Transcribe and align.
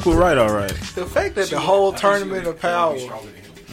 Goku 0.00 0.16
right, 0.16 0.38
all 0.38 0.52
right. 0.52 0.70
The 0.94 1.06
fact 1.06 1.34
that 1.36 1.50
the 1.50 1.58
whole 1.60 1.92
tournament 1.92 2.46
of 2.46 2.58
power, 2.60 2.96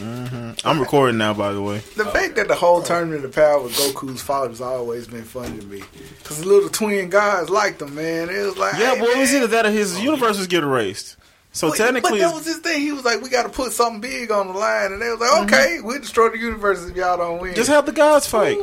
Mm-hmm. 0.00 0.66
I'm 0.66 0.80
recording 0.80 1.18
now, 1.18 1.34
by 1.34 1.52
the 1.52 1.60
way. 1.60 1.76
the 1.96 2.06
fact 2.06 2.36
that 2.36 2.48
the 2.48 2.54
whole 2.54 2.80
tournament 2.82 3.22
of 3.22 3.34
power 3.34 3.60
with 3.62 3.72
Goku's 3.74 4.22
father 4.22 4.48
has 4.48 4.62
always 4.62 5.06
been 5.06 5.24
funny 5.24 5.58
to 5.58 5.66
me. 5.66 5.82
Because 6.18 6.40
the 6.40 6.46
little 6.48 6.70
twin 6.70 7.10
guys 7.10 7.50
liked 7.50 7.82
him, 7.82 7.94
man. 7.94 8.30
It 8.30 8.38
was 8.46 8.56
like, 8.56 8.78
Yeah, 8.78 8.94
hey, 8.94 9.00
well, 9.02 9.10
it 9.10 9.18
was 9.18 9.34
either 9.34 9.46
that 9.48 9.66
or 9.66 9.70
his 9.70 10.00
universe 10.00 10.38
was 10.38 10.46
getting 10.46 10.70
erased. 10.70 11.16
So 11.52 11.68
But- 11.68 11.76
technically, 11.76 12.20
but 12.20 12.28
that 12.28 12.34
was 12.34 12.46
his 12.46 12.58
thing. 12.58 12.80
He 12.80 12.92
was 12.92 13.04
like, 13.04 13.20
"We 13.20 13.28
got 13.28 13.42
to 13.42 13.48
put 13.50 13.72
something 13.72 14.00
big 14.00 14.30
on 14.30 14.46
the 14.46 14.52
line," 14.54 14.92
and 14.92 15.02
they 15.02 15.10
was 15.10 15.18
like, 15.20 15.42
"Okay, 15.42 15.80
we'll 15.82 15.98
destroy 16.00 16.28
the 16.30 16.38
universe 16.38 16.82
if 16.88 16.94
y'all 16.96 17.16
don't 17.18 17.40
win." 17.42 17.54
just 17.56 17.68
have 17.68 17.84
the 17.86 17.92
gods 17.92 18.26
fight. 18.28 18.56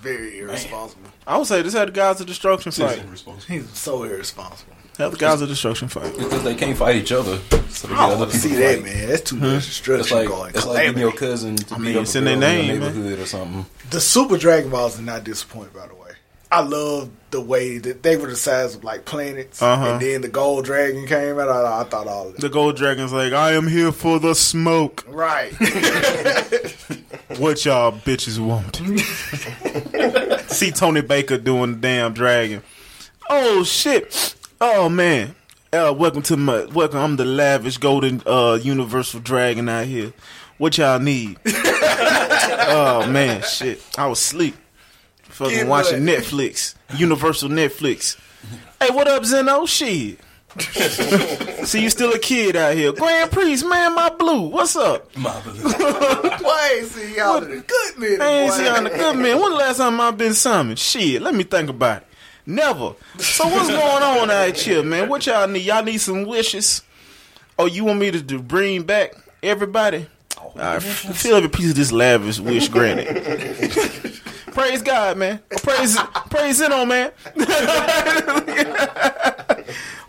Very 0.00 0.38
irresponsible. 0.38 1.10
I 1.26 1.36
would 1.36 1.46
say 1.46 1.62
just 1.62 1.76
have 1.76 1.88
the 1.88 1.92
gods 1.92 2.20
of 2.22 2.26
destruction 2.26 2.72
fight. 2.72 3.02
He's 3.46 3.68
so 3.78 4.02
irresponsible. 4.04 4.72
Have 4.98 5.12
the 5.12 5.18
gods 5.18 5.42
of 5.42 5.48
destruction 5.48 5.88
fight. 5.88 6.16
Because 6.16 6.42
they 6.42 6.54
can't 6.54 6.76
fight 6.76 6.96
each 6.96 7.12
other. 7.12 7.38
So 7.68 7.88
they 7.88 7.94
I 7.94 7.96
don't 8.08 8.12
other 8.12 8.16
want 8.20 8.30
to 8.32 8.36
people 8.38 8.56
see 8.56 8.62
that, 8.62 8.74
fight. 8.76 8.84
man. 8.84 9.08
That's 9.08 9.22
too 9.22 9.36
much 9.36 9.66
destruction 9.66 10.16
like 10.16 10.28
going. 10.28 10.50
it's 10.54 10.64
like 10.66 10.76
getting 10.86 10.98
your 11.00 11.12
cousin 11.12 11.56
to 11.56 11.74
I 11.74 11.76
beat 11.78 11.84
mean, 11.84 11.96
up 11.96 12.02
it's 12.04 12.14
a 12.14 12.18
in 12.18 12.24
their 12.24 12.34
girl 12.34 12.40
name, 12.40 12.66
your 12.70 12.80
man. 12.80 12.94
neighborhood 12.94 13.18
or 13.18 13.26
something. 13.26 13.66
The 13.90 14.00
Super 14.00 14.38
Dragon 14.38 14.70
Balls 14.70 14.96
did 14.96 15.04
not 15.04 15.24
disappoint, 15.24 15.74
by 15.74 15.86
the 15.86 15.94
way. 15.94 16.00
I 16.50 16.60
love 16.62 17.10
the 17.32 17.40
way 17.40 17.76
that 17.78 18.02
they 18.04 18.16
were 18.16 18.28
the 18.28 18.36
size 18.36 18.76
of 18.76 18.84
like 18.84 19.04
planets, 19.04 19.60
Uh-huh. 19.60 19.84
and 19.84 20.00
then 20.00 20.20
the 20.22 20.28
Gold 20.28 20.64
Dragon 20.64 21.04
came 21.06 21.38
out. 21.40 21.48
I, 21.48 21.80
I 21.80 21.84
thought 21.84 22.06
all 22.06 22.28
of 22.28 22.34
that. 22.34 22.40
The 22.40 22.48
gold 22.48 22.76
dragon's 22.76 23.12
like, 23.12 23.32
I 23.32 23.52
am 23.52 23.66
here 23.66 23.90
for 23.92 24.18
the 24.20 24.34
smoke. 24.34 25.04
Right. 25.08 25.52
What 27.38 27.64
y'all 27.66 27.92
bitches 27.92 28.38
want? 28.38 28.76
See 30.50 30.70
Tony 30.70 31.02
Baker 31.02 31.36
doing 31.36 31.72
the 31.72 31.78
damn 31.78 32.14
dragon. 32.14 32.62
Oh 33.28 33.62
shit! 33.64 34.35
Oh 34.58 34.88
man! 34.88 35.34
Uh, 35.70 35.94
welcome 35.96 36.22
to 36.22 36.36
my 36.36 36.64
welcome. 36.66 36.98
I'm 36.98 37.16
the 37.16 37.26
lavish 37.26 37.76
golden 37.76 38.22
uh 38.24 38.58
universal 38.62 39.20
dragon 39.20 39.68
out 39.68 39.84
here. 39.84 40.14
What 40.56 40.78
y'all 40.78 40.98
need? 40.98 41.36
oh 41.46 43.06
man, 43.10 43.42
shit! 43.42 43.82
I 43.98 44.06
was 44.06 44.18
asleep. 44.18 44.56
Fucking 45.24 45.54
Get 45.54 45.66
watching 45.66 46.06
what? 46.06 46.20
Netflix, 46.20 46.74
Universal 46.96 47.50
Netflix. 47.50 48.18
Hey, 48.80 48.94
what 48.94 49.06
up, 49.08 49.26
Zeno? 49.26 49.66
Shit. 49.66 50.20
See, 50.58 51.82
you 51.82 51.90
still 51.90 52.14
a 52.14 52.18
kid 52.18 52.56
out 52.56 52.74
here. 52.74 52.92
Grand 52.92 53.30
Priest, 53.30 53.66
man, 53.66 53.94
my 53.94 54.08
blue. 54.08 54.48
What's 54.48 54.74
up? 54.74 55.12
Boy, 55.12 55.20
Why 55.20 56.76
ain't 56.78 56.86
see 56.86 57.14
y'all 57.14 57.42
in 57.44 57.52
a 57.52 57.60
good 57.60 57.98
man? 57.98 58.22
I 58.22 58.28
ain't 58.30 58.52
see 58.54 58.66
on 58.66 58.84
the 58.84 58.90
good 58.90 59.16
man. 59.16 59.38
When 59.38 59.50
the 59.50 59.56
last 59.56 59.76
time 59.76 60.00
I 60.00 60.12
been 60.12 60.32
summoned? 60.32 60.78
Shit, 60.78 61.20
let 61.20 61.34
me 61.34 61.44
think 61.44 61.68
about 61.68 62.02
it. 62.02 62.08
Never. 62.46 62.94
So 63.18 63.46
what's 63.48 63.68
going 63.68 64.02
on 64.02 64.30
out 64.30 64.56
here, 64.56 64.82
man? 64.82 65.08
What 65.08 65.26
y'all 65.26 65.48
need? 65.48 65.64
Y'all 65.64 65.82
need 65.82 65.98
some 65.98 66.24
wishes? 66.24 66.82
Oh, 67.58 67.66
you 67.66 67.84
want 67.84 67.98
me 67.98 68.10
to 68.10 68.22
do, 68.22 68.40
bring 68.40 68.84
back 68.84 69.14
everybody? 69.42 70.06
Right, 70.54 70.76
f- 70.76 71.16
feel 71.16 71.36
every 71.36 71.48
piece 71.48 71.70
of 71.70 71.76
this 71.76 71.90
lavish 71.90 72.38
wish 72.38 72.68
granted. 72.68 73.06
praise 74.52 74.82
God, 74.82 75.16
man. 75.16 75.40
Or 75.50 75.58
praise, 75.58 75.98
praise 76.30 76.60
it 76.60 76.70
on, 76.72 76.88
man. 76.88 77.10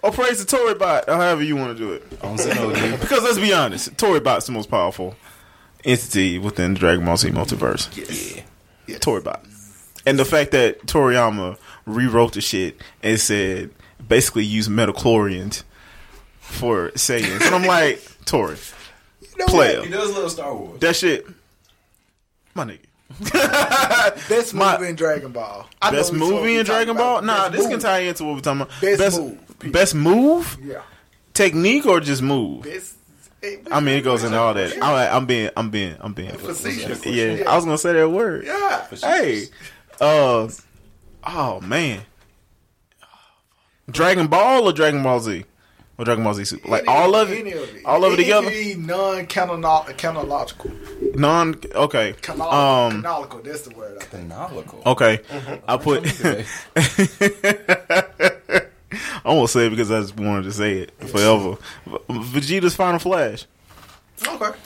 or 0.03 0.11
praise 0.11 0.39
the 0.39 0.45
Tory 0.45 0.75
bot, 0.75 1.05
or 1.07 1.15
however 1.15 1.43
you 1.43 1.55
want 1.55 1.77
to 1.77 1.83
do 1.83 1.93
it. 1.93 2.03
Zeno. 2.37 2.97
Because 2.97 3.23
let's 3.23 3.39
be 3.39 3.53
honest, 3.53 3.97
Tory 3.97 4.19
Bot's 4.19 4.45
the 4.45 4.51
most 4.51 4.69
powerful 4.69 5.15
entity 5.83 6.37
within 6.37 6.73
the 6.73 6.79
Dragon 6.79 7.05
Ball 7.05 7.17
Z 7.17 7.29
multiverse. 7.29 7.95
Yes. 7.95 8.41
Yeah, 8.85 8.97
Tory 8.99 9.21
Bot. 9.21 9.43
And 10.05 10.19
the 10.19 10.25
fact 10.25 10.51
that 10.51 10.85
Toriyama 10.85 11.57
rewrote 11.87 12.33
the 12.33 12.41
shit 12.41 12.79
and 13.01 13.19
said 13.19 13.71
basically 14.07 14.45
use 14.45 14.69
midi-chlorians 14.69 15.63
for 16.39 16.89
Saiyans. 16.91 17.41
And 17.41 17.55
I'm 17.55 17.63
like, 17.65 17.99
Tory, 18.25 18.57
You 19.21 19.27
know 19.39 19.45
player. 19.47 19.81
He 19.83 19.89
does 19.89 20.13
love 20.15 20.29
Star 20.31 20.55
Wars. 20.55 20.79
That 20.81 20.95
shit, 20.95 21.25
my 22.53 22.65
nigga. 22.65 22.79
Best 24.29 24.53
My- 24.53 24.77
movie 24.77 24.89
in 24.89 24.95
Dragon 24.95 25.31
Ball. 25.31 25.67
I 25.81 25.91
Best 25.91 26.11
we 26.11 26.19
supposed 26.19 26.31
to 26.33 26.39
movie 26.41 26.57
in 26.57 26.65
Dragon 26.65 26.95
Ball? 26.97 27.21
Nah, 27.21 27.49
best 27.49 27.53
this 27.53 27.67
can 27.67 27.79
tie 27.79 27.99
into 27.99 28.25
what 28.25 28.35
we're 28.35 28.41
talking 28.41 28.61
about. 28.61 28.81
Best 28.81 29.19
move. 29.19 29.71
Best 29.71 29.95
move? 29.95 30.57
Yeah. 30.61 30.81
Technique 31.33 31.85
or 31.85 31.99
just 32.01 32.21
move? 32.21 32.63
Best, 32.63 32.95
eh, 33.43 33.57
I 33.71 33.79
mean, 33.79 33.95
it 33.97 34.01
goes 34.01 34.23
into 34.23 34.37
all 34.37 34.53
that. 34.53 34.81
I, 34.83 35.07
I'm 35.15 35.25
being, 35.25 35.49
I'm 35.55 35.69
being, 35.69 35.95
I'm 35.99 36.13
being. 36.13 36.31
Facetious. 36.31 37.05
Yeah, 37.05 37.43
I 37.49 37.55
was 37.55 37.63
gonna 37.65 37.77
say 37.77 37.93
that 37.93 38.09
word. 38.09 38.45
Yeah. 38.45 38.85
Hey, 39.01 39.45
uh, 40.01 40.49
oh 41.27 41.59
man, 41.61 42.01
Dragon 43.89 44.27
Ball 44.27 44.67
or 44.67 44.73
Dragon 44.73 45.03
Ball 45.03 45.19
Z 45.19 45.45
or 45.97 46.05
Dragon 46.05 46.23
Ball 46.23 46.33
Z 46.35 46.45
Super? 46.45 46.67
Like 46.69 46.81
Any- 46.87 46.97
all 46.97 47.15
of 47.15 47.31
any 47.31 47.49
it, 47.51 47.85
all 47.85 48.03
of 48.05 48.13
it 48.13 48.15
Any 48.19 48.23
together. 48.23 48.49
could 48.51 48.77
non-chronological. 48.85 50.71
Non. 51.15 51.55
Okay. 51.73 52.13
Canonical. 52.21 52.53
Um. 52.59 52.91
canonical. 53.01 53.39
That's 53.41 53.61
the 53.63 53.75
word. 53.75 53.97
I 53.99 54.03
think. 54.05 54.29
Canonical. 54.29 54.81
Okay. 54.85 55.19
I 55.67 55.77
put. 55.77 56.05
I 59.25 59.33
won't 59.33 59.49
say 59.49 59.67
it 59.67 59.69
because 59.71 59.91
I 59.91 59.99
just 59.99 60.15
wanted 60.17 60.43
to 60.43 60.51
say 60.53 60.77
it 60.79 60.91
forever. 61.09 61.57
Vegeta's 62.09 62.75
Final 62.75 62.99
Flash. 62.99 63.45
Okay. 64.25 64.57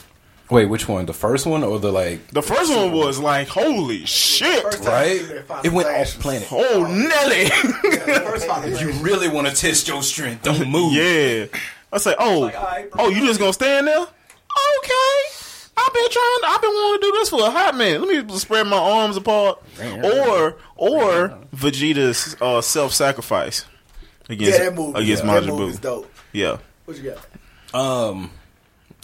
Wait, 0.52 0.66
which 0.66 0.86
one? 0.86 1.06
The 1.06 1.14
first 1.14 1.46
one 1.46 1.64
or 1.64 1.78
the 1.78 1.90
like? 1.90 2.26
The 2.28 2.42
first 2.42 2.70
one 2.70 2.92
was 2.92 3.18
like, 3.18 3.48
holy 3.48 4.04
shit! 4.04 4.62
Right? 4.64 4.82
I 4.86 5.16
seen 5.18 5.28
that 5.28 5.46
Final 5.46 5.64
It 5.66 5.72
went 5.72 5.88
off 5.88 5.98
was- 5.98 6.14
planet. 6.16 6.48
Oh 6.52 6.86
Nelly. 6.88 7.44
Yeah, 7.44 8.18
the 8.18 8.20
first 8.26 8.46
Final 8.46 8.72
If 8.72 8.80
you 8.80 8.90
really 9.02 9.28
want 9.28 9.46
to 9.48 9.54
test 9.54 9.88
your 9.88 10.02
strength, 10.02 10.42
don't 10.42 10.68
move. 10.68 10.92
Yeah. 10.92 11.46
I 11.92 11.98
say, 11.98 12.14
oh, 12.18 12.40
Like, 12.40 12.56
all 12.58 12.64
right, 12.64 12.90
bro. 12.90 13.04
oh, 13.04 13.08
you 13.08 13.26
just 13.26 13.38
gonna 13.40 13.52
stand 13.52 13.86
there? 13.86 13.98
Okay. 13.98 15.20
I've 15.74 15.92
been 15.94 16.10
trying. 16.10 16.38
I've 16.46 16.60
been 16.60 16.70
wanting 16.70 17.00
to 17.00 17.06
do 17.06 17.12
this 17.18 17.28
for 17.30 17.40
a 17.46 17.50
hot 17.50 17.74
minute. 17.74 18.02
Let 18.02 18.28
me 18.28 18.38
spread 18.38 18.66
my 18.66 18.76
arms 18.76 19.16
apart, 19.16 19.58
or 20.04 20.56
or 20.76 21.38
Vegeta's 21.56 22.36
uh, 22.42 22.60
self-sacrifice 22.60 23.64
against 24.28 24.58
Yeah, 24.58 24.64
that 24.66 24.74
movie. 24.74 25.00
against 25.00 25.24
yeah, 25.24 25.30
Majin 25.40 25.48
Buu. 25.58 25.80
dope. 25.80 26.12
Yeah, 26.32 26.58
What 26.84 26.98
you 26.98 27.14
got? 27.72 27.74
Um, 27.78 28.30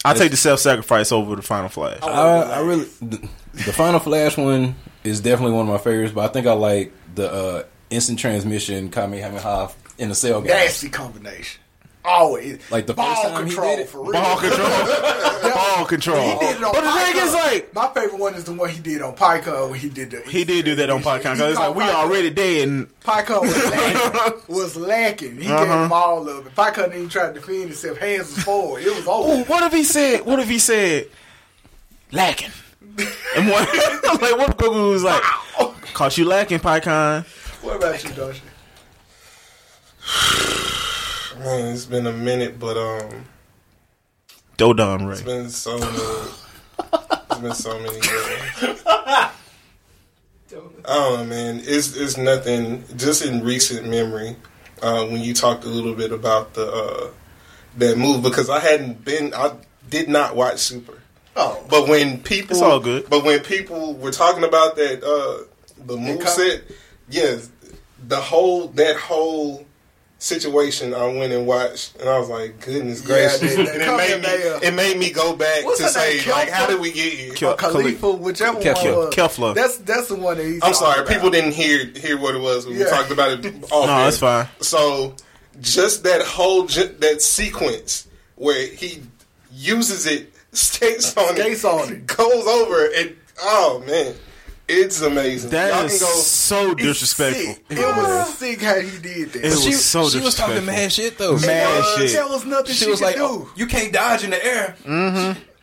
I 0.04 0.14
take 0.14 0.30
the 0.30 0.36
self-sacrifice 0.36 1.12
over 1.12 1.36
the 1.36 1.42
Final 1.42 1.68
Flash. 1.68 1.98
I, 2.02 2.42
I 2.42 2.60
really 2.60 2.84
the, 3.00 3.16
the 3.52 3.72
Final 3.72 4.00
Flash 4.00 4.36
one 4.36 4.74
is 5.04 5.20
definitely 5.20 5.54
one 5.56 5.66
of 5.66 5.72
my 5.72 5.78
favorites, 5.78 6.12
but 6.12 6.28
I 6.28 6.32
think 6.32 6.46
I 6.46 6.52
like 6.52 6.92
the 7.14 7.32
uh, 7.32 7.62
instant 7.90 8.18
transmission 8.18 8.90
Kamehameha 8.90 9.70
in 9.98 10.08
the 10.08 10.14
cell 10.14 10.40
guy. 10.40 10.48
Nasty 10.50 10.88
combination. 10.88 11.60
Always. 12.08 12.58
Like 12.70 12.86
the 12.86 12.94
ball 12.94 13.14
first 13.14 13.22
time 13.34 13.44
he 13.46 13.50
control 13.52 13.76
did 13.76 13.80
it. 13.82 13.88
for 13.90 14.00
real. 14.02 14.12
Ball 14.12 14.38
control, 14.38 14.68
ball 15.54 15.84
control. 15.84 16.22
He 16.32 16.38
did 16.46 16.56
it 16.56 16.64
on 16.64 16.72
But 16.72 16.80
the 16.80 16.92
thing 16.92 17.16
is, 17.26 17.34
like, 17.34 17.74
my 17.74 17.88
favorite 17.92 18.18
one 18.18 18.34
is 18.34 18.44
the 18.44 18.52
one 18.54 18.70
he 18.70 18.80
did 18.80 19.02
on 19.02 19.14
Pikkon 19.14 19.70
when 19.70 19.78
he 19.78 19.88
did 19.90 20.10
the. 20.10 20.20
he 20.22 20.44
did 20.44 20.64
do 20.64 20.74
that 20.76 20.88
on 20.88 21.02
Pikkon. 21.02 21.22
Cause 21.36 21.40
it's 21.40 21.58
like 21.58 21.74
we 21.74 21.82
already 21.84 22.30
dead, 22.30 22.66
and 22.68 23.00
Pikkon 23.00 23.42
was 23.42 23.56
lacking. 23.70 24.54
was 24.54 24.76
lacking. 24.76 25.36
He 25.36 25.42
gave 25.42 25.50
Uh-huh. 25.50 25.84
him 25.84 25.92
all 25.92 26.26
of 26.28 26.46
it. 26.46 26.54
Pikkon 26.54 26.74
didn't 26.84 26.94
even 26.94 27.08
try 27.10 27.26
to 27.28 27.34
defend 27.34 27.64
himself. 27.64 27.98
Hands 27.98 28.20
was 28.34 28.42
forward. 28.44 28.82
It 28.82 28.96
was 28.96 29.06
over. 29.06 29.34
Ooh, 29.40 29.44
what 29.44 29.62
if 29.64 29.72
he 29.72 29.84
said? 29.84 30.24
What 30.24 30.38
if 30.40 30.48
he 30.48 30.58
said 30.58 31.08
lacking? 32.10 32.52
And 33.36 33.48
what? 33.48 33.68
like 34.22 34.38
what 34.38 34.48
if 34.50 34.56
Goku 34.56 34.90
was 34.92 35.04
like, 35.04 35.22
caught 35.92 36.16
you 36.16 36.24
lacking, 36.24 36.60
Pikkon. 36.60 37.24
What 37.62 37.76
about 37.76 38.02
you, 38.02 38.10
Dosha? 38.10 38.40
Man, 41.38 41.72
it's 41.72 41.84
been 41.84 42.06
a 42.06 42.12
minute, 42.12 42.58
but 42.58 42.76
um, 42.76 43.24
Dodon 44.56 45.10
It's 45.12 45.22
been 45.22 45.48
so 45.50 45.78
many. 45.78 45.98
it's 47.30 47.38
been 47.40 47.54
so 47.54 47.78
many 47.78 47.94
years. 47.94 48.82
I 48.86 49.30
don't 50.50 50.82
know, 50.82 51.24
man. 51.24 51.60
It's 51.62 51.96
it's 51.96 52.16
nothing. 52.16 52.84
Just 52.96 53.24
in 53.24 53.44
recent 53.44 53.86
memory, 53.88 54.36
uh, 54.82 55.06
when 55.06 55.20
you 55.20 55.32
talked 55.32 55.64
a 55.64 55.68
little 55.68 55.94
bit 55.94 56.10
about 56.10 56.54
the 56.54 56.66
uh, 56.66 57.10
that 57.76 57.96
move, 57.96 58.22
because 58.22 58.50
I 58.50 58.58
hadn't 58.58 59.04
been, 59.04 59.32
I 59.32 59.52
did 59.88 60.08
not 60.08 60.34
watch 60.34 60.58
Super. 60.58 60.94
Oh, 61.36 61.64
But 61.70 61.88
when 61.88 62.20
people, 62.20 62.56
It's 62.56 62.62
all 62.62 62.80
good. 62.80 63.08
But 63.08 63.22
when 63.22 63.38
people 63.40 63.94
were 63.94 64.10
talking 64.10 64.42
about 64.42 64.74
that, 64.74 65.04
uh, 65.04 65.44
the 65.86 65.96
move 65.96 66.28
set, 66.28 66.62
yes, 67.08 67.48
the 68.08 68.16
whole 68.16 68.68
that 68.68 68.96
whole 68.96 69.64
situation, 70.18 70.94
I 70.94 71.06
went 71.06 71.32
and 71.32 71.46
watched, 71.46 71.96
and 72.00 72.08
I 72.08 72.18
was 72.18 72.28
like, 72.28 72.60
goodness 72.60 73.00
gracious, 73.00 73.40
they- 73.40 73.54
they 73.56 73.62
and 73.70 73.82
it 73.82 73.96
made 73.96 74.16
me, 74.16 74.22
there. 74.22 74.58
it 74.64 74.74
made 74.74 74.98
me 74.98 75.10
go 75.10 75.36
back 75.36 75.64
What's 75.64 75.78
to 75.80 75.88
say, 75.88 76.18
name, 76.18 76.28
like, 76.30 76.48
Kelfa? 76.48 76.52
how 76.52 76.66
did 76.66 76.80
we 76.80 76.90
get 76.92 77.12
here? 77.12 77.34
Kel- 77.34 77.52
or 77.52 77.56
Khalifa, 77.56 78.10
whichever 78.12 78.58
Kefla. 78.58 78.84
one 78.84 78.96
was. 79.06 79.14
Kefla. 79.14 79.54
That's 79.54 79.76
that's 79.78 80.08
the 80.08 80.16
one 80.16 80.36
that 80.38 80.44
he's. 80.46 80.60
I'm 80.62 80.74
sorry, 80.74 80.98
talking 81.02 81.14
people 81.14 81.30
didn't 81.30 81.52
hear 81.52 81.86
hear 81.86 82.18
what 82.18 82.34
it 82.34 82.40
was. 82.40 82.66
when 82.66 82.76
We 82.78 82.84
talked 82.84 83.10
about 83.12 83.44
it. 83.44 83.46
Off 83.70 83.86
No, 83.86 83.92
air. 83.92 84.04
that's 84.04 84.18
fine. 84.18 84.48
So 84.60 85.14
just 85.60 86.02
that 86.04 86.22
whole 86.22 86.66
ju- 86.66 86.94
that 86.98 87.22
sequence 87.22 88.08
where 88.34 88.66
he 88.66 89.02
uses 89.52 90.06
it, 90.06 90.32
skates 90.52 91.16
on 91.16 91.34
Skates 91.36 91.62
it, 91.64 91.66
on 91.68 91.92
it. 91.92 92.06
goes 92.08 92.46
over, 92.46 92.86
and 92.96 93.14
oh 93.42 93.82
man, 93.86 94.14
It's 94.68 95.00
amazing. 95.00 95.50
Y'all 95.50 95.60
That 95.60 95.72
can 95.72 95.86
is 95.86 96.00
go. 96.00 96.06
so 96.06 96.74
disrespectful. 96.74 97.54
sick. 97.54 97.62
It 97.70 97.78
was 97.78 98.34
sick 98.34 98.60
how 98.60 98.74
he 98.80 98.98
did 98.98 99.32
that. 99.32 99.44
It 99.44 99.50
was 99.50 99.64
she, 99.64 99.72
so 99.72 100.08
she 100.10 100.20
was 100.20 100.34
talking 100.34 100.56
disrespectful. 100.56 100.62
mad 100.66 100.92
shit 100.92 101.18
though. 101.18 101.32
Mad 101.34 101.42
There 101.42 101.76
was- 101.80 101.94
shit. 101.96 102.12
There 102.12 102.28
was 102.28 102.44
nothing 102.44 102.66
she, 102.74 102.84
She 102.84 102.90
was 102.90 102.98
could 103.00 103.06
like, 103.06 103.16
do. 103.16 103.22
oh, 103.24 103.50
"You 103.56 103.66
can't 103.66 103.92
dodge 103.92 104.24
in 104.24 104.30
the 104.30 104.44
air." 104.44 104.76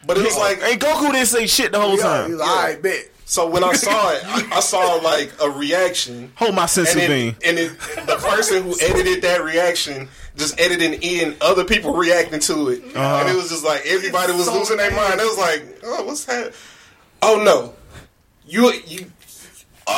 But 0.08 0.18
it 0.18 0.24
was 0.24 0.38
like 0.38 0.62
Hey, 0.62 0.76
Goku 0.78 1.12
didn't 1.12 1.28
say 1.28 1.48
shit 1.48 1.72
the 1.72 1.80
whole 1.80 1.98
yeah, 1.98 2.04
time. 2.04 2.26
he 2.28 2.32
was 2.34 2.40
like, 2.40 2.50
all 2.50 2.64
right, 2.64 2.82
bet. 2.82 3.10
so 3.26 3.48
when 3.50 3.64
I 3.64 3.74
saw 3.74 4.12
it, 4.12 4.22
I, 4.26 4.58
I 4.58 4.60
saw 4.60 4.96
like 4.96 5.32
a 5.42 5.50
reaction. 5.50 6.32
Hold 6.36 6.54
my 6.56 6.66
sense 6.68 6.94
And 6.94 7.02
of 7.02 7.08
being. 7.10 7.36
and 7.46 7.58
it, 7.60 7.70
the 8.08 8.16
person 8.18 8.64
who 8.64 8.76
edited 8.82 9.22
that 9.24 9.44
reaction 9.44 10.08
just 10.38 10.60
edited 10.60 11.04
in 11.04 11.36
other 11.42 11.64
people 11.64 11.94
reacting 11.96 12.40
to 12.42 12.70
it, 12.70 12.84
Uh-huh. 12.96 13.20
and 13.22 13.30
it 13.30 13.36
was 13.36 13.50
just 13.50 13.64
like 13.64 13.84
everybody 13.86 14.34
was 14.34 14.46
So 14.46 14.58
losing 14.58 14.78
their 14.78 14.92
mind. 14.92 15.20
It 15.20 15.26
was 15.26 15.38
like, 15.38 15.80
oh, 15.84 16.04
what's 16.06 16.26
that? 16.26 16.54
Oh 17.24 17.42
no, 17.44 17.74
you 18.48 18.72
you. 18.88 19.12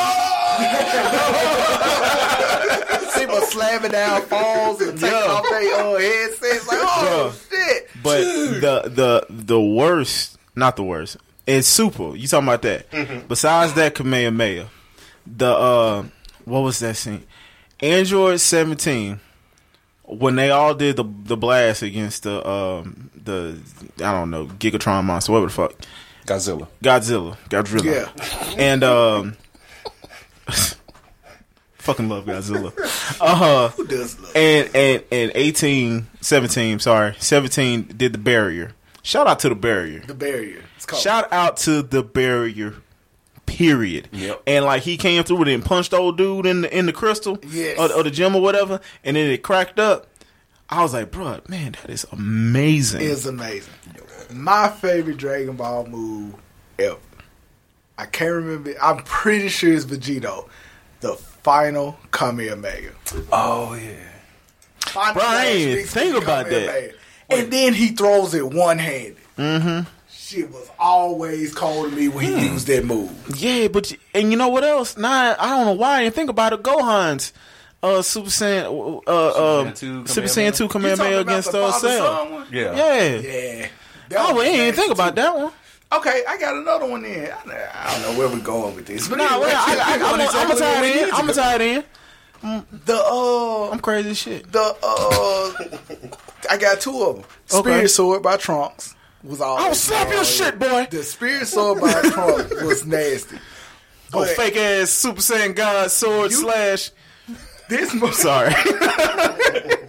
See 3.14 3.26
my 3.26 3.40
slamming 3.50 3.92
down 3.92 4.22
falls 4.24 4.82
and 4.82 5.00
taking 5.00 5.16
Yeah. 5.18 5.26
off 5.32 5.50
their 5.50 5.74
uh, 5.76 6.00
headsets. 6.00 6.68
Like, 6.68 6.80
oh, 6.82 7.34
shit. 7.50 7.88
But 8.04 8.20
the 8.20 8.82
the 8.90 9.26
the 9.30 9.62
worst, 9.62 10.38
not 10.56 10.76
the 10.76 10.84
worst, 10.84 11.18
is 11.46 11.68
Super. 11.68 12.16
You 12.16 12.28
talking 12.28 12.48
about 12.48 12.62
that? 12.64 13.28
Besides 13.28 13.74
that, 13.74 13.96
Kamehameha, 13.96 14.68
the 15.26 15.48
uh, 15.52 16.04
what 16.46 16.60
was 16.62 16.80
that 16.80 16.96
scene? 16.96 17.24
Android 17.80 18.40
seventeen. 18.40 19.20
When 20.04 20.36
they 20.38 20.52
all 20.52 20.74
did 20.74 20.96
the 20.98 21.04
the 21.24 21.36
blast 21.38 21.82
against 21.82 22.24
the 22.24 22.46
um 22.48 23.10
the 23.14 23.60
I 23.98 24.12
don't 24.14 24.30
know 24.30 24.46
Gigatron 24.48 25.04
monster 25.04 25.34
whatever 25.34 25.48
the 25.48 25.54
fuck 25.54 25.74
Godzilla. 26.28 26.68
Godzilla 26.84 27.38
Godzilla 27.50 27.84
Yeah. 27.84 28.56
and 28.58 28.84
um 28.84 29.38
fucking 31.78 32.10
love 32.10 32.26
Godzilla 32.26 32.74
uh 33.22 33.70
Who 33.70 33.88
does 33.88 34.20
love? 34.20 34.36
and 34.36 34.70
and 34.76 35.04
and 35.12 35.32
18 35.34 36.08
17 36.22 36.80
sorry 36.80 37.16
17 37.20 37.94
did 37.96 38.14
the 38.14 38.18
barrier 38.18 38.74
shout 39.04 39.28
out 39.28 39.40
to 39.40 39.50
the 39.50 39.56
barrier 39.56 40.02
The 40.06 40.14
barrier. 40.14 40.64
It's 40.76 40.86
called. 40.86 41.02
shout 41.02 41.32
out 41.32 41.58
to 41.58 41.82
the 41.82 42.04
barrier 42.04 42.76
period 43.46 44.10
Yep. 44.12 44.44
and 44.46 44.66
like 44.66 44.84
he 44.84 44.98
came 44.98 45.24
through 45.24 45.44
it 45.44 45.48
and 45.48 45.64
punched 45.64 45.94
old 45.94 46.18
dude 46.18 46.46
in 46.46 46.62
the 46.62 46.78
in 46.78 46.86
the 46.86 46.94
crystal 46.94 47.40
Yes. 47.48 47.80
or, 47.80 47.92
or 48.00 48.04
the 48.04 48.12
gym 48.12 48.36
or 48.36 48.42
whatever 48.42 48.82
and 49.06 49.16
then 49.16 49.30
it 49.32 49.42
cracked 49.42 49.80
up 49.80 50.08
i 50.70 50.84
was 50.84 50.94
like 50.94 51.10
bro 51.12 51.40
man 51.48 51.72
that 51.82 51.90
is 51.90 52.06
amazing 52.12 53.00
is 53.02 53.26
amazing. 53.26 53.74
My 54.32 54.70
favorite 54.70 55.18
Dragon 55.18 55.56
Ball 55.56 55.86
move 55.88 56.36
ever. 56.80 56.98
I 57.98 58.06
can't 58.06 58.32
remember. 58.34 58.74
I'm 58.82 58.98
pretty 59.04 59.50
sure 59.50 59.74
it's 59.74 59.86
Vegito. 59.86 60.48
The 61.00 61.16
final 61.16 61.98
Kamehameha. 62.12 62.92
Oh 63.32 63.74
yeah. 63.74 63.92
Final 64.80 65.14
Bro, 65.16 65.24
I 65.26 65.46
ain't 65.46 65.54
Flash 65.54 65.56
even 65.62 65.76
Big 65.78 65.86
think 65.88 66.24
about 66.24 66.50
that. 66.50 66.94
And 67.30 67.52
then 67.52 67.74
he 67.74 67.90
throws 67.90 68.34
it 68.34 68.46
one 68.54 68.78
handed. 68.78 69.18
Mm-hmm. 69.38 69.90
Shit 70.10 70.52
was 70.52 70.70
always 70.80 71.54
cold 71.56 71.90
to 71.92 71.96
me 71.96 72.08
when 72.10 72.26
Hmm. 72.34 72.40
he 72.40 72.48
used 72.50 72.68
that 72.68 72.86
move. 72.86 73.12
Yeah, 73.38 73.68
but 73.70 73.94
and 74.14 74.32
you 74.32 74.38
know 74.38 74.50
what 74.50 74.64
else? 74.64 74.98
Nah, 74.98 75.36
I 75.40 75.50
don't 75.50 75.66
know 75.66 75.74
why 75.74 75.98
I 76.00 76.04
didn't 76.04 76.16
think 76.16 76.30
about 76.30 76.54
it. 76.54 76.64
Gohan's 76.64 77.32
uh, 77.84 78.02
Super 78.02 78.30
Saiyan, 78.30 79.02
uh, 79.08 79.12
Saiyan 79.34 79.78
2 79.78 80.08
Super 80.08 80.28
Saiyan 80.28 80.56
Two 80.56 80.64
You 80.66 80.70
Kamehameha 80.70 81.20
against 81.20 81.52
the 81.52 81.64
uh, 81.64 81.72
Cell. 81.72 82.46
Yeah. 82.52 82.76
Yeah. 82.76 83.16
Yeah. 83.20 83.68
That 84.10 84.20
Oh, 84.20 84.36
we 84.38 84.44
nasty, 84.44 84.72
think 84.82 84.92
about 84.94 85.16
too. 85.16 85.22
that 85.22 85.36
one. 85.36 85.52
Okay, 85.92 86.24
I 86.28 86.38
got 86.38 86.56
another 86.56 86.86
one 86.86 87.06
in. 87.06 87.26
I, 87.32 87.70
I 87.74 87.94
don't 87.94 88.02
know 88.14 88.20
where 88.20 88.28
we're 88.30 88.44
going 88.44 88.76
with 88.76 88.86
this. 88.88 89.08
But 89.08 89.18
Nah, 89.20 89.26
anyway, 89.26 89.48
well, 89.48 89.56
I, 89.68 89.74
I, 89.74 89.76
I, 89.78 89.94
I'm, 89.96 90.22
I'm 90.22 90.48
gonna 90.50 90.60
tie 90.60 90.86
it 90.86 90.96
in. 90.98 91.14
I'm 91.14 91.22
gonna 91.22 91.34
tie 91.34 91.56
it 91.56 91.62
in. 91.62 91.84
the 92.86 92.96
uh 93.04 93.70
I'm 93.72 93.80
crazy 93.80 94.10
as 94.12 94.18
shit. 94.18 94.52
the 94.52 94.60
uh 94.84 95.98
I 96.50 96.58
got 96.58 96.80
two 96.82 97.02
of 97.04 97.16
them. 97.18 97.26
Spirit 97.46 97.68
Okay. 97.78 97.88
Sword 97.88 98.22
by 98.24 98.38
Trunks 98.38 98.96
was 99.24 99.42
all. 99.42 99.58
I'll 99.58 99.74
slap 99.76 100.10
your 100.12 100.24
shit, 100.26 100.60
boy. 100.60 100.88
The 100.92 101.04
Spirit 101.04 101.48
Sword 101.48 101.82
by 101.82 101.94
Trunks 102.02 102.62
was 102.62 102.86
nasty. 102.86 103.38
Oh, 104.14 104.20
But 104.22 104.30
fake 104.30 104.56
ass 104.58 104.90
Super 104.90 105.20
Saiyan 105.22 105.56
God 105.56 105.90
sword 105.92 106.32
You- 106.32 106.38
slash. 106.38 106.92
This 107.70 107.94
move. 107.94 108.14
Sorry. 108.14 108.54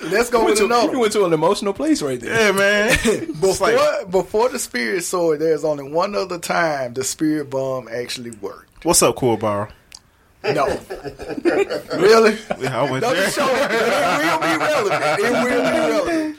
Let's 0.00 0.30
go 0.30 0.38
You 0.40 0.44
went, 0.44 0.50
with 0.52 0.58
to, 0.60 0.64
another. 0.66 0.92
you 0.92 0.98
went 1.00 1.12
to 1.14 1.24
an 1.24 1.32
emotional 1.32 1.72
place 1.72 2.02
right 2.02 2.20
there. 2.20 2.52
yeah, 2.52 2.52
man. 2.52 2.90
Before 3.40 3.72
like- 3.72 4.10
before 4.10 4.48
the 4.48 4.58
Spirit 4.58 5.02
Sword, 5.02 5.40
there's 5.40 5.64
only 5.64 5.84
one 5.90 6.14
other 6.14 6.38
time 6.38 6.94
the 6.94 7.02
Spirit 7.04 7.50
Bomb 7.50 7.88
actually 7.88 8.30
worked. 8.32 8.84
What's 8.84 9.02
up, 9.02 9.16
Cool 9.16 9.36
Bar? 9.36 9.70
No, 10.44 10.66
really. 11.94 12.38
Yeah, 12.60 12.80
I 12.80 12.88
went 12.88 13.02
No, 13.02 13.12
there. 13.12 13.28
show 13.28 13.44
it 13.44 13.70
will 14.30 14.38
be 14.38 14.56
relevant. 14.56 15.18
It 15.18 15.32
will 15.32 15.44
be 15.44 16.38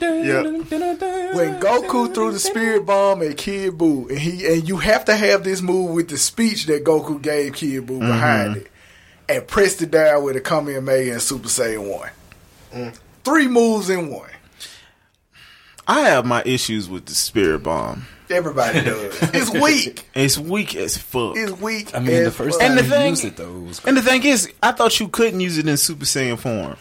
Yeah. 0.70 1.34
when 1.36 1.60
Goku 1.60 2.12
threw 2.14 2.32
the 2.32 2.38
spirit 2.38 2.86
bomb 2.86 3.22
at 3.22 3.36
Kid 3.36 3.74
Buu, 3.74 4.08
and 4.08 4.18
he 4.18 4.46
and 4.46 4.66
you 4.66 4.78
have 4.78 5.04
to 5.04 5.14
have 5.14 5.44
this 5.44 5.60
move 5.60 5.90
with 5.90 6.08
the 6.08 6.16
speech 6.16 6.64
that 6.66 6.82
Goku 6.82 7.20
gave 7.20 7.52
Kid 7.54 7.86
Buu 7.86 8.00
behind 8.00 8.56
mm-hmm. 8.56 8.60
it, 8.60 8.70
and 9.28 9.46
pressed 9.46 9.82
it 9.82 9.90
down 9.90 10.24
with 10.24 10.34
a 10.34 10.40
Kamehameha 10.40 11.12
and 11.12 11.22
Super 11.22 11.48
Saiyan 11.48 11.86
one. 11.90 12.10
Mm. 12.72 12.98
Three 13.24 13.48
moves 13.48 13.90
in 13.90 14.10
one. 14.10 14.28
I 15.86 16.00
have 16.02 16.24
my 16.24 16.42
issues 16.44 16.88
with 16.88 17.06
the 17.06 17.14
Spirit 17.14 17.62
Bomb. 17.64 18.06
Everybody 18.28 18.80
does. 18.84 19.18
It's 19.34 19.50
weak. 19.50 20.08
It's 20.14 20.38
weak 20.38 20.76
as 20.76 20.96
fuck. 20.96 21.36
It's 21.36 21.52
weak. 21.60 21.94
I 21.94 21.98
mean, 21.98 22.24
the 22.24 22.30
first 22.30 22.60
fuck. 22.60 22.68
time 22.68 22.70
And 22.70 22.78
the 22.78 22.84
you 22.84 22.90
thing- 22.90 23.10
used 23.10 23.24
it 23.24 23.36
though, 23.36 23.56
it 23.56 23.62
was 23.62 23.84
And 23.84 23.96
the 23.96 24.02
thing 24.02 24.22
is, 24.24 24.52
I 24.62 24.70
thought 24.72 24.98
you 25.00 25.08
couldn't 25.08 25.40
use 25.40 25.58
it 25.58 25.66
in 25.66 25.76
Super 25.76 26.04
Saiyan 26.04 26.38
form. 26.38 26.76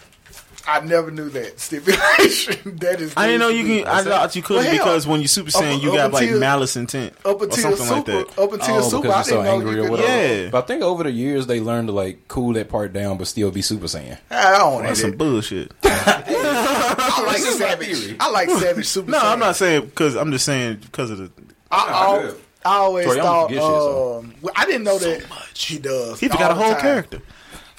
I 0.71 0.81
never 0.85 1.09
knew 1.11 1.29
that 1.29 1.59
stipulation. 1.59 2.77
that 2.79 3.01
is. 3.01 3.13
I 3.17 3.25
didn't 3.27 3.41
know 3.41 3.49
you 3.49 3.65
can. 3.83 3.87
I 3.87 4.03
thought 4.03 4.35
you 4.35 4.41
couldn't 4.41 4.65
Well, 4.65 4.71
because 4.73 5.07
when 5.07 5.21
you 5.21 5.27
Super 5.27 5.51
Saiyan, 5.51 5.77
up- 5.77 5.83
you 5.83 5.89
up 5.91 6.11
got 6.11 6.13
like 6.13 6.31
malice 6.31 6.75
intent 6.75 7.13
up 7.25 7.41
or 7.41 7.45
until 7.45 7.75
something 7.75 7.85
super. 7.85 7.93
like 7.95 8.05
that. 8.35 8.41
Up 8.41 8.53
until 8.53 8.75
Oh, 8.75 8.81
super, 8.89 9.01
because 9.03 9.13
I 9.13 9.17
you're 9.17 9.23
so 9.23 9.29
didn't 9.31 9.45
know 9.45 9.53
angry 9.55 9.71
you 9.73 9.79
or 9.79 9.81
could. 9.83 9.91
whatever. 9.91 10.43
Yeah. 10.43 10.49
But 10.51 10.63
I 10.63 10.67
think 10.67 10.81
over 10.83 11.03
the 11.03 11.11
years 11.11 11.47
they 11.47 11.59
learned 11.59 11.87
to 11.87 11.93
like 11.93 12.27
cool 12.27 12.53
that 12.53 12.69
part 12.69 12.93
down, 12.93 13.17
but 13.17 13.27
still 13.27 13.51
be 13.51 13.61
Super 13.61 13.85
Saiyan. 13.87 14.17
I 14.31 14.57
don't 14.59 14.73
want 14.73 14.85
That's 14.87 15.01
some 15.01 15.11
bullshit. 15.17 15.71
I 15.83 17.23
like 17.25 17.37
This 17.37 17.57
savage. 17.57 18.15
I 18.19 18.29
like 18.29 18.49
savage 18.49 18.85
super. 18.87 19.11
No, 19.11 19.19
Saiyan. 19.19 19.31
I'm 19.33 19.39
not 19.39 19.55
saying 19.55 19.85
because 19.85 20.15
I'm 20.15 20.31
just 20.31 20.45
saying 20.45 20.77
because 20.81 21.09
of 21.11 21.17
the. 21.17 21.31
I, 21.71 21.77
I, 21.77 22.21
good. 22.21 22.39
I 22.65 22.75
always 22.77 23.07
Toriyama 23.07 23.21
thought. 23.21 23.47
forgets 23.49 23.65
shit, 23.65 23.71
so. 23.71 24.19
um, 24.19 24.33
well, 24.41 24.53
I 24.55 24.65
didn't 24.65 24.83
know 24.83 24.97
that 24.99 25.29
much. 25.29 25.65
he 25.65 25.79
does. 25.79 26.19
He 26.19 26.27
forgot 26.27 26.51
a 26.51 26.55
whole 26.55 26.73
time. 26.73 26.81
character. 26.81 27.21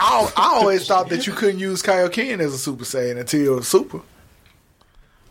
I, 0.00 0.32
I 0.36 0.46
always 0.56 0.86
thought 0.86 1.08
that 1.10 1.26
you 1.26 1.32
couldn't 1.32 1.60
use 1.60 1.82
Kaioken 1.82 2.40
as 2.40 2.54
a 2.54 2.58
Super 2.58 2.84
Saiyan 2.84 3.18
until 3.18 3.62
Super. 3.62 4.00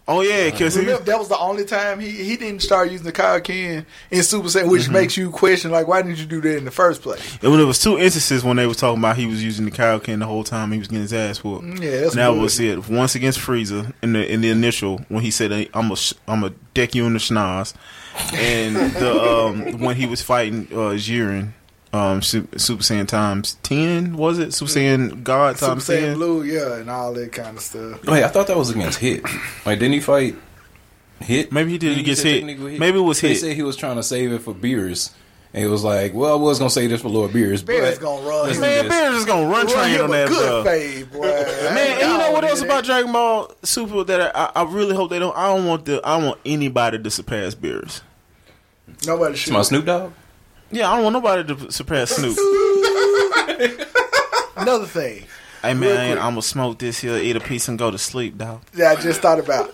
Oh 0.08 0.22
yeah, 0.22 0.50
because 0.50 0.76
Remember, 0.76 1.04
that 1.04 1.20
was 1.20 1.28
the 1.30 1.38
only 1.38 1.66
time 1.66 2.00
he, 2.00 2.10
he 2.10 2.36
didn't 2.36 2.64
start 2.64 2.90
using 2.90 3.06
the 3.06 3.12
Kaioken 3.12 3.86
in 4.10 4.24
Super 4.24 4.48
Saiyan, 4.48 4.68
which 4.72 4.84
Mm-hmm. 4.84 4.94
makes 4.94 5.16
you 5.18 5.30
question 5.30 5.70
like, 5.70 5.88
why 5.88 6.02
didn't 6.02 6.18
you 6.18 6.26
do 6.26 6.42
that 6.42 6.58
in 6.58 6.66
the 6.66 6.72
first 6.72 7.04
place? 7.04 7.38
there 7.38 7.52
was 7.52 7.80
two 7.80 8.00
instances 8.00 8.44
when 8.44 8.58
they 8.58 8.66
was 8.66 8.78
talking 8.78 8.98
about 9.00 9.18
he 9.18 9.28
was 9.28 9.44
using 9.44 9.66
the 9.66 9.72
Kaioken 9.72 10.18
the 10.18 10.26
whole 10.26 10.44
time 10.44 10.72
he 10.72 10.80
was 10.80 10.88
getting 10.88 11.02
his 11.04 11.14
ass 11.14 11.44
whooped. 11.44 11.64
Yeah, 11.80 11.92
that's 12.02 12.14
and 12.14 12.20
that 12.22 12.30
was 12.30 12.60
it. 12.60 12.90
Once 12.90 13.14
against 13.14 13.38
Frieza 13.40 13.94
in 14.02 14.14
the 14.14 14.32
in 14.34 14.42
the 14.42 14.50
initial 14.50 14.98
when 15.10 15.22
he 15.24 15.30
said 15.30 15.52
I'm 15.76 15.92
a 15.92 15.96
I'm 16.28 16.44
a 16.44 16.50
deck 16.74 16.96
you 16.96 17.06
in 17.06 17.14
the 17.14 17.20
schnoz, 17.20 17.76
and 18.34 18.76
the 18.96 19.22
um 19.24 19.80
when 19.80 19.96
he 19.96 20.08
was 20.08 20.24
fighting 20.24 20.68
uh 20.72 20.96
Jiren. 20.98 21.54
Um, 21.92 22.22
Super, 22.22 22.60
Super 22.60 22.84
Saiyan 22.84 23.08
times 23.08 23.56
ten 23.64 24.16
was 24.16 24.38
it? 24.38 24.54
Super 24.54 24.70
Saiyan 24.72 25.24
God 25.24 25.58
Super 25.58 25.72
times 25.72 25.88
Saiyan 25.88 26.00
ten. 26.02 26.14
Blue, 26.16 26.44
yeah, 26.44 26.76
and 26.76 26.90
all 26.90 27.14
that 27.14 27.32
kind 27.32 27.58
of 27.58 27.64
stuff. 27.64 28.04
Wait, 28.06 28.24
I 28.24 28.28
thought 28.28 28.46
that 28.48 28.58
was 28.58 28.70
against 28.70 29.00
Hit. 29.00 29.24
Like, 29.66 29.80
didn't 29.80 29.94
he 29.94 30.00
fight 30.00 30.36
Hit? 31.20 31.52
Maybe 31.52 31.72
he 31.72 31.78
did 31.80 31.88
Didn't 31.90 32.02
against 32.02 32.22
say 32.22 32.42
Hit. 32.42 32.60
Maybe 32.80 32.98
it 32.98 33.02
was 33.02 33.20
They 33.22 33.30
Hit. 33.30 33.38
said 33.40 33.56
he 33.56 33.64
was 33.64 33.76
trying 33.76 33.96
to 33.96 34.04
save 34.04 34.32
it 34.32 34.40
for 34.44 34.54
Beerus. 34.54 35.12
And 35.52 35.64
he 35.64 35.68
was 35.68 35.84
like, 35.84 36.14
well, 36.14 36.34
I 36.34 36.36
was 36.36 36.60
going 36.60 36.70
to 36.70 36.74
save 36.74 36.92
this 36.92 37.02
for 37.02 37.10
Lord 37.10 37.32
Beerus. 37.32 37.66
Beer's 37.66 37.98
but 37.98 38.04
gonna 38.04 38.22
run. 38.22 38.46
listen 38.46 38.64
him- 38.64 38.70
to 38.70 38.76
Man, 38.76 38.84
this. 38.84 38.94
Bears 38.94 39.16
is 39.16 39.26
gonna 39.26 39.48
run 39.50 39.66
run 39.66 39.68
train 39.76 40.00
on 40.02 40.12
that, 40.12 40.28
good 40.30 40.48
bro. 40.48 40.64
fade, 40.64 41.12
boy. 41.12 41.22
Man, 41.22 41.78
and 42.04 42.12
you 42.12 42.18
know 42.20 42.32
what 42.34 42.44
else 42.46 42.62
about 42.62 42.84
Dragon 42.84 43.12
Ball 43.12 43.52
Super 43.64 44.04
that 44.04 44.36
I, 44.36 44.52
I 44.58 44.64
really 44.72 44.96
hope 44.96 45.10
they 45.10 45.18
don't. 45.18 45.36
I 45.36 45.48
don't 45.48 45.66
want 45.66 45.86
the. 45.86 46.02
I 46.04 46.20
don't 46.20 46.28
want 46.28 46.40
anybody 46.46 47.00
to 47.00 47.10
surpass 47.10 47.56
Beerus. 47.56 48.02
Nobody 49.08 49.32
It's 49.32 49.42
should. 49.42 49.54
my 49.54 49.64
Snoop 49.64 49.86
Dogg? 49.86 50.12
Yeah, 50.72 50.92
I 50.92 50.96
don't 50.96 51.04
want 51.04 51.14
nobody 51.14 51.56
to 51.56 51.72
surpass 51.72 52.12
Snoop. 52.12 52.38
Another 54.58 54.86
thing 54.86 55.26
hey 55.62 55.74
man. 55.74 56.18
I'm 56.18 56.32
gonna 56.32 56.42
smoke 56.42 56.80
this 56.80 57.00
here, 57.00 57.18
eat 57.18 57.36
a 57.36 57.40
piece, 57.40 57.68
and 57.68 57.78
go 57.78 57.92
to 57.92 57.98
sleep, 57.98 58.38
dog. 58.38 58.62
that 58.74 58.98
I 58.98 59.02
just 59.02 59.22
thought 59.22 59.40
about. 59.40 59.74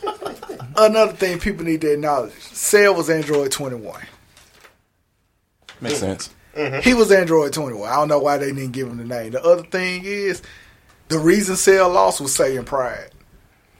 Another 0.77 1.13
thing 1.13 1.39
people 1.39 1.65
need 1.65 1.81
to 1.81 1.93
acknowledge: 1.93 2.33
Cell 2.33 2.95
was 2.95 3.09
Android 3.09 3.51
21. 3.51 4.01
Makes 5.81 5.99
sense. 5.99 6.29
Mm-hmm. 6.55 6.79
He 6.81 6.93
was 6.93 7.11
Android 7.11 7.53
21. 7.53 7.89
I 7.89 7.95
don't 7.95 8.07
know 8.07 8.19
why 8.19 8.37
they 8.37 8.47
didn't 8.47 8.71
give 8.71 8.87
him 8.87 8.97
the 8.97 9.03
name. 9.03 9.31
The 9.31 9.43
other 9.43 9.63
thing 9.63 10.03
is, 10.05 10.41
the 11.09 11.19
reason 11.19 11.57
Cell 11.57 11.89
lost 11.89 12.21
was 12.21 12.35
Saiyan 12.35 12.65
Pride. 12.65 13.09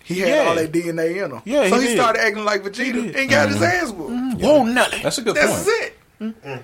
He 0.03 0.19
had 0.19 0.29
Yeah. 0.29 0.50
all 0.50 0.55
that 0.55 0.72
DNA 0.72 1.24
in 1.24 1.31
him. 1.31 1.41
Yeah, 1.45 1.69
so 1.69 1.75
he 1.77 1.81
he, 1.81 1.88
did. 1.88 1.98
started 1.98 2.22
acting 2.22 2.43
like 2.43 2.63
Vegeta 2.63 2.93
did. 2.93 3.15
and 3.15 3.29
got 3.29 3.48
his 3.48 3.57
mm-hmm. 3.57 3.63
ass 3.63 3.91
whooped. 3.91 4.12
Mm-hmm. 4.12 4.41
Whoa, 4.41 4.63
nothing. 4.63 5.03
That's 5.03 5.17
a 5.17 5.22
good 5.22 5.36
That's 5.36 5.48
point. 5.48 5.65
That's 5.65 5.69
it. 5.69 5.98
Mm. 6.19 6.34
Mm. 6.43 6.62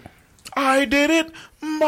I 0.54 0.86
did 0.86 1.10
it 1.10 1.32
my 1.62 1.82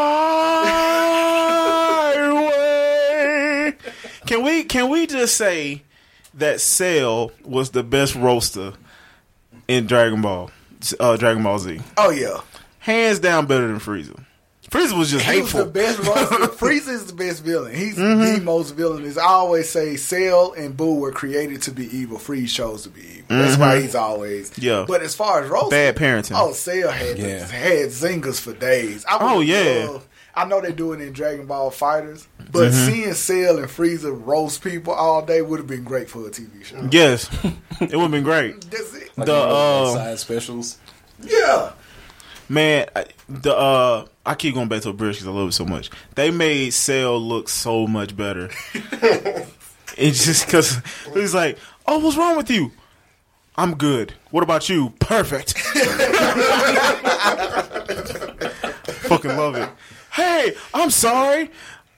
way. 3.74 3.74
Can 4.26 4.44
we 4.44 4.64
can 4.64 4.90
we 4.90 5.06
just 5.08 5.36
say 5.36 5.84
that 6.36 6.62
Cell 6.62 7.32
was 7.44 7.72
the 7.72 7.84
best 7.84 8.16
roaster 8.16 8.74
in 9.68 9.86
Dragon 9.86 10.22
Ball, 10.22 10.50
uh, 11.00 11.18
Dragon 11.18 11.44
Ball 11.44 11.60
Z? 11.60 11.80
Oh 11.98 12.10
yeah. 12.10 12.40
Hands 12.80 13.20
down, 13.20 13.46
better 13.46 13.68
than 13.68 13.80
Frieza. 13.80 14.24
Frieza 14.74 14.98
was 14.98 15.12
just 15.12 15.24
He 15.26 15.40
was 15.42 15.52
hateful. 15.52 15.66
the 15.66 15.72
best 15.72 16.00
roster. 16.00 16.36
Frieza 16.66 16.88
is 16.90 17.06
the 17.06 17.14
best 17.14 17.44
villain. 17.44 17.76
He's 17.76 17.96
Mm-hmm. 17.96 18.40
the 18.40 18.42
most 18.42 18.72
villainous. 18.72 19.18
I 19.18 19.26
always 19.26 19.70
say 19.70 19.96
Cell 19.98 20.54
and 20.54 20.76
Boo 20.76 20.96
were 20.96 21.12
created 21.12 21.62
to 21.64 21.72
be 21.72 21.86
evil. 21.96 22.18
Frieza 22.18 22.50
chose 22.54 22.84
to 22.84 22.90
be 22.90 23.02
evil. 23.02 23.26
That's 23.28 23.58
why 23.58 23.80
he's 23.82 23.94
always. 23.94 24.50
Mm-hmm. 24.52 24.62
Yeah. 24.66 24.86
But 24.88 25.04
as 25.04 25.14
far 25.16 25.44
as 25.44 25.50
roster, 25.50 25.70
Bad 25.70 25.96
parenting. 25.96 26.36
Oh, 26.36 26.54
Cell 26.54 26.90
had 26.90 27.20
Yeah. 27.20 27.46
had 27.46 27.90
zingers 27.90 28.40
for 28.42 28.54
days. 28.54 29.06
I 29.08 29.18
Oh, 29.22 29.42
yeah. 29.42 29.86
love- 29.90 30.08
I 30.36 30.46
know 30.46 30.60
they 30.62 30.72
do 30.72 30.94
it 30.94 31.02
in 31.02 31.14
Dragon 31.14 31.46
Ball 31.46 31.70
FighterZ, 31.70 32.26
but 32.52 32.72
Mm-hmm. 32.72 32.90
seeing 32.92 33.14
Cell 33.14 33.60
and 33.60 33.68
Frieza 33.68 34.12
roast 34.26 34.64
people 34.64 34.92
all 34.92 35.24
day 35.24 35.44
would 35.44 35.60
have 35.60 35.68
been 35.68 35.84
great 35.84 36.10
for 36.10 36.26
a 36.26 36.32
TV 36.32 36.64
show. 36.66 36.88
yes, 36.92 37.30
it 37.80 37.92
would 37.96 38.02
have 38.02 38.10
been 38.12 38.24
great. 38.24 38.60
That's 38.72 38.96
it. 38.96 39.12
Like, 39.16 39.28
The, 39.28 39.34
you 39.34 39.46
know, 39.48 39.84
uh, 39.86 39.94
side 39.94 40.18
specials. 40.20 40.80
Yeah. 41.22 41.74
Man, 42.50 42.88
I- 42.96 43.06
the 43.30 43.56
uh, 43.56 44.06
I 44.26 44.36
keep 44.36 44.54
going 44.54 44.70
back 44.70 44.82
to 44.84 44.90
Abridged 44.90 45.20
because 45.20 45.28
I 45.28 45.32
love 45.32 45.50
it 45.50 45.54
so 45.54 45.66
much. 45.66 45.90
They 46.16 46.32
made 46.32 46.74
Cell 46.74 47.20
look 47.20 47.50
so 47.50 47.88
much 47.88 48.16
better. 48.16 48.50
it's 49.98 50.26
just 50.26 50.46
because 50.46 50.82
he's 51.14 51.36
like, 51.36 51.58
"Oh, 51.86 52.00
what's 52.00 52.16
wrong 52.18 52.38
with 52.38 52.50
you?" 52.50 52.72
I'm 53.56 53.76
good. 53.76 54.14
What 54.32 54.44
about 54.44 54.68
you? 54.68 54.94
Perfect. 55.00 55.58
Fucking 59.08 59.38
love 59.38 59.56
it. 59.56 59.70
Hey, 60.12 60.56
I'm 60.74 60.90
sorry. 60.90 61.52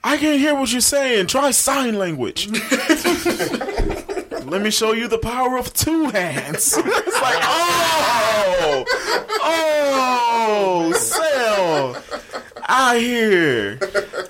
I 0.04 0.18
can't 0.18 0.38
hear 0.38 0.54
what 0.54 0.70
you're 0.70 0.80
saying. 0.82 1.28
Try 1.28 1.50
sign 1.52 1.98
language. 1.98 2.48
Let 4.48 4.62
me 4.62 4.70
show 4.70 4.92
you 4.92 5.08
the 5.08 5.18
power 5.18 5.58
of 5.58 5.72
two 5.74 6.08
hands. 6.10 6.76
it's 6.78 7.20
like, 7.20 7.38
oh, 7.42 8.84
oh, 9.42 10.92
Cell. 10.96 12.00
I 12.68 12.98
hear. 12.98 13.78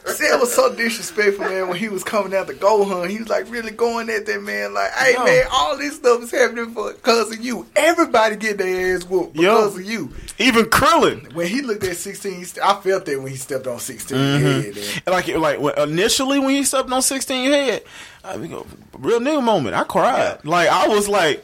Cell 0.07 0.41
was 0.41 0.55
so 0.55 0.75
disrespectful, 0.75 1.45
man, 1.47 1.69
when 1.69 1.79
he 1.79 1.89
was 1.89 2.05
coming 2.05 2.35
out 2.35 2.47
the 2.47 2.55
Gohan. 2.55 3.09
He 3.09 3.19
was 3.19 3.29
like 3.29 3.51
really 3.51 3.71
going 3.71 4.11
at 4.11 4.27
that 4.27 4.43
man, 4.43 4.75
like, 4.75 4.91
hey 4.93 5.15
Yo. 5.15 5.25
man, 5.25 5.45
all 5.51 5.77
this 5.79 5.97
stuff 5.97 6.23
is 6.23 6.31
happening 6.31 6.71
for 6.73 6.93
because 6.93 7.33
of 7.33 7.43
you. 7.45 7.67
Everybody 7.77 8.37
get 8.37 8.59
their 8.59 8.95
ass 8.97 9.05
whooped 9.05 9.33
because 9.35 9.75
Yo. 9.77 9.81
of 9.81 9.87
you. 9.87 10.13
Even 10.39 10.67
Krillin. 10.67 11.33
When 11.35 11.47
he 11.47 11.63
looked 11.63 11.85
at 11.85 11.97
16, 11.97 12.45
st- 12.45 12.65
I 12.65 12.79
felt 12.83 13.07
that 13.07 13.19
when 13.21 13.31
he 13.33 13.37
stepped 13.37 13.67
on 13.67 13.79
16 13.79 14.17
Mm-hmm. 14.19 14.45
head. 14.45 15.03
And 15.07 15.15
like, 15.15 15.29
like 15.29 15.61
when, 15.61 15.89
initially 15.89 16.39
when 16.39 16.51
he 16.51 16.65
stepped 16.65 16.91
on 16.91 17.01
16 17.03 17.51
head, 17.51 17.83
I 18.23 18.37
mean, 18.37 18.51
real 18.99 19.21
nigga 19.21 19.43
moment. 19.43 19.75
I 19.77 19.85
cried. 19.85 20.45
Like 20.45 20.69
I 20.69 20.89
was 20.89 21.09
like, 21.09 21.43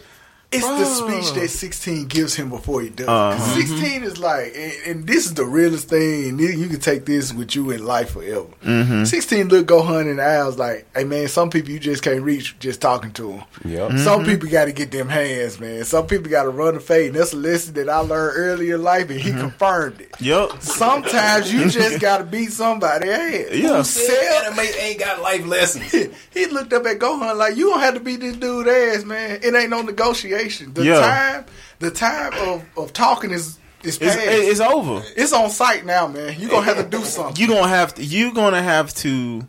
It's 0.52 0.66
the 0.66 0.84
speech 0.84 1.32
that 1.40 1.48
16 1.48 2.06
gives 2.08 2.34
him 2.34 2.50
before 2.50 2.82
he 2.82 2.90
does. 2.90 3.08
Uh-huh. 3.08 3.54
16 3.54 4.02
is 4.04 4.18
like, 4.18 4.52
and, 4.54 4.72
and 4.86 5.06
this 5.06 5.26
is 5.26 5.34
the 5.34 5.44
realest 5.44 5.88
thing. 5.88 6.38
You, 6.38 6.48
you 6.48 6.68
can 6.68 6.80
take 6.80 7.06
this 7.06 7.32
with 7.32 7.54
you 7.56 7.70
in 7.70 7.84
life 7.84 8.10
forever. 8.10 8.46
Mm-hmm. 8.64 9.04
16 9.04 9.48
look 9.48 9.66
Gohan 9.66 10.10
in 10.10 10.16
the 10.16 10.24
eyes 10.26 10.58
like, 10.58 10.86
hey 10.94 11.04
man, 11.04 11.28
some 11.28 11.50
people 11.50 11.70
you 11.70 11.78
just 11.78 12.02
can't 12.02 12.22
reach 12.22 12.58
just 12.58 12.80
talking 12.80 13.12
to 13.12 13.28
them. 13.32 13.44
Yep. 13.64 13.88
Mm-hmm. 13.90 13.98
Some 13.98 14.24
people 14.24 14.48
got 14.48 14.66
to 14.66 14.72
get 14.72 14.90
them 14.90 15.08
hands, 15.08 15.58
man. 15.58 15.84
Some 15.84 16.06
people 16.06 16.30
got 16.30 16.42
to 16.44 16.50
run 16.50 16.74
the 16.74 16.80
fade. 16.80 17.06
And 17.08 17.16
that's 17.16 17.32
a 17.32 17.36
lesson 17.36 17.74
that 17.74 17.88
I 17.88 17.98
learned 17.98 18.34
earlier 18.36 18.74
in 18.76 18.82
life, 18.82 19.10
and 19.10 19.20
he 19.20 19.30
Mm-hmm. 19.32 19.40
confirmed 19.40 20.00
it. 20.02 20.10
Yep. 20.20 20.60
Sometimes 20.60 21.52
you 21.52 21.68
just 21.70 22.00
got 22.00 22.18
to 22.18 22.24
beat 22.24 22.52
somebody 22.52 23.08
ass. 23.08 23.46
Yeah. 23.52 23.76
Who 23.78 23.84
said- 23.84 24.44
anime 24.46 24.60
ain't 24.78 24.98
got 24.98 25.22
life 25.22 25.46
lessons. 25.46 25.90
he 26.32 26.46
looked 26.46 26.72
up 26.72 26.84
at 26.86 26.98
Gohan 26.98 27.36
like, 27.38 27.56
"You 27.56 27.70
don't 27.70 27.80
have 27.80 27.94
to 27.94 28.00
beat 28.00 28.20
this 28.20 28.36
dude 28.36 28.68
ass, 28.68 29.04
man. 29.04 29.40
It 29.42 29.54
ain't 29.54 29.70
no 29.70 29.80
negotiation. 29.82 30.41
The 30.48 30.84
Yeah. 30.84 31.00
time, 31.00 31.44
the 31.78 31.90
time 31.90 32.32
of, 32.48 32.62
of 32.76 32.92
talking 32.92 33.30
is 33.30 33.58
is 33.82 33.96
It's, 34.00 34.14
past. 34.14 34.20
it's 34.28 34.60
over. 34.60 35.02
It's 35.16 35.32
on 35.32 35.50
site 35.50 35.84
now, 35.84 36.06
man. 36.06 36.38
You 36.38 36.48
gonna 36.48 36.64
have 36.66 36.76
to 36.76 36.84
do 36.84 37.02
something. 37.04 37.36
You 37.40 37.48
gonna 37.48 37.68
have 37.68 37.94
to. 37.96 38.04
You 38.04 38.32
gonna 38.32 38.62
have 38.62 38.94
to. 38.96 39.46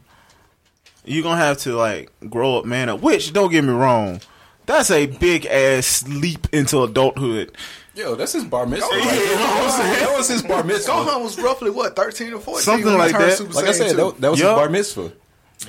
You 1.05 1.21
gonna 1.21 1.37
have 1.37 1.57
to 1.59 1.75
like 1.75 2.11
grow 2.29 2.57
up, 2.57 2.65
man. 2.65 2.89
Up. 2.89 3.01
Which 3.01 3.33
don't 3.33 3.51
get 3.51 3.63
me 3.63 3.71
wrong, 3.73 4.21
that's 4.65 4.89
a 4.89 5.05
big 5.05 5.45
ass 5.45 6.03
leap 6.07 6.47
into 6.53 6.81
adulthood. 6.83 7.55
Yo, 7.95 8.15
that's 8.15 8.31
his 8.31 8.43
bar 8.45 8.65
mitzvah. 8.65 8.89
Go 8.89 8.97
Like, 8.97 9.05
ahead. 9.05 9.19
you 9.21 9.35
know 9.35 9.41
what 9.41 9.63
I'm 9.63 9.69
saying? 9.69 9.99
That 10.07 10.17
was 10.17 10.27
his 10.29 10.41
bar 10.41 10.63
mitzvah. 10.63 10.91
Gohan 10.93 11.21
was 11.23 11.39
roughly 11.39 11.69
what 11.69 11.95
thirteen 11.95 12.33
or 12.33 12.39
fourteen, 12.39 12.63
Something 12.63 12.85
when 12.85 12.93
he 12.95 12.99
like 12.99 13.11
that. 13.19 13.37
Super 13.37 13.53
Like 13.53 13.65
I 13.65 13.71
said, 13.73 13.95
that, 13.97 14.21
that 14.21 14.31
was 14.31 14.39
Yup. 14.39 14.49
his 14.49 14.55
bar 14.57 14.69
mitzvah. 14.69 15.11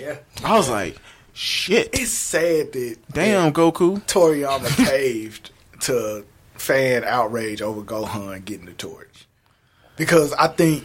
yeah. 0.01 0.15
I 0.43 0.57
was 0.57 0.71
like, 0.71 0.97
shit. 1.35 1.91
It's 1.93 2.11
sad 2.11 2.73
that 2.73 2.97
Damn, 3.13 3.53
Goku. 3.53 4.03
Toriyama 4.07 4.69
caved 4.89 5.51
to 5.81 6.25
fan 6.55 7.05
outrage 7.05 7.61
over 7.61 7.83
Gohan 7.83 8.45
getting 8.45 8.67
the 8.67 8.73
torch. 8.73 9.27
Because 9.97 10.33
I 10.33 10.49
think, 10.49 10.85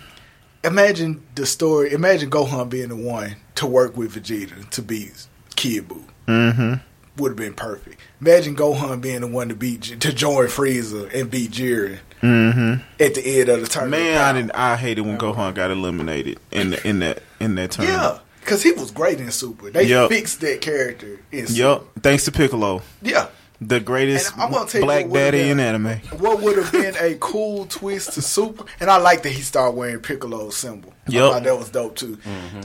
imagine 0.63 1.23
the 1.35 1.45
story, 1.45 1.93
imagine 1.93 2.29
Gohan 2.29 2.69
being 2.69 2.89
the 2.89 2.95
one 2.95 3.37
to 3.55 3.65
work 3.65 3.95
with 3.95 4.13
Vegeta 4.15 4.69
to 4.71 4.81
beat 4.81 5.25
Kid 5.55 5.87
Buu. 5.87 6.03
Mm-hmm. 6.27 6.73
Would 7.21 7.29
have 7.31 7.37
been 7.37 7.53
perfect. 7.53 7.99
Imagine 8.21 8.55
Gohan 8.55 9.01
being 9.01 9.21
the 9.21 9.27
one 9.27 9.49
to 9.49 9.55
beat, 9.55 9.81
to 9.81 10.13
join 10.13 10.47
Frieza 10.47 11.13
and 11.13 11.29
beat 11.31 11.51
Jiren 11.51 11.99
Mm-hmm. 12.21 12.83
at 12.99 13.13
the 13.15 13.39
end 13.39 13.47
of 13.47 13.61
the 13.61 13.67
tournament. 13.67 14.03
Man, 14.03 14.21
I 14.21 14.33
didn't. 14.33 14.51
I 14.51 14.75
hated 14.75 15.05
when 15.05 15.17
Gohan 15.17 15.55
got 15.55 15.71
eliminated 15.71 16.37
in 16.51 16.71
the, 16.71 16.85
in 16.85 16.99
that 16.99 17.23
in 17.39 17.55
that 17.55 17.71
tournament. 17.71 18.01
Yeah, 18.01 18.19
because 18.49 18.63
he 18.63 18.71
was 18.71 18.91
great 18.91 19.19
in 19.19 19.31
Super. 19.31 19.69
They 19.69 19.83
Yup. 19.85 20.09
fixed 20.09 20.41
that 20.41 20.61
character 20.61 21.19
in 21.31 21.47
Super. 21.47 21.59
Yup. 21.59 21.85
Thanks 22.01 22.25
to 22.25 22.31
Piccolo, 22.31 22.81
Yeah. 23.01 23.27
the 23.61 23.79
greatest 23.79 24.31
I'm 24.37 24.51
gonna 24.51 24.69
tell 24.69 24.81
black 24.81 25.09
daddy 25.09 25.49
in 25.49 25.59
anime. 25.59 25.99
what 26.17 26.41
would 26.41 26.57
have 26.57 26.71
been 26.71 26.95
a 26.99 27.15
cool 27.19 27.65
twist 27.65 28.13
to 28.13 28.21
Super, 28.21 28.63
and 28.79 28.89
I 28.89 28.97
like 28.97 29.23
that 29.23 29.31
he 29.31 29.41
started 29.41 29.75
wearing 29.75 29.99
Piccolo's 29.99 30.55
symbol. 30.55 30.93
Thought 31.09 31.43
that 31.43 31.57
was 31.57 31.69
dope 31.69 31.95
too. 31.95 32.17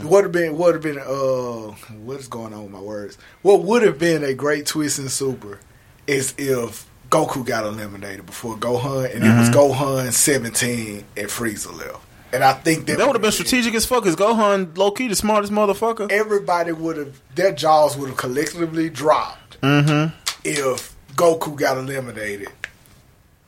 Would 0.03 0.23
have 0.23 0.31
been 0.31 0.57
would 0.57 0.75
have 0.75 0.83
been 0.83 0.99
uh 0.99 1.73
what 2.05 2.19
is 2.19 2.27
going 2.27 2.53
on 2.53 2.63
with 2.63 2.71
my 2.71 2.79
words? 2.79 3.17
What 3.41 3.63
would 3.63 3.81
have 3.83 3.97
been 3.99 4.23
a 4.23 4.33
great 4.33 4.65
twist 4.65 4.99
in 4.99 5.09
Super 5.09 5.59
is 6.07 6.33
if 6.37 6.85
Goku 7.09 7.45
got 7.45 7.65
eliminated 7.65 8.25
before 8.25 8.55
Gohan, 8.55 9.13
and 9.13 9.23
it 9.23 9.37
was 9.37 9.49
Gohan 9.49 10.11
seventeen 10.13 11.03
and 11.17 11.27
Frieza 11.27 11.75
left. 11.77 12.04
And 12.35 12.43
I 12.43 12.53
think 12.53 12.85
that, 12.87 12.97
That 12.97 13.07
would 13.07 13.15
have 13.15 13.21
been 13.21 13.31
strategic 13.31 13.73
as 13.75 13.85
fuck. 13.85 14.03
Cause 14.03 14.15
Gohan, 14.15 14.77
low 14.77 14.91
key, 14.91 15.07
the 15.07 15.15
smartest 15.15 15.53
motherfucker. 15.53 16.11
Everybody 16.11 16.71
would 16.73 16.97
have 16.97 17.21
their 17.33 17.51
jaws 17.53 17.95
would 17.97 18.09
have 18.09 18.17
collectively 18.17 18.89
dropped 18.89 19.59
Mm-hmm. 19.61 20.13
if 20.43 20.95
Goku 21.15 21.55
got 21.55 21.77
eliminated 21.77 22.49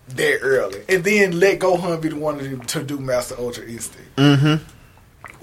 that 0.10 0.40
early, 0.42 0.82
and 0.88 1.04
then 1.04 1.38
let 1.40 1.60
Gohan 1.60 2.02
be 2.02 2.10
the 2.10 2.16
one 2.16 2.40
to, 2.40 2.58
to 2.58 2.84
do 2.84 2.98
Master 2.98 3.36
Ultra 3.38 3.66
Instinct. 3.66 4.16
Mm-hmm. 4.16 4.64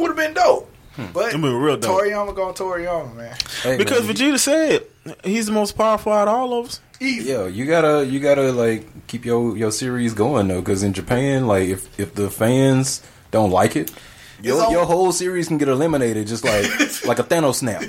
Would 0.02 0.08
have 0.08 0.16
been 0.16 0.32
dope. 0.34 0.70
But 1.12 1.28
It'd 1.28 1.42
been 1.42 1.54
real 1.54 1.76
dope. 1.76 2.00
Toriyama 2.00 2.34
going 2.34 2.54
Toriyama, 2.54 3.14
man. 3.14 3.36
Hey, 3.62 3.76
Because 3.76 4.06
man, 4.06 4.14
Vegeta 4.16 4.38
said 4.38 4.84
he's 5.24 5.46
the 5.46 5.52
most 5.52 5.76
powerful 5.76 6.12
out 6.12 6.28
of 6.28 6.34
all 6.34 6.58
of 6.60 6.66
us. 6.66 6.80
Easy. 7.00 7.30
Yo, 7.30 7.46
you 7.46 7.66
gotta 7.66 8.06
you 8.06 8.20
gotta 8.20 8.52
like 8.52 9.06
keep 9.08 9.24
your 9.24 9.56
your 9.56 9.70
series 9.72 10.14
going 10.14 10.48
though, 10.48 10.60
because 10.60 10.82
in 10.84 10.92
Japan, 10.92 11.46
like 11.46 11.68
if 11.68 12.00
if 12.00 12.14
the 12.14 12.30
fans 12.30 13.02
don't 13.34 13.50
like 13.50 13.76
it, 13.76 13.90
your 14.42 14.62
all- 14.62 14.70
your 14.72 14.84
whole 14.86 15.12
series 15.12 15.48
can 15.48 15.58
get 15.58 15.68
eliminated 15.68 16.26
just 16.26 16.44
like 16.44 16.64
like 17.04 17.18
a 17.18 17.24
Thanos 17.24 17.56
snap, 17.56 17.82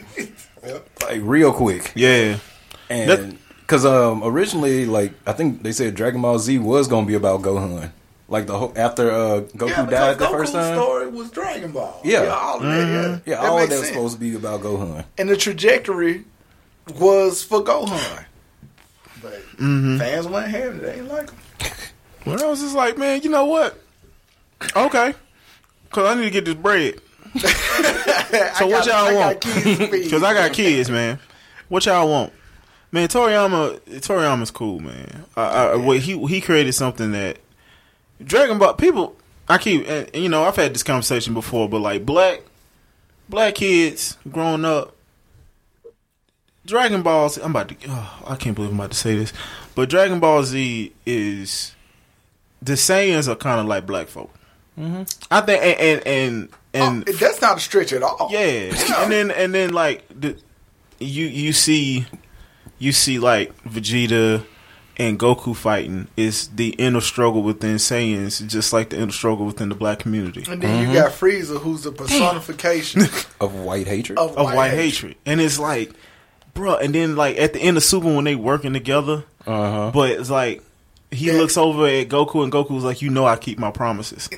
Yep. 0.65 0.89
like 1.03 1.21
real 1.23 1.53
quick. 1.53 1.91
Yeah. 1.95 2.37
And 2.89 3.09
That- 3.09 3.35
because 3.61 3.85
um 3.85 4.21
originally 4.23 4.85
like 4.85 5.13
I 5.25 5.33
think 5.33 5.63
they 5.63 5.71
said 5.71 5.95
Dragon 5.95 6.21
Ball 6.21 6.37
Z 6.39 6.57
was 6.59 6.87
gonna 6.87 7.07
be 7.07 7.15
about 7.15 7.41
Gohan, 7.41 7.91
like 8.27 8.45
the 8.47 8.57
whole 8.59 8.73
after 8.75 9.09
uh, 9.09 9.41
Goku 9.57 9.69
Yeah, 9.69 9.85
died 9.87 10.17
the 10.19 10.25
Goku's 10.25 10.31
first 10.31 10.53
time. 10.53 10.75
story 10.75 11.07
was 11.07 11.31
Dragon 11.31 11.71
Ball. 11.71 11.99
Yeah. 12.03 12.27
all 12.29 12.57
of 12.57 12.63
that. 12.63 12.69
Yeah, 12.87 13.19
Yeah, 13.25 13.41
That 13.41 13.49
all 13.49 13.57
of 13.57 13.61
makes 13.61 13.69
that's 13.69 13.81
sense. 13.81 13.93
supposed 13.95 14.13
to 14.15 14.19
be 14.19 14.35
about 14.35 14.61
Gohan. 14.61 15.05
And 15.17 15.29
the 15.29 15.37
trajectory 15.37 16.25
was 16.99 17.43
for 17.43 17.63
Gohan, 17.63 18.25
but 19.21 19.41
Mm-hmm. 19.57 19.97
fans 19.97 20.27
weren't 20.27 20.49
having 20.51 20.77
it. 20.77 20.81
They 20.83 20.93
ain't 20.99 21.07
like 21.07 21.29
him. 21.31 21.39
Well, 22.25 22.43
I 22.43 22.47
was 22.49 22.59
just 22.61 22.75
like, 22.75 22.97
man, 22.99 23.21
you 23.23 23.29
know 23.29 23.45
what? 23.45 23.79
Okay. 24.75 25.13
Because 25.95 26.11
I 26.11 26.19
need 26.19 26.25
to 26.25 26.29
get 26.29 26.43
this 26.43 26.55
bread. 26.55 26.99
so 28.57 28.67
what 28.67 28.85
y'all 28.85 29.15
want? 29.15 29.39
Because 29.39 30.23
I 30.23 30.33
got 30.33 30.51
kids, 30.51 30.89
man. 30.89 31.19
What 31.69 31.85
y'all 31.85 32.09
want? 32.09 32.33
Man, 32.91 33.07
Toriyama, 33.07 33.79
Toriyama's 34.01 34.51
cool, 34.51 34.81
man. 34.81 35.23
I, 35.37 35.41
I, 35.41 35.75
what 35.77 35.99
he 35.99 36.19
he 36.27 36.41
created 36.41 36.73
something 36.73 37.13
that 37.13 37.37
Dragon 38.21 38.59
Ball 38.59 38.73
people. 38.73 39.15
I 39.47 39.57
keep, 39.57 39.87
and, 39.87 40.09
and, 40.13 40.21
you 40.21 40.27
know, 40.27 40.43
I've 40.43 40.57
had 40.57 40.73
this 40.73 40.83
conversation 40.83 41.33
before, 41.33 41.69
but 41.69 41.79
like 41.79 42.05
black 42.05 42.41
black 43.29 43.55
kids 43.55 44.17
growing 44.29 44.65
up, 44.65 44.93
Dragon 46.65 47.03
Ball. 47.03 47.29
Z, 47.29 47.41
I'm 47.41 47.51
about 47.51 47.69
to. 47.69 47.75
Oh, 47.87 48.23
I 48.27 48.35
can't 48.35 48.53
believe 48.53 48.71
I'm 48.71 48.79
about 48.79 48.91
to 48.91 48.97
say 48.97 49.15
this, 49.15 49.31
but 49.75 49.89
Dragon 49.89 50.19
Ball 50.19 50.43
Z 50.43 50.93
is 51.05 51.73
the 52.61 52.73
Saiyans 52.73 53.29
are 53.29 53.35
kind 53.35 53.61
of 53.61 53.65
like 53.65 53.85
black 53.85 54.07
folk. 54.07 54.33
I 54.77 55.41
think 55.41 55.61
and 55.63 55.79
and 55.79 56.07
and, 56.07 56.49
and 56.73 57.09
Oh, 57.09 57.13
that's 57.13 57.41
not 57.41 57.57
a 57.57 57.59
stretch 57.59 57.93
at 57.93 58.03
all. 58.03 58.27
Yeah, 58.31 58.73
and 58.97 59.11
then 59.11 59.31
and 59.31 59.53
then 59.53 59.71
like 59.73 60.03
the, 60.09 60.37
you 60.99 61.25
you 61.25 61.53
see 61.53 62.05
you 62.79 62.91
see 62.91 63.19
like 63.19 63.55
Vegeta 63.63 64.45
and 64.97 65.19
Goku 65.19 65.55
fighting 65.55 66.07
is 66.15 66.47
the 66.49 66.69
inner 66.69 67.01
struggle 67.01 67.41
within 67.43 67.75
Saiyans, 67.75 68.45
just 68.47 68.71
like 68.73 68.89
the 68.91 68.97
inner 68.99 69.11
struggle 69.11 69.45
within 69.45 69.67
the 69.69 69.75
black 69.75 69.99
community. 69.99 70.43
And 70.49 70.61
then 70.61 70.87
you 70.87 70.93
got 70.93 71.11
Frieza, 71.11 71.59
who's 71.59 71.83
the 71.83 71.91
personification 71.91 73.01
Of 73.41 73.53
white 73.55 73.87
hatred. 73.87 74.17
of, 74.17 74.37
of 74.37 74.53
white 74.53 74.71
hatred, 74.71 75.15
and 75.25 75.41
it's 75.41 75.59
like, 75.59 75.91
bruh, 76.53 76.81
And 76.81 76.95
then 76.95 77.15
like 77.17 77.37
at 77.37 77.51
the 77.53 77.59
end 77.59 77.75
of 77.77 77.83
Super 77.83 78.07
when 78.13 78.23
they 78.23 78.35
working 78.35 78.71
together, 78.73 79.25
Uh 79.45 79.71
huh. 79.71 79.91
but 79.93 80.11
it's 80.11 80.29
like 80.29 80.61
he 81.15 81.27
Yeah. 81.27 81.33
looks 81.33 81.57
over 81.57 81.87
at 81.87 82.07
Goku 82.09 82.43
and 82.43 82.51
Goku's 82.51 82.83
like, 82.83 83.01
you 83.01 83.09
know, 83.09 83.25
I 83.25 83.35
keep 83.37 83.57
my 83.59 83.71
promises. 83.71 84.29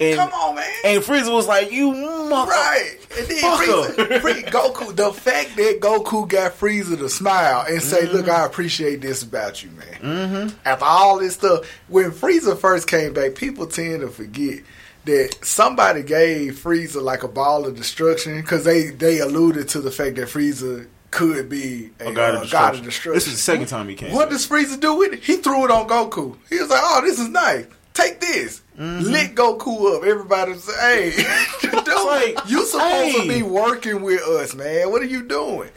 And, 0.00 0.16
Come 0.18 0.32
on, 0.32 0.56
man. 0.56 0.64
And 0.84 1.02
Frieza 1.04 1.32
was 1.32 1.46
like, 1.46 1.70
you 1.70 1.92
mother. 1.92 2.50
Right. 2.50 2.96
And 3.16 3.26
then. 3.28 3.38
Frieza, 3.38 4.20
Free, 4.20 4.42
Goku, 4.42 4.94
the 4.96 5.12
fact 5.12 5.56
that 5.56 5.78
Goku 5.80 6.26
got 6.28 6.52
Frieza 6.58 6.98
to 6.98 7.08
smile 7.08 7.64
and 7.68 7.80
say, 7.80 8.02
Mm-hmm. 8.02 8.16
look, 8.16 8.28
I 8.28 8.44
appreciate 8.44 9.00
this 9.02 9.22
about 9.22 9.62
you, 9.62 9.70
man. 9.70 10.00
Mm-hmm. 10.48 10.56
After 10.64 10.84
all 10.84 11.20
this 11.20 11.34
stuff, 11.34 11.64
when 11.88 12.10
Frieza 12.10 12.58
first 12.58 12.88
came 12.88 13.12
back, 13.12 13.36
people 13.36 13.66
tend 13.68 14.00
to 14.00 14.08
forget 14.08 14.60
that 15.04 15.36
somebody 15.42 16.02
gave 16.02 16.54
Frieza 16.58 17.00
like 17.00 17.22
a 17.22 17.28
ball 17.28 17.64
of 17.64 17.76
destruction 17.76 18.40
because 18.40 18.64
they, 18.64 18.88
they 18.90 19.20
alluded 19.20 19.68
to 19.68 19.80
the 19.80 19.90
fact 19.92 20.16
that 20.16 20.26
Frieza 20.28 20.88
could 21.14 21.48
be 21.48 21.90
a, 22.00 22.08
A 22.08 22.12
god, 22.12 22.34
uh, 22.34 22.42
of 22.42 22.50
god 22.50 22.74
of 22.74 22.82
destruction. 22.82 22.84
destruction. 22.84 23.12
This 23.14 23.26
is 23.28 23.32
the 23.34 23.38
second 23.38 23.66
time 23.68 23.88
he 23.88 23.94
came. 23.94 24.12
What 24.12 24.28
does 24.30 24.46
Frieza 24.46 24.78
do 24.78 24.96
with 24.96 25.12
it? 25.14 25.22
He 25.22 25.36
threw 25.36 25.64
it 25.64 25.70
on 25.70 25.88
Goku. 25.88 26.36
He 26.50 26.58
was 26.60 26.68
like, 26.68 26.80
"Oh, 26.82 27.00
this 27.04 27.18
is 27.18 27.28
nice. 27.28 27.66
Take 27.94 28.20
this." 28.20 28.60
Mm-hmm. 28.78 29.10
Lit 29.12 29.34
Goku 29.36 29.96
up. 29.96 30.02
Everybody 30.04 30.52
was 30.52 30.66
"Hey, 30.80 31.12
dude, 31.62 31.72
like, 31.72 32.36
you 32.48 32.66
supposed 32.66 33.16
to 33.22 33.28
be 33.28 33.42
working 33.42 34.02
with 34.02 34.20
us, 34.22 34.54
man. 34.54 34.90
What 34.90 35.00
are 35.02 35.06
you 35.06 35.22
doing?" 35.22 35.70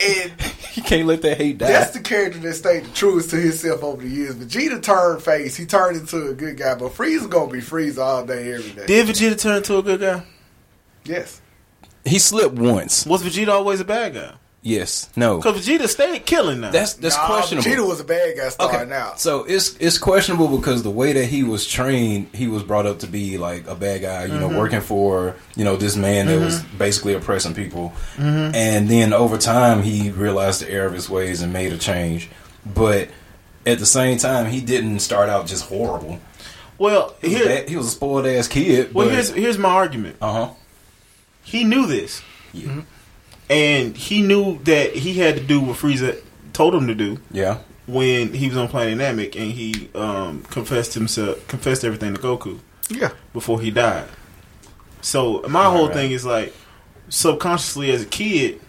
And 0.00 0.30
He 0.70 0.80
can't 0.80 1.08
let 1.08 1.22
that 1.22 1.38
hate 1.38 1.58
die. 1.58 1.66
that's 1.66 1.90
the 1.90 1.98
character 1.98 2.38
that 2.38 2.54
stayed 2.54 2.84
the 2.84 2.90
truest 2.90 3.30
to 3.30 3.36
himself 3.36 3.82
over 3.82 4.00
the 4.00 4.08
years. 4.08 4.36
Vegeta 4.36 4.80
turned 4.80 5.20
face. 5.24 5.56
He 5.56 5.66
turned 5.66 5.96
into 5.96 6.28
a 6.28 6.34
good 6.34 6.56
guy, 6.56 6.76
but 6.76 6.92
Frieza 6.92 7.28
gonna 7.28 7.50
be 7.50 7.58
Frieza 7.60 7.98
all 7.98 8.24
day, 8.24 8.52
every 8.52 8.70
day. 8.70 8.86
Did 8.86 9.08
Vegeta 9.08 9.36
turn 9.36 9.56
into 9.56 9.76
a 9.76 9.82
good 9.82 10.00
guy? 10.00 10.22
yes. 11.04 11.40
he 12.04 12.20
slipped 12.20 12.54
once. 12.54 13.04
Was 13.06 13.24
Vegeta 13.24 13.48
always 13.48 13.80
a 13.80 13.84
bad 13.84 14.14
guy? 14.14 14.34
Yes. 14.60 15.08
No. 15.14 15.36
Because 15.36 15.66
Vegeta 15.66 15.88
stayed 15.88 16.26
killing 16.26 16.60
now. 16.60 16.70
That's 16.70 16.94
that's 16.94 17.16
Nah, 17.16 17.26
questionable. 17.26 17.70
Vegeta 17.70 17.88
was 17.88 18.00
a 18.00 18.04
bad 18.04 18.36
guy 18.36 18.48
starting 18.48 18.92
out. 18.92 19.20
So 19.20 19.44
it's 19.44 19.76
it's 19.76 19.98
questionable 19.98 20.48
because 20.56 20.82
the 20.82 20.90
way 20.90 21.12
that 21.12 21.26
he 21.26 21.44
was 21.44 21.66
trained, 21.66 22.28
he 22.34 22.48
was 22.48 22.64
brought 22.64 22.84
up 22.84 22.98
to 23.00 23.06
be 23.06 23.38
like 23.38 23.68
a 23.68 23.76
bad 23.76 24.02
guy, 24.02 24.24
you 24.24 24.34
know, 24.34 24.48
mm-hmm. 24.48 24.58
working 24.58 24.80
for 24.80 25.36
you 25.54 25.64
know 25.64 25.76
this 25.76 25.96
man 25.96 26.26
that 26.26 26.40
was 26.40 26.60
mm-hmm. 26.60 26.78
basically 26.78 27.14
oppressing 27.14 27.54
people, 27.54 27.92
mm-hmm. 28.16 28.54
and 28.54 28.88
then 28.88 29.12
over 29.12 29.38
time 29.38 29.82
he 29.82 30.10
realized 30.10 30.60
the 30.60 30.70
error 30.70 30.86
of 30.86 30.92
his 30.92 31.08
ways 31.08 31.40
and 31.40 31.52
made 31.52 31.72
a 31.72 31.78
change. 31.78 32.28
But 32.66 33.10
at 33.64 33.78
the 33.78 33.86
same 33.86 34.18
time, 34.18 34.46
he 34.46 34.60
didn't 34.60 35.00
start 35.00 35.28
out 35.28 35.46
just 35.46 35.64
horrible. 35.66 36.18
well, 36.78 37.14
He 37.20 37.28
was, 37.28 37.36
here, 37.36 37.46
bad- 37.46 37.68
he 37.68 37.76
was 37.76 37.86
a 37.86 37.90
spoiled 37.90 38.26
ass 38.26 38.48
kid. 38.48 38.92
well, 38.92 39.06
but, 39.06 39.14
here's 39.14 39.30
here's 39.30 39.58
my 39.58 39.70
argument. 39.70 40.16
uh 40.20 40.32
huh. 40.32 40.54
He 41.44 41.64
knew 41.64 41.86
this, 41.86 42.20
Yeah. 42.52 42.82
And 43.50 43.96
he 43.96 44.22
knew 44.22 44.58
that 44.64 44.94
he 44.94 45.14
had 45.14 45.36
to 45.36 45.42
do 45.42 45.60
what 45.60 45.76
Frieza 45.76 46.18
told 46.52 46.74
him 46.74 46.86
to 46.88 46.94
do 46.94 47.18
Yeah. 47.30 47.58
when 47.86 48.32
he 48.34 48.48
was 48.48 48.56
on 48.56 48.68
Planet 48.68 48.98
Namek, 48.98 49.36
and 49.36 49.52
he 49.52 49.88
um, 49.94 50.42
confessed 50.50 50.94
himself, 50.94 51.46
confessed 51.48 51.84
everything 51.84 52.14
to 52.14 52.20
Goku 52.20 52.58
Yeah. 52.90 53.10
before 53.32 53.60
he 53.60 53.70
died. 53.70 54.06
So 55.00 55.42
my 55.48 55.64
whole 55.64 55.86
right. 55.86 55.94
thing 55.94 56.10
is 56.12 56.24
like, 56.24 56.54
subconsciously 57.08 57.90
as 57.90 58.02
a 58.02 58.06
kid, 58.06 58.60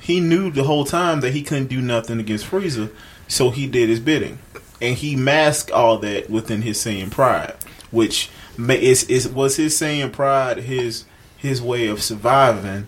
he 0.00 0.20
knew 0.20 0.50
the 0.50 0.64
whole 0.64 0.84
time 0.84 1.20
that 1.20 1.32
he 1.32 1.42
couldn't 1.42 1.66
do 1.68 1.80
nothing 1.80 2.20
against 2.20 2.46
Frieza, 2.46 2.90
so 3.28 3.50
he 3.50 3.66
did 3.66 3.88
his 3.88 4.00
bidding, 4.00 4.38
and 4.80 4.96
he 4.96 5.16
masked 5.16 5.70
all 5.70 5.98
that 5.98 6.28
within 6.30 6.62
his 6.62 6.78
Saiyan 6.78 7.10
pride, 7.10 7.54
which 7.90 8.30
is 8.58 9.04
is 9.04 9.26
was 9.28 9.56
his 9.56 9.78
Saiyan 9.78 10.12
pride 10.12 10.58
his 10.58 11.04
his 11.36 11.60
way 11.62 11.86
of 11.88 12.02
surviving 12.02 12.86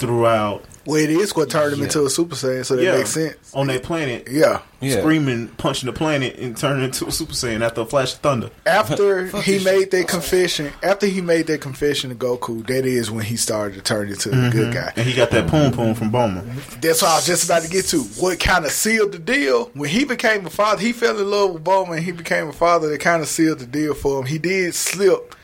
throughout 0.00 0.64
Well, 0.86 0.96
it 0.96 1.10
is 1.10 1.36
what 1.36 1.50
turned 1.50 1.74
him 1.74 1.80
Yeah. 1.80 1.84
into 1.84 2.06
a 2.06 2.10
Super 2.10 2.34
Saiyan, 2.34 2.64
so 2.64 2.74
that 2.74 2.82
yeah 2.82 2.96
makes 2.96 3.10
sense. 3.10 3.36
on 3.52 3.66
that 3.66 3.82
planet. 3.82 4.26
Yeah. 4.30 4.60
Yeah. 4.80 5.00
Screaming, 5.00 5.48
punching 5.58 5.86
the 5.86 5.92
planet, 5.92 6.36
and 6.38 6.56
turning 6.56 6.84
into 6.84 7.06
a 7.06 7.12
Super 7.12 7.34
Saiyan 7.34 7.60
after 7.60 7.82
a 7.82 7.84
flash 7.84 8.14
of 8.14 8.20
thunder. 8.20 8.50
After 8.64 9.26
he 9.42 9.62
made 9.62 9.90
that 9.90 10.08
confession, 10.08 10.72
after 10.82 11.06
he 11.06 11.20
made 11.20 11.46
that 11.48 11.60
confession 11.60 12.08
to 12.08 12.16
Goku, 12.16 12.66
that 12.66 12.86
is 12.86 13.10
when 13.10 13.26
he 13.26 13.36
started 13.36 13.74
to 13.74 13.82
turn 13.82 14.08
into 14.08 14.30
a 14.30 14.50
good 14.50 14.52
mm-hmm. 14.52 14.72
guy. 14.72 14.92
And 14.96 15.06
he 15.06 15.14
got 15.14 15.30
that 15.32 15.48
poom 15.48 15.70
poom 15.70 15.94
from 15.94 16.10
Bulma. 16.10 16.42
That's 16.80 17.02
what 17.02 17.10
I 17.10 17.16
was 17.16 17.26
just 17.26 17.44
about 17.44 17.62
to 17.62 17.68
get 17.68 17.84
to. 17.88 18.00
What 18.18 18.40
kind 18.40 18.64
of 18.64 18.72
sealed 18.72 19.12
the 19.12 19.18
deal 19.18 19.66
when 19.74 19.90
he 19.90 20.06
became 20.06 20.46
a 20.46 20.50
father? 20.50 20.80
He 20.80 20.94
fell 20.94 21.18
in 21.18 21.30
love 21.30 21.52
with 21.52 21.62
Bulma, 21.62 21.96
and 21.96 22.04
he 22.04 22.12
became 22.12 22.48
a 22.48 22.54
father. 22.54 22.88
That 22.88 23.00
kind 23.00 23.20
of 23.20 23.28
sealed 23.28 23.58
the 23.58 23.66
deal 23.66 23.92
for 23.92 24.18
him. 24.20 24.26
He 24.26 24.38
did 24.38 24.74
slip 24.74 25.36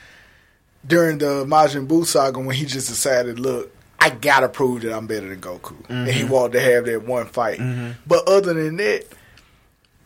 during 0.87 1.19
the 1.19 1.45
Majin 1.45 1.87
Buu 1.87 2.07
saga 2.07 2.41
when 2.41 2.57
he 2.57 2.65
just 2.65 2.89
decided, 2.89 3.39
look. 3.39 3.76
I 3.99 4.11
gotta 4.11 4.49
prove 4.49 4.83
that 4.83 4.95
I'm 4.95 5.07
better 5.07 5.29
than 5.29 5.41
Goku, 5.41 5.75
and 5.89 6.09
he 6.09 6.23
mm-hmm. 6.23 6.33
wanted 6.33 6.53
to 6.53 6.61
have 6.61 6.87
that 6.87 7.05
one 7.05 7.27
fight. 7.27 7.59
Mm-hmm. 7.59 7.93
But 8.07 8.29
other 8.29 8.55
than 8.55 8.77
that, 8.77 9.07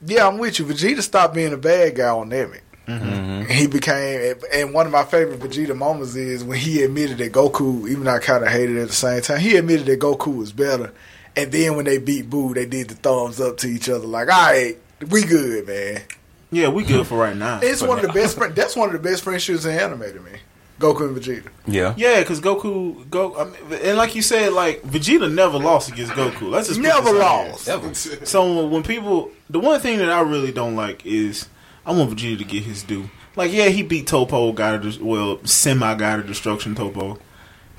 yeah, 0.04 0.26
I'm 0.26 0.38
with 0.38 0.58
you. 0.58 0.64
Vegeta 0.64 1.02
stopped 1.02 1.34
being 1.34 1.52
a 1.52 1.58
bad 1.58 1.96
guy 1.96 2.08
on 2.08 2.30
Namek. 2.30 2.62
Mm-hmm. 2.86 3.04
And 3.04 3.50
He 3.50 3.66
became, 3.66 4.36
and 4.52 4.74
one 4.74 4.86
of 4.86 4.92
my 4.92 5.04
favorite 5.04 5.40
Vegeta 5.40 5.76
moments 5.76 6.14
is 6.16 6.42
when 6.42 6.58
he 6.58 6.82
admitted 6.82 7.18
that 7.18 7.32
Goku, 7.32 7.88
even 7.88 8.04
though 8.04 8.14
I 8.14 8.18
kind 8.18 8.44
of 8.44 8.50
hated 8.50 8.76
it 8.76 8.82
at 8.82 8.88
the 8.88 8.94
same 8.94 9.22
time, 9.22 9.38
he 9.38 9.56
admitted 9.56 9.86
that 9.86 10.00
Goku 10.00 10.36
was 10.36 10.52
better. 10.52 10.92
And 11.36 11.52
then 11.52 11.76
when 11.76 11.84
they 11.84 11.98
beat 11.98 12.28
Boo, 12.28 12.54
they 12.54 12.66
did 12.66 12.88
the 12.88 12.94
thumbs 12.96 13.40
up 13.40 13.58
to 13.58 13.68
each 13.68 13.88
other, 13.88 14.06
like, 14.06 14.28
"All 14.28 14.50
right, 14.50 14.76
we 15.08 15.22
good, 15.22 15.66
man." 15.66 16.02
Yeah, 16.50 16.68
we 16.68 16.82
good 16.82 17.06
for 17.06 17.18
right 17.18 17.36
now. 17.36 17.60
It's 17.62 17.82
one 17.82 17.98
of 17.98 18.06
the 18.06 18.12
best. 18.12 18.36
Friend, 18.36 18.52
that's 18.54 18.74
one 18.74 18.88
of 18.88 18.92
the 19.00 19.08
best 19.08 19.22
friendships 19.22 19.64
in 19.64 19.78
anime 19.78 20.00
to 20.00 20.20
me. 20.20 20.32
Goku 20.80 21.02
and 21.08 21.16
Vegeta. 21.16 21.48
Yeah. 21.66 21.94
Yeah, 21.96 22.20
because 22.20 22.40
Goku, 22.40 23.08
go, 23.10 23.36
I 23.38 23.44
mean, 23.44 23.80
and 23.84 23.96
like 23.96 24.14
you 24.14 24.22
said, 24.22 24.52
like 24.54 24.82
Vegeta 24.82 25.32
never 25.32 25.58
lost 25.58 25.92
against 25.92 26.12
Goku. 26.14 26.50
Let's 26.50 26.68
just 26.68 26.80
Never 26.80 27.12
this 27.12 27.22
out 27.22 27.48
lost. 27.50 27.66
here. 27.66 27.74
Ever. 27.74 27.94
So 28.26 28.66
when 28.66 28.82
people, 28.82 29.30
the 29.50 29.60
one 29.60 29.78
thing 29.80 29.98
that 29.98 30.08
I 30.10 30.22
really 30.22 30.50
don't 30.52 30.74
like 30.76 31.04
is 31.06 31.48
I 31.86 31.92
want 31.92 32.10
Vegeta 32.10 32.38
to 32.38 32.44
get 32.44 32.64
his 32.64 32.82
due. 32.82 33.10
Like, 33.36 33.52
yeah, 33.52 33.68
he 33.68 33.82
beat 33.82 34.06
Toppo, 34.08 34.52
God 34.54 34.84
of 34.84 35.00
well, 35.00 35.38
semi 35.44 35.94
God 35.94 36.20
of 36.20 36.26
Destruction 36.26 36.74
Toppo. 36.74 37.18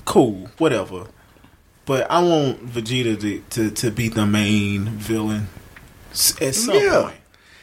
Cool, 0.04 0.48
whatever. 0.58 1.06
But 1.84 2.08
I 2.10 2.22
want 2.22 2.64
Vegeta 2.66 3.20
to 3.20 3.40
to, 3.50 3.70
to 3.72 3.90
be 3.90 4.08
the 4.08 4.24
main 4.26 4.84
villain 4.86 5.48
s- 6.12 6.40
at 6.40 6.54
some 6.54 6.76
Yeah. 6.76 7.02
point. 7.02 7.14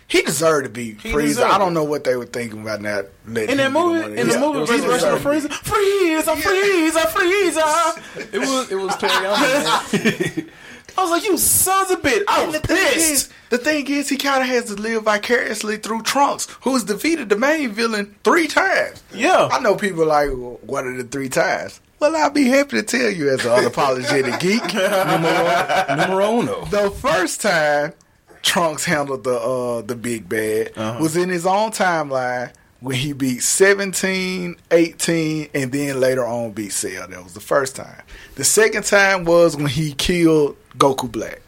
He 0.10 0.22
deserved 0.24 0.66
to 0.66 0.70
be 0.70 0.96
He 0.96 1.12
Frieza. 1.14 1.44
I 1.44 1.58
don't 1.58 1.74
know 1.74 1.84
what 1.86 2.04
they 2.04 2.16
were 2.18 2.26
thinking 2.26 2.62
about 2.64 2.82
not 2.82 3.06
letting 3.28 3.52
In 3.52 3.58
that 3.58 3.68
him 3.68 3.74
movie, 3.74 4.02
one 4.02 4.18
in 4.18 4.28
the 4.28 4.34
yeah. 4.34 4.40
movie, 4.42 4.74
He 4.74 4.80
Resurrection 4.82 5.10
of 5.14 5.24
deserved 5.24 5.52
Frieza, 5.52 6.34
Frieza, 6.34 6.36
Frieza, 6.36 7.02
Frieza. 7.14 8.34
It 8.34 8.40
was 8.40 8.72
it 8.72 8.76
was 8.76 8.96
Toriyama. 8.96 10.36
man. 10.36 10.50
I 10.98 11.02
was 11.04 11.12
like, 11.12 11.24
you 11.24 11.38
sons 11.38 11.92
of 11.92 12.02
bitch. 12.02 12.24
I 12.28 12.42
And 12.44 12.52
was 12.52 12.60
the 12.62 12.68
thing 12.68 12.78
pissed. 12.94 13.12
is, 13.12 13.30
the 13.52 13.58
thing 13.60 13.88
is, 13.88 14.10
he 14.10 14.18
kind 14.18 14.42
of 14.42 14.50
has 14.50 14.66
to 14.66 14.74
live 14.74 15.04
vicariously 15.04 15.78
through 15.78 16.02
Trunks, 16.02 16.48
who's 16.62 16.84
defeated 16.84 17.30
the 17.30 17.38
main 17.38 17.70
villain 17.72 18.16
three 18.26 18.48
times. 18.48 19.02
Yeah. 19.14 19.48
I 19.50 19.60
know 19.60 19.76
people 19.76 20.06
like, 20.08 20.28
well, 20.30 20.60
what 20.64 20.86
are 20.86 20.98
the 20.98 21.06
three 21.06 21.30
times? 21.30 21.80
Well, 22.00 22.16
I'll 22.18 22.32
be 22.32 22.46
happy 22.50 22.78
to 22.78 22.84
tell 22.84 23.10
you 23.12 23.30
as 23.30 23.46
an 23.46 23.52
unapologetic 23.52 24.40
geek. 24.42 24.64
numero, 24.74 25.96
numero 25.96 26.40
uno. 26.40 26.66
The 26.66 26.92
first 26.92 27.42
time 27.42 27.94
Trunks 28.42 28.86
handled 28.86 29.24
the 29.24 29.38
uh, 29.38 29.82
the 29.82 29.96
big 29.96 30.28
bad 30.30 30.72
Uh-huh. 30.78 31.00
was 31.02 31.16
in 31.18 31.30
his 31.30 31.46
own 31.46 31.72
timeline 31.72 32.52
when 32.80 32.96
he 32.96 33.12
beat 33.12 33.44
17, 33.44 34.56
18, 34.72 35.50
and 35.54 35.72
then 35.72 36.00
later 36.00 36.26
on 36.26 36.52
beat 36.52 36.72
Cell. 36.72 37.08
That 37.08 37.24
was 37.24 37.34
the 37.34 37.42
first 37.42 37.76
time. 37.76 38.02
The 38.36 38.46
second 38.46 38.86
time 38.86 39.26
was 39.26 39.58
when 39.58 39.66
he 39.68 39.92
killed 39.94 40.56
Goku 40.78 41.12
Black. 41.12 41.42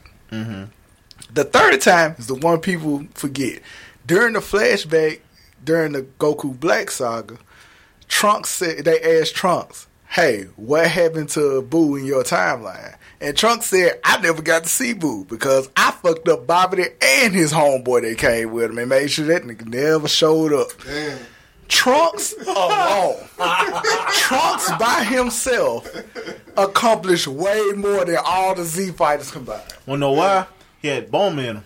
The 1.34 1.44
third 1.46 1.80
time 1.82 2.16
is 2.20 2.28
the 2.28 2.36
one 2.36 2.60
people 2.60 3.06
forget. 3.14 3.62
During 4.06 4.34
the 4.34 4.40
flashback, 4.40 5.22
during 5.64 5.94
the 5.94 6.02
Goku 6.20 6.60
Black 6.60 6.92
saga, 6.92 7.38
Trunks 8.10 8.50
said 8.50 8.84
they 8.84 9.00
asked 9.20 9.36
Trunks, 9.36 9.88
"Hey, 10.10 10.48
what 10.58 10.88
happened 10.88 11.30
to 11.30 11.62
Boo 11.62 11.96
in 11.96 12.06
your 12.06 12.24
timeline?" 12.24 12.96
And 13.22 13.38
Trunks 13.38 13.68
said, 13.68 14.00
"I 14.04 14.20
never 14.20 14.42
got 14.42 14.64
to 14.64 14.70
see 14.70 14.94
Boo 14.94 15.26
because 15.26 15.70
I 15.78 15.92
fucked 15.92 16.28
up 16.28 16.48
Bobby 16.48 16.86
and 17.02 17.34
his 17.34 17.54
homeboy 17.54 18.02
that 18.02 18.18
came 18.18 18.52
with 18.52 18.72
him 18.72 18.80
and 18.80 18.90
made 18.90 19.12
sure 19.12 19.28
that 19.28 19.44
nigga 19.44 19.68
never 19.68 20.08
showed 20.08 20.54
up." 20.54 20.70
Damn. 20.84 21.20
Trunks 21.68 22.34
alone, 22.34 23.16
Trunks 24.12 24.72
by 24.78 25.06
himself 25.06 25.88
accomplished 26.58 27.28
way 27.28 27.72
more 27.78 28.04
than 28.04 28.18
all 28.26 28.54
the 28.56 28.66
Z 28.66 28.92
fighters 28.92 29.32
combined. 29.32 29.64
Wanna 29.86 30.00
know 30.02 30.12
why? 30.12 30.48
He 30.82 30.90
had 30.90 31.10
Bulma 31.10 31.38
in 31.38 31.56
him. 31.58 31.64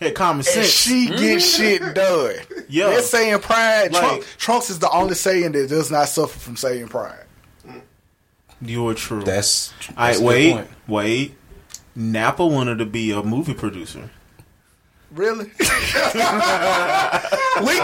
Had 0.00 0.14
common 0.14 0.38
and 0.38 0.46
sense. 0.46 0.68
she 0.68 1.06
gets 1.06 1.58
mm-hmm. 1.58 1.84
shit 1.84 1.94
done. 1.94 2.64
Yeah. 2.68 2.88
That 2.88 3.04
Saiyan 3.04 3.40
pride, 3.40 3.92
Like- 3.92 4.02
Trunks, 4.02 4.36
Trunks 4.36 4.70
is 4.70 4.78
the 4.80 4.90
only 4.90 5.14
Saiyan 5.14 5.52
that 5.52 5.68
does 5.68 5.90
not 5.90 6.08
suffer 6.08 6.38
from 6.38 6.56
Saiyan 6.56 6.90
pride. 6.90 7.24
You're 8.60 8.94
true. 8.94 9.22
That's, 9.22 9.72
All 9.96 10.06
that's 10.06 10.08
right, 10.08 10.16
a 10.16 10.18
good 10.18 10.26
wait, 10.26 10.52
point. 10.54 10.68
wait. 10.88 11.34
Nappa 11.94 12.46
wanted 12.46 12.78
to 12.78 12.86
be 12.86 13.10
a 13.12 13.22
movie 13.22 13.54
producer. 13.54 14.10
Really? 15.10 15.46
we 15.58 15.64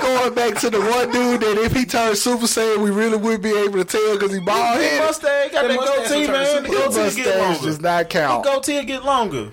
going 0.01 0.35
back 0.35 0.59
to 0.61 0.69
the 0.69 0.79
one 0.79 1.11
dude 1.11 1.41
that 1.41 1.57
if 1.65 1.73
he 1.75 1.87
turned 1.87 2.19
Super 2.19 2.45
Saiyan, 2.45 2.83
we 2.83 2.91
really 2.91 3.17
would 3.17 3.41
be 3.41 3.49
able 3.57 3.79
to 3.79 3.85
tell 3.85 4.13
because 4.15 4.33
he 4.35 4.41
bald 4.41 4.77
His 4.79 4.91
headed. 4.91 5.07
mustache 5.07 5.53
got 5.53 5.63
That 5.63 5.69
that 5.69 5.77
mustache 5.77 6.09
goatee, 6.11 6.21
will 6.21 6.27
turn 6.27 6.35
man. 6.35 6.63
The 6.65 6.69
goatee 6.69 7.17
get 7.23 7.39
longer. 7.41 7.63
does 7.67 7.81
not 7.81 7.99
The 8.05 8.09
count. 8.11 8.45
goatee 8.45 8.85
get 8.85 9.05
longer. 9.05 9.51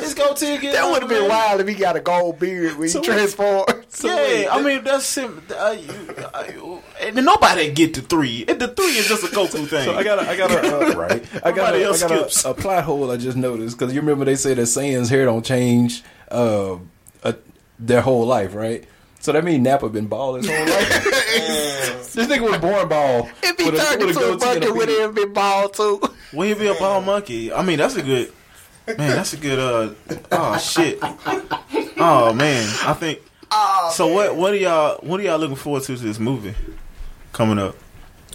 His 0.00 0.14
goatee 0.14 0.58
get 0.58 0.72
That 0.72 0.90
would 0.90 1.02
have 1.02 1.08
been 1.08 1.28
wild 1.28 1.60
if 1.60 1.68
he 1.68 1.74
got 1.74 1.96
a 1.96 2.00
gold 2.00 2.38
beard 2.38 2.76
when 2.76 2.88
he 2.88 3.00
transformed. 3.00 3.68
yeah, 4.04 4.48
I 4.50 4.62
mean 4.62 4.84
that's 4.84 5.04
sim- 5.06 5.42
uh, 5.54 5.76
you, 5.78 6.14
uh, 6.32 6.44
you- 6.52 6.82
and 7.00 7.16
nobody 7.24 7.70
get 7.72 7.94
to 7.94 8.02
three. 8.02 8.44
The 8.44 8.68
three 8.68 8.96
is 8.98 9.08
just 9.08 9.24
a 9.24 9.28
Goku 9.28 9.66
thing. 9.66 9.84
So 9.84 9.94
I 9.96 10.02
got 10.02 10.18
a, 10.18 10.28
I 10.28 10.36
got 10.36 10.50
a, 10.50 10.76
uh, 10.76 10.92
right. 10.96 11.24
I 11.44 11.52
got, 11.52 11.74
a, 11.74 11.78
I 11.88 11.98
got 11.98 12.10
a, 12.44 12.50
a 12.50 12.54
plot 12.54 12.84
hole 12.84 13.10
I 13.10 13.16
just 13.16 13.36
noticed 13.36 13.78
because 13.78 13.94
you 13.94 14.00
remember 14.00 14.24
they 14.24 14.36
say 14.36 14.54
that 14.54 14.62
Saiyan's 14.62 15.08
hair 15.08 15.24
don't 15.24 15.44
change 15.44 16.02
uh, 16.30 16.76
uh, 17.24 17.32
their 17.78 18.00
whole 18.02 18.26
life, 18.26 18.54
right? 18.54 18.84
So 19.20 19.32
that 19.32 19.44
means 19.44 19.62
Nappa 19.62 19.88
been 19.90 20.06
bald 20.06 20.38
his 20.38 20.46
whole 20.48 20.58
life. 20.66 21.04
this 22.14 22.26
nigga 22.26 22.50
was 22.50 22.58
born 22.60 22.88
bald. 22.88 23.28
If 23.42 23.58
he 23.58 23.70
with 23.70 23.74
a- 23.80 23.84
turned 23.84 24.02
with 24.06 24.16
a 24.16 24.20
into 24.20 24.32
a 24.32 24.36
goatee 24.36 24.46
and 24.56 24.64
a 24.64 24.66
bucket, 24.68 24.76
would 24.76 24.88
he 24.88 25.00
have 25.00 25.14
been 25.14 25.32
bald 25.32 25.74
too? 25.74 26.00
Will 26.32 26.48
he 26.48 26.54
be 26.54 26.66
a 26.68 26.74
bald 26.74 27.04
monkey? 27.04 27.52
I 27.52 27.62
mean, 27.62 27.78
that's 27.78 27.96
a 27.96 28.02
good 28.02 28.32
man. 28.86 28.96
That's 28.98 29.32
a 29.32 29.36
good. 29.36 29.58
Uh, 29.58 29.94
oh 30.32 30.58
shit. 30.58 30.98
Oh 32.02 32.32
man, 32.34 32.68
I 32.84 32.92
think. 32.94 33.20
so 33.92 34.06
what? 34.08 34.36
What 34.36 34.52
are 34.52 34.56
y'all? 34.56 34.98
What 35.02 35.20
are 35.20 35.22
y'all 35.22 35.38
looking 35.38 35.56
forward 35.56 35.82
to 35.84 35.96
to 35.96 36.02
this 36.02 36.18
movie 36.18 36.54
coming 37.32 37.58
up? 37.58 37.76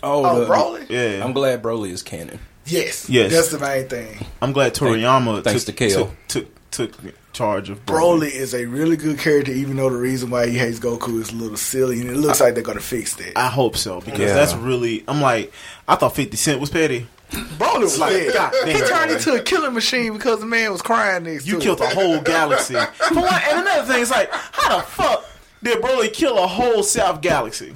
Oh, 0.04 0.24
Oh, 0.26 0.40
the- 0.42 0.46
Broly? 0.46 0.90
Yeah, 0.90 1.24
I'm 1.24 1.34
glad 1.34 1.64
Broly 1.64 1.90
is 1.92 2.04
canon. 2.04 2.40
Yes. 2.66 3.10
Yes. 3.10 3.32
That's 3.32 3.50
the 3.50 3.60
main 3.60 3.88
thing. 3.88 4.26
I'm 4.42 4.52
glad 4.52 4.74
Toriyama 4.74 5.44
thanks 5.44 5.64
took, 5.66 5.76
to 5.76 5.88
Kale. 5.88 6.12
took, 6.28 6.48
took 6.72 6.92
took 6.94 7.14
charge 7.32 7.70
of 7.70 7.86
Broly. 7.86 8.20
Broly 8.28 8.32
is 8.32 8.54
a 8.56 8.66
really 8.66 8.98
good 8.98 9.20
character, 9.20 9.52
even 9.52 9.78
though 9.78 9.90
the 9.90 9.98
reason 9.98 10.30
why 10.30 10.48
he 10.48 10.58
hates 10.58 10.80
Goku 10.80 11.22
is 11.22 11.32
a 11.32 11.36
little 11.36 11.58
silly, 11.58 12.02
and 12.02 12.10
it 12.10 12.18
looks 12.18 12.42
like 12.42 12.54
they're 12.56 12.64
gonna 12.64 12.80
fix 12.80 13.16
that. 13.16 13.38
I 13.38 13.48
hope 13.48 13.78
so 13.78 14.00
because 14.02 14.20
Yeah. 14.20 14.34
that's 14.34 14.54
really. 14.56 15.04
I'm 15.08 15.22
like, 15.22 15.54
I 15.88 15.96
thought 15.96 16.16
50 16.16 16.36
Cent 16.38 16.60
was 16.60 16.70
petty. 16.70 17.08
Broly 17.32 17.80
was 17.82 17.98
Like, 18.00 18.14
like, 18.26 18.34
God 18.34 18.68
he 18.68 18.80
turned 18.82 19.12
into 19.12 19.34
a 19.34 19.42
killing 19.42 19.74
machine 19.74 20.14
because 20.14 20.40
the 20.40 20.46
man 20.46 20.72
was 20.72 20.82
crying 20.82 21.24
next 21.24 21.46
You 21.48 21.56
to 21.56 21.62
killed 21.62 21.82
him. 21.82 21.90
the 21.90 21.96
whole 21.96 22.22
galaxy. 22.22 22.74
For 22.94 23.16
one, 23.16 23.42
and 23.50 23.60
another 23.62 23.92
thing 23.92 24.02
is 24.02 24.12
like, 24.12 24.30
how 24.32 24.78
the 24.78 24.84
fuck 24.84 25.26
did 25.64 25.82
Broly 25.82 26.14
kill 26.14 26.38
a 26.38 26.48
whole 26.48 26.84
South 26.84 27.22
Galaxy? 27.22 27.74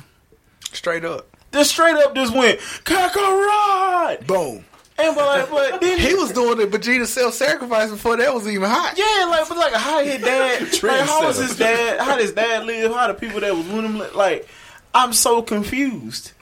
straight 0.71 1.03
up. 1.03 1.25
Just 1.51 1.71
straight 1.71 1.95
up 1.95 2.13
just 2.13 2.31
went 2.35 2.59
Kakarot, 3.29 4.27
Boom. 4.27 4.63
and 4.99 5.15
but 5.15 5.25
like, 5.25 5.49
but 5.49 5.81
then 5.81 5.97
He 5.97 6.13
was 6.13 6.31
doing 6.31 6.57
the 6.59 6.65
Vegeta 6.67 7.05
self-sacrifice 7.07 7.89
before 7.89 8.17
that 8.17 8.33
was 8.33 8.47
even 8.47 8.69
hot. 8.69 8.93
Yeah, 8.97 9.25
like, 9.29 9.47
but 9.49 9.57
like, 9.57 9.73
how 9.73 10.03
his 10.03 10.21
dad? 10.21 10.62
like, 10.83 11.01
how 11.07 11.25
was 11.25 11.38
his 11.38 11.57
dad? 11.57 11.99
How 11.99 12.17
his 12.17 12.33
dad 12.33 12.65
live? 12.65 12.93
How 12.93 13.07
the 13.07 13.13
people 13.15 13.39
that 13.41 13.55
was 13.55 13.65
with 13.67 13.83
him? 13.85 13.97
Like, 14.15 14.47
I'm 14.93 15.13
so 15.13 15.41
confused, 15.41 16.33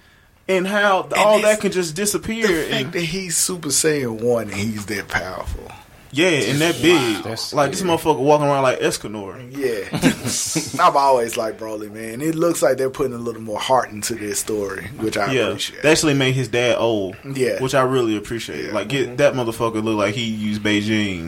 and 0.48 0.68
how 0.68 1.08
all 1.18 1.42
that 1.42 1.60
can 1.62 1.72
just 1.72 1.96
disappear. 1.96 2.48
The 2.48 2.64
fact 2.64 2.84
And, 2.86 2.94
that 2.94 3.02
he's 3.02 3.38
Super 3.38 3.70
Saiyan 3.70 4.22
one 4.22 4.44
and 4.50 4.54
he's 4.54 4.86
that 4.88 5.08
powerful. 5.08 5.64
yeah, 6.12 6.30
and 6.30 6.60
that 6.62 6.82
big, 6.82 7.24
That's 7.24 7.54
like 7.54 7.72
this 7.72 7.82
motherfucker 7.82 8.20
walking 8.20 8.48
around 8.48 8.64
like 8.64 8.80
Escanor. 8.80 9.36
Yeah, 9.52 9.90
I've 10.88 10.96
always 10.96 11.36
liked 11.38 11.60
Broly, 11.60 11.92
man. 11.92 12.22
It 12.22 12.34
looks 12.36 12.62
like 12.62 12.78
they're 12.78 12.90
putting 12.90 13.14
a 13.14 13.18
little 13.18 13.42
more 13.42 13.60
heart 13.60 13.90
into 13.92 14.16
this 14.16 14.40
story, 14.40 14.86
which 15.00 15.18
I 15.18 15.32
Yeah, 15.34 15.48
appreciate. 15.48 15.82
they 15.84 15.92
actually 15.92 16.14
made 16.14 16.34
his 16.34 16.48
dad 16.48 16.78
old. 16.78 17.18
Yeah. 17.26 17.62
which 17.62 17.76
I 17.76 17.82
really 17.82 18.16
appreciate. 18.16 18.66
Yeah. 18.68 18.72
Like, 18.72 18.88
get 18.88 19.18
that 19.18 19.34
motherfucker 19.34 19.84
look 19.84 19.98
like 19.98 20.16
he 20.16 20.24
used 20.26 20.62
Beijing. 20.64 21.28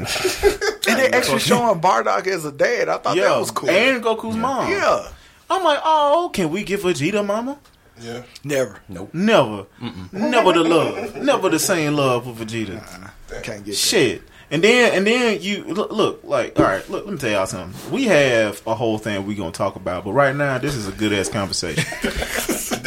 and 0.90 1.00
they 1.00 1.10
actually 1.10 1.40
showing 1.40 1.80
Bardock 1.82 2.26
as 2.28 2.46
a 2.46 2.52
dad. 2.52 2.88
I 2.90 2.98
thought 2.98 3.18
yeah, 3.18 3.24
that 3.30 3.38
was 3.40 3.52
cool. 3.52 3.70
and 3.70 4.02
Goku's 4.04 4.38
mom. 4.38 4.72
yeah, 4.72 5.08
I'm 5.50 5.64
like, 5.64 5.80
oh, 5.84 6.32
can 6.34 6.50
we 6.52 6.64
give 6.64 6.82
Vegeta 6.82 7.26
mama? 7.26 7.58
Yeah. 8.02 8.24
never. 8.44 8.80
Nope. 8.88 9.14
Never, 9.14 9.66
never 10.12 10.54
the 10.54 10.64
love, 10.64 11.16
never 11.18 11.50
the 11.50 11.60
same 11.60 11.96
love 11.96 12.24
for 12.26 12.32
Vegeta. 12.46 12.76
Nah, 12.76 13.40
Can't 13.42 13.66
get 13.66 13.76
Shit. 13.76 14.24
And 14.52 14.64
then 14.64 14.94
and 14.96 15.06
then 15.06 15.42
you 15.42 15.64
look, 15.64 15.92
look 15.92 16.22
like 16.24 16.58
all 16.60 16.66
right. 16.66 16.88
Look, 16.90 17.06
let 17.06 17.14
me 17.14 17.20
tell 17.20 17.30
y'all 17.30 17.46
something. 17.46 17.92
We 17.92 18.06
have 18.06 18.62
a 18.66 18.74
whole 18.74 18.98
thing 18.98 19.28
we 19.28 19.36
gonna 19.36 19.52
talk 19.52 19.76
about, 19.76 20.06
but 20.06 20.14
right 20.14 20.36
now 20.36 20.58
this 20.58 20.76
is 20.76 20.88
a 20.88 20.92
good 20.92 21.14
ass 21.14 21.30
conversation. 21.30 21.84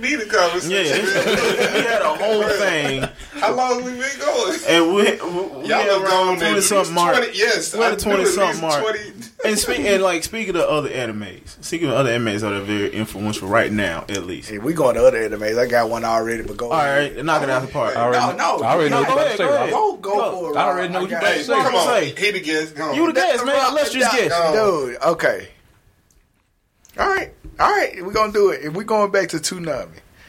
This 0.00 0.26
could 0.26 0.32
this 0.52 0.64
could 0.64 0.70
be 0.70 0.84
the 0.86 1.64
Yeah, 1.64 1.74
we 1.74 1.80
had 1.86 2.02
a 2.02 2.14
whole 2.14 2.42
thing, 2.58 3.08
How 3.40 3.54
long 3.54 3.84
we 3.84 3.92
been 3.92 4.18
going? 4.18 4.58
and 4.68 4.94
we 4.94 5.02
we 5.02 5.68
Y'all 5.68 5.78
had 5.78 5.90
have 5.90 6.02
around 6.02 6.10
gone 6.10 6.36
twenty 6.38 6.54
least 6.56 6.68
something 6.68 6.94
mark. 6.94 7.16
20 7.16 7.36
yes, 7.38 7.74
we're 7.74 7.84
I 7.84 7.92
at 7.92 7.98
the 7.98 8.06
knew 8.06 8.12
at 8.12 8.16
twenty 8.16 8.30
something 8.30 8.48
least 8.50 8.62
mark. 8.62 8.82
20. 8.82 8.98
And 9.46 9.58
speak 9.58 9.80
and 9.80 10.02
like 10.02 10.24
speaking 10.24 10.56
of 10.56 10.62
other 10.62 10.88
animes, 10.88 11.62
speaking 11.62 11.88
of 11.88 11.94
other 11.94 12.10
animes 12.18 12.40
that 12.40 12.52
are 12.52 12.60
very 12.60 12.90
influential 12.92 13.46
right 13.48 13.70
now, 13.70 14.04
at 14.08 14.24
least. 14.24 14.48
Hey, 14.48 14.56
we 14.58 14.72
going 14.72 14.94
to 14.94 15.04
other 15.06 15.28
animes. 15.28 15.58
I 15.58 15.66
got 15.66 15.90
one 15.90 16.02
already, 16.04 16.42
but 16.42 16.56
go. 16.56 16.70
All 16.70 16.78
right, 16.82 17.22
knock 17.24 17.42
it 17.42 17.50
out 17.50 17.60
the 17.62 17.68
park. 17.68 17.94
I 17.94 18.00
already, 18.02 18.36
No, 18.38 18.56
no, 18.58 18.64
I 18.64 18.72
already 18.74 18.90
know 18.90 19.02
no, 19.02 19.08
what 19.08 19.14
go 19.16 19.20
you 19.20 19.26
ahead, 19.26 19.34
about 19.34 19.36
to 19.36 19.36
say. 19.36 19.44
go 19.44 19.50
Rob. 19.50 19.60
ahead. 19.60 19.70
Go, 19.72 19.96
go 19.96 20.14
Go. 20.16 20.40
for 20.40 20.50
it. 20.52 20.56
I 20.56 20.64
already 20.64 20.92
know 20.94 21.00
what 21.02 21.10
you 21.10 21.16
got 21.16 21.22
about 21.24 21.34
to 21.34 21.44
say. 21.44 21.54
Come 21.54 21.74
on, 21.74 22.02
he 22.02 22.30
the 22.30 22.40
guest. 22.40 22.76
You 22.96 23.06
the 23.06 23.12
guest, 23.12 23.44
man. 23.44 23.74
Let's 23.74 23.90
just 23.92 24.16
guess. 24.16 24.52
Dude, 24.54 24.96
okay. 25.02 25.48
All 26.98 27.08
right, 27.08 27.32
all 27.60 27.70
right. 27.70 28.04
We're 28.04 28.12
gonna 28.12 28.32
do 28.32 28.50
it. 28.50 28.62
If 28.64 28.74
we're 28.74 28.84
going 28.84 29.10
back 29.10 29.28
to 29.30 29.36
Toonami, 29.38 29.88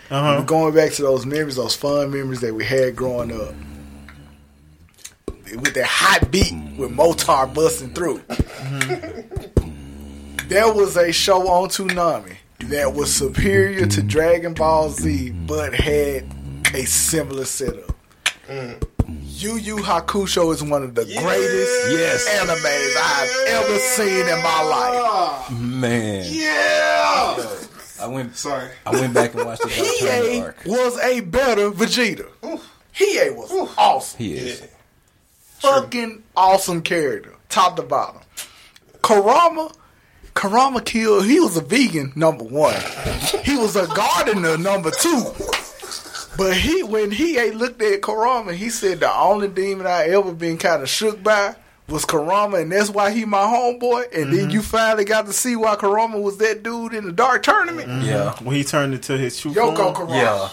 Uh 0.10 0.38
we're 0.40 0.46
going 0.46 0.74
back 0.76 0.92
to 0.94 1.02
those 1.02 1.26
memories, 1.26 1.56
those 1.56 1.76
fun 1.76 2.12
memories 2.12 2.42
that 2.42 2.54
we 2.54 2.64
had 2.66 2.96
growing 2.96 3.32
up. 3.32 3.54
With 5.56 5.74
that 5.76 5.86
hot 5.86 6.32
beat 6.32 6.54
with 6.78 6.92
Moltar 6.92 7.54
busting 7.54 7.94
through. 7.94 8.22
There 10.48 10.72
was 10.72 10.96
a 10.98 11.12
show 11.12 11.48
on 11.48 11.70
Toonami 11.70 12.36
that 12.66 12.94
was 12.94 13.14
superior 13.14 13.86
to 13.88 14.02
Dragon 14.04 14.54
Ball 14.54 14.90
Z, 14.90 15.32
but 15.48 15.74
had 15.74 16.26
a 16.74 16.86
similar 16.86 17.46
setup. 17.46 17.96
Yu 19.08 19.56
Yu 19.58 19.78
Hakusho 19.78 20.54
is 20.54 20.64
one 20.64 20.84
of 20.84 20.94
the 20.96 21.04
greatest 21.06 21.92
Yes. 21.92 22.28
animes 22.40 22.96
I've 22.98 23.64
ever 23.64 23.80
seen 23.80 24.28
in 24.28 24.42
my 24.44 24.62
life. 24.64 25.52
Man, 25.52 26.26
Yeah. 26.28 26.95
I 28.02 28.08
went. 28.08 28.36
Sorry. 28.36 28.70
I 28.86 28.92
went 28.92 29.14
back 29.14 29.34
and 29.34 29.46
watched 29.46 29.64
the 29.64 29.70
Dark 29.70 29.98
Tournament 30.00 30.26
Hiei 30.34 30.42
arc. 30.44 30.66
was 30.66 31.00
a 31.00 31.20
better 31.22 31.72
Vegeta. 31.72 32.28
Hiei 32.96 33.36
was 33.36 33.52
awesome. 33.78 34.18
He 34.18 34.34
is. 34.36 34.68
Fucking 35.60 36.24
awesome 36.36 36.82
character, 36.82 37.34
top 37.50 37.76
to 37.78 37.82
bottom. 37.84 38.22
Kurama, 39.02 39.72
Kurama 40.34 40.82
killed. 40.82 41.26
He 41.26 41.40
was 41.40 41.58
a 41.58 41.62
vegan, 41.62 42.12
number 42.16 42.44
one. 42.44 42.76
He 43.44 43.56
was 43.56 43.76
a 43.76 43.88
gardener, 43.88 44.58
number 44.58 44.92
two. 44.92 45.24
But 46.38 46.58
he, 46.58 46.84
when 46.84 47.12
he 47.12 47.38
ain't 47.38 47.56
looked 47.56 47.82
at 47.82 48.02
Kurama, 48.02 48.54
he 48.54 48.70
said 48.70 49.00
the 49.00 49.12
only 49.16 49.48
demon 49.48 49.88
I 49.88 50.08
ever 50.10 50.34
been 50.34 50.58
kind 50.58 50.84
of 50.84 50.90
shook 50.90 51.24
by 51.24 51.56
was 51.88 52.06
Kurama, 52.06 52.58
and 52.58 52.72
that's 52.72 52.90
why 52.90 53.12
he 53.12 53.26
my 53.26 53.40
homeboy. 53.40 54.14
And 54.14 54.32
then 54.32 54.40
mm-hmm. 54.40 54.50
you 54.50 54.62
finally 54.62 55.06
got 55.06 55.26
to 55.28 55.34
see 55.34 55.56
why 55.56 55.76
Kurama 55.76 56.20
was 56.20 56.38
that 56.38 56.64
dude 56.64 56.94
in 56.94 57.06
the 57.06 57.12
dark 57.12 57.44
tournament. 57.44 57.88
Mm-hmm. 57.88 58.06
Yeah. 58.06 58.36
When 58.44 58.56
he 58.56 58.64
turned 58.64 58.94
into 58.94 59.18
his 59.18 59.40
true 59.40 59.54
Yoko 59.54 59.78
form. 59.78 59.96
Kurama. 59.96 60.16
Yeah. 60.16 60.50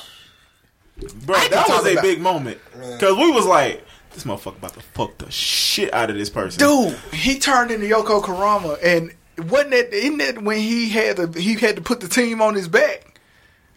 Bro, 1.24 1.36
I 1.36 1.48
that 1.48 1.68
was 1.68 1.86
a 1.86 1.92
about- 1.92 2.02
big 2.02 2.20
moment. 2.20 2.58
Because 2.74 3.16
we 3.16 3.30
was 3.30 3.46
like, 3.46 3.84
this 4.12 4.24
motherfucker 4.24 4.58
about 4.58 4.74
to 4.74 4.80
fuck 4.80 5.18
the 5.18 5.30
shit 5.30 5.92
out 5.94 6.10
of 6.10 6.16
this 6.16 6.30
person. 6.30 6.58
Dude, 6.58 6.98
he 7.12 7.38
turned 7.38 7.70
into 7.70 7.86
Yoko 7.86 8.22
Kurama, 8.22 8.76
and 8.82 9.12
wasn't 9.38 9.70
that 9.70 9.92
isn't 9.92 10.18
that 10.18 10.42
when 10.42 10.58
he 10.58 10.90
had 10.90 11.16
to 11.16 11.40
he 11.40 11.54
had 11.54 11.76
to 11.76 11.82
put 11.82 12.00
the 12.00 12.08
team 12.08 12.42
on 12.42 12.54
his 12.54 12.68
back 12.68 13.11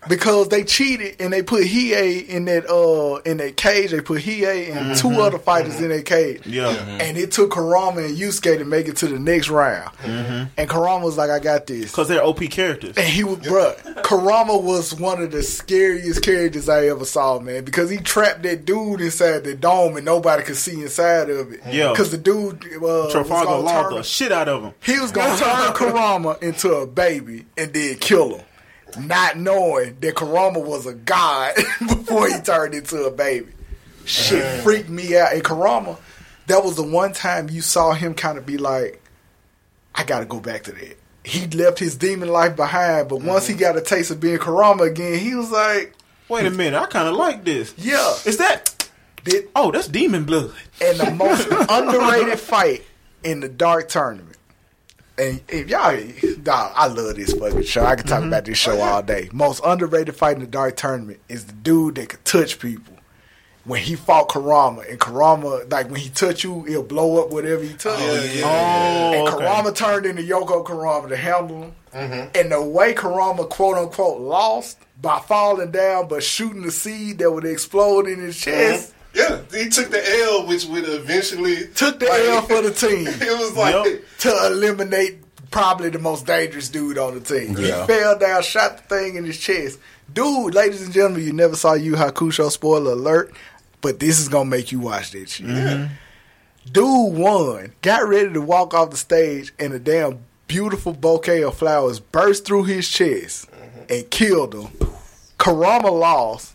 because 0.10 0.50
they 0.50 0.63
cheated 0.63 1.15
and 1.20 1.32
they 1.34 1.41
put 1.44 1.63
Hiei 1.63 2.28
in 2.28 2.46
that 2.46 2.70
uh 2.70 3.22
in 3.30 3.38
that 3.38 3.58
cage. 3.58 3.91
They 3.91 4.02
put 4.02 4.22
Hiei 4.22 4.76
and 4.76 4.98
two 4.98 5.12
other 5.22 5.39
fighters 5.39 5.80
in 5.82 5.89
that 5.89 6.06
cage. 6.06 6.46
Yeah. 6.46 6.70
And 7.02 7.18
it 7.18 7.32
took 7.32 7.52
Kurama 7.52 8.02
and 8.02 8.18
Yusuke 8.18 8.58
to 8.58 8.65
make 8.65 8.88
it 8.88 8.98
to 8.98 9.08
the 9.08 9.20
next 9.20 9.50
round. 9.50 9.91
And 10.04 10.70
Kurama 10.70 11.06
was 11.06 11.18
like, 11.18 11.30
"I 11.30 11.39
got 11.39 11.68
this." 11.68 11.91
Because 11.91 12.08
they're 12.08 12.24
OP 12.24 12.39
characters. 12.50 12.98
And 12.98 13.08
he 13.08 13.24
was, 13.24 13.39
bruh, 13.39 14.04
Kurama 14.04 14.58
was 14.58 14.94
one 14.94 15.22
of 15.22 15.32
the 15.32 15.44
scariest 15.44 16.22
characters 16.24 16.70
I 16.70 16.88
ever 16.88 17.06
saw, 17.06 17.39
man, 17.39 17.63
because 17.63 17.89
he 17.89 17.98
trapped 17.98 18.44
that 18.44 18.65
dude 18.65 19.02
inside 19.02 19.44
the 19.44 19.56
dome 19.56 19.96
and 19.98 20.06
nobody 20.06 20.44
could 20.44 20.56
see 20.58 20.82
inside 20.82 21.30
of 21.30 21.52
it. 21.54 21.62
Yeah. 21.70 21.89
Because 21.91 22.12
the 22.12 22.18
dude, 22.18 22.63
uh, 22.76 22.80
was 22.80 23.12
Trafalgar 23.12 23.46
gonna 23.63 23.84
turn- 23.89 23.94
the 23.96 24.04
shit 24.04 24.32
out 24.32 24.48
of 24.48 24.63
him. 24.63 24.74
he 24.84 25.00
was 25.00 25.12
going 25.12 25.36
to 25.38 25.44
turn 25.44 25.74
Kurama 25.74 26.38
into 26.41 26.74
a 26.74 26.86
baby 26.88 27.46
and 27.58 27.74
then 27.74 27.96
kill 27.96 28.38
him, 28.38 28.46
not 28.97 29.38
knowing 29.38 29.97
that 29.99 30.15
Kurama 30.15 30.60
was 30.60 30.86
a 30.86 30.93
god 30.93 31.55
before 31.79 32.27
he 32.27 32.39
turned 32.41 32.73
into 32.73 33.03
a 33.03 33.12
baby. 33.12 33.51
Shit 34.05 34.62
freaked 34.62 34.89
me 34.89 35.17
out. 35.17 35.34
And 35.34 35.43
Kurama, 35.43 35.97
that 36.47 36.63
was 36.63 36.75
the 36.75 36.84
one 36.84 37.13
time 37.13 37.49
you 37.49 37.62
saw 37.62 37.93
him 37.93 38.13
kind 38.13 38.38
of 38.38 38.45
be 38.45 38.58
like, 38.58 39.01
I 39.93 40.03
got 40.03 40.19
to 40.19 40.25
go 40.25 40.39
back 40.39 40.63
to 40.63 40.71
that. 40.71 40.97
He 41.23 41.47
left 41.47 41.79
his 41.79 41.95
demon 41.97 42.29
life 42.29 42.55
behind, 42.55 43.10
but 43.10 43.21
once 43.21 43.47
he 43.47 43.53
mm-hmm. 43.53 43.62
got 43.62 43.77
a 43.77 43.81
taste 43.81 44.12
of 44.12 44.19
being 44.19 44.38
Kurama 44.38 44.84
again, 44.84 45.17
he 45.17 45.34
was 45.34 45.49
like, 45.49 45.93
Wait 46.27 46.45
a 46.45 46.51
minute, 46.51 46.77
I 46.77 46.86
kind 46.88 47.08
of 47.08 47.15
like 47.15 47.43
this. 47.43 47.73
yeah. 47.77 48.15
Is 48.25 48.38
that? 48.38 48.89
Did, 49.23 49.49
Oh, 49.55 49.71
that's 49.71 49.88
demon 49.88 50.23
blood. 50.23 50.53
and 50.81 50.99
the 50.99 51.12
most 51.12 51.47
underrated 51.69 52.39
fight 52.39 52.84
in 53.23 53.39
the 53.39 53.49
dark 53.49 53.89
tournament. 53.89 54.35
And 55.17 55.41
if 55.47 55.69
y'all, 55.69 55.97
dog, 56.43 56.73
I 56.75 56.88
love 56.88 57.15
this 57.15 57.34
fucking 57.34 57.63
show. 57.63 57.86
I 57.86 57.95
can 57.95 58.06
talk 58.06 58.19
mm-hmm. 58.19 58.28
about 58.28 58.45
this 58.45 58.58
show 58.58 58.82
all 58.82 59.01
day. 59.01 59.30
Most 59.32 59.62
underrated 59.63 60.15
fight 60.15 60.36
in 60.36 60.41
the 60.41 60.47
dark 60.47 60.75
tournament 60.75 61.19
is 61.30 61.45
the 61.45 61.54
dude 61.54 61.95
that 61.95 62.10
could 62.10 62.25
touch 62.25 62.60
people. 62.60 62.93
When 63.63 63.82
he 63.82 63.95
fought 63.95 64.28
Kurama, 64.28 64.84
and 64.88 64.99
Kurama, 64.99 65.71
like 65.71 65.89
when 65.89 65.99
he 65.99 66.10
touch 66.10 66.43
you, 66.43 66.63
he'll 66.63 66.84
blow 66.84 67.23
up 67.23 67.32
whatever 67.32 67.63
he 67.63 67.73
touch. 67.73 67.99
Yeah, 67.99 68.23
yeah, 68.23 69.12
And 69.13 69.28
Oh, 69.28 69.28
okay. 69.28 69.38
Kurama 69.38 69.71
turned 69.71 70.06
into 70.06 70.21
Yoko 70.21 70.63
Kurama 70.63 71.10
to 71.10 71.17
handle 71.17 71.63
him. 71.63 71.75
Mm-hmm. 71.93 72.38
And 72.38 72.51
the 72.51 72.62
way 72.62 72.93
Kurama, 72.93 73.45
quote 73.47 73.78
unquote, 73.78 74.21
lost 74.21 74.78
by 75.01 75.19
falling 75.19 75.71
down 75.71 76.08
but 76.08 76.23
shooting 76.23 76.62
the 76.62 76.71
seed 76.71 77.17
that 77.19 77.32
would 77.32 77.45
explode 77.45 78.08
in 78.08 78.19
his 78.19 78.36
mm-hmm. 78.36 78.51
chest, 78.51 78.93
Yeah, 79.15 79.39
he 79.54 79.69
took 79.69 79.89
the 79.91 80.04
L, 80.23 80.45
which 80.45 80.65
would 80.65 80.84
eventually 80.88 81.67
took 81.67 81.99
the 81.99 82.08
like, 82.08 82.21
L 82.21 82.41
for 82.41 82.62
the 82.62 82.71
team. 82.88 83.08
It 83.08 83.39
was 83.39 83.56
like 83.56 83.73
Yep. 83.73 84.01
to 84.19 84.47
eliminate 84.47 85.19
probably 85.51 85.89
the 85.89 85.99
most 85.99 86.25
dangerous 86.25 86.67
dude 86.67 86.97
on 86.97 87.13
the 87.13 87.21
team. 87.21 87.56
Yeah. 87.58 87.82
He 87.82 87.88
fell 87.88 88.19
down, 88.19 88.43
shot 88.43 88.78
the 88.78 88.84
thing 88.95 89.15
in 89.15 89.23
his 89.23 89.39
chest. 89.39 89.80
Dude, 90.12 90.54
ladies 90.54 90.82
and 90.84 90.93
gentlemen, 90.93 91.23
you 91.23 91.32
never 91.32 91.56
saw 91.56 91.73
Yu 91.73 91.93
Hakusho 91.93 92.51
spoiler 92.51 92.91
alert, 92.91 93.34
but 93.80 93.99
this 94.01 94.19
is 94.19 94.28
gonna 94.28 94.49
make 94.49 94.73
you 94.73 94.80
watch 94.82 95.12
this 95.12 95.32
shit. 95.32 95.89
Dude 96.71 97.13
won, 97.13 97.73
got 97.82 98.08
ready 98.08 98.34
to 98.34 98.41
walk 98.41 98.73
off 98.73 98.89
the 98.89 98.97
stage, 98.97 99.54
and 99.60 99.71
a 99.71 99.80
damn 99.80 100.25
beautiful 100.47 100.93
bouquet 100.93 101.43
of 101.43 101.56
flowers 101.56 101.99
burst 101.99 102.45
through 102.45 102.63
his 102.65 102.89
chest 102.89 103.49
mm-hmm. 103.49 103.86
and 103.89 104.10
killed 104.12 104.54
him. 104.54 104.67
Kurama 105.38 105.89
lost, 105.91 106.54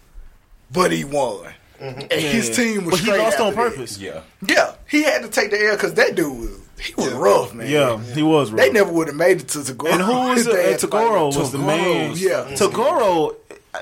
but 0.70 0.92
he 0.92 1.05
won. 1.05 1.55
And 1.81 2.12
his 2.12 2.55
team 2.55 2.85
was 2.85 3.01
But 3.01 3.14
he 3.14 3.19
lost 3.19 3.40
on 3.40 3.49
after 3.49 3.57
that. 3.57 3.71
Mm-hmm. 3.71 3.75
purpose. 3.77 3.99
Yeah. 3.99 4.21
Yeah, 4.47 4.73
he 4.88 5.03
had 5.03 5.23
to 5.23 5.29
take 5.29 5.51
the 5.51 5.64
L 5.66 5.77
because 5.77 5.95
that 5.95 6.14
dude 6.14 6.38
was 6.38 6.59
he 6.81 6.95
was 6.95 7.07
Yeah. 7.09 7.19
rough, 7.19 7.55
man. 7.55 7.69
Yeah, 7.71 7.99
he 8.14 8.23
was. 8.23 8.51
Rough. 8.51 8.61
They 8.61 8.73
never 8.73 8.93
would 8.93 9.09
have 9.09 9.16
made 9.16 9.40
it 9.40 9.49
to 9.49 9.59
Toguro. 9.59 9.93
And 9.93 10.03
who 10.03 10.12
was 10.29 10.47
if 10.47 10.53
they 10.53 10.64
uh, 10.66 10.71
had 10.71 10.79
to 10.81 10.88
fight 10.88 11.05
Toguro? 11.07 11.37
Was 11.38 11.53
the 11.53 11.59
Toguro, 11.59 11.66
man? 11.66 12.12
Yeah, 12.16 12.57
Toguro 12.57 13.37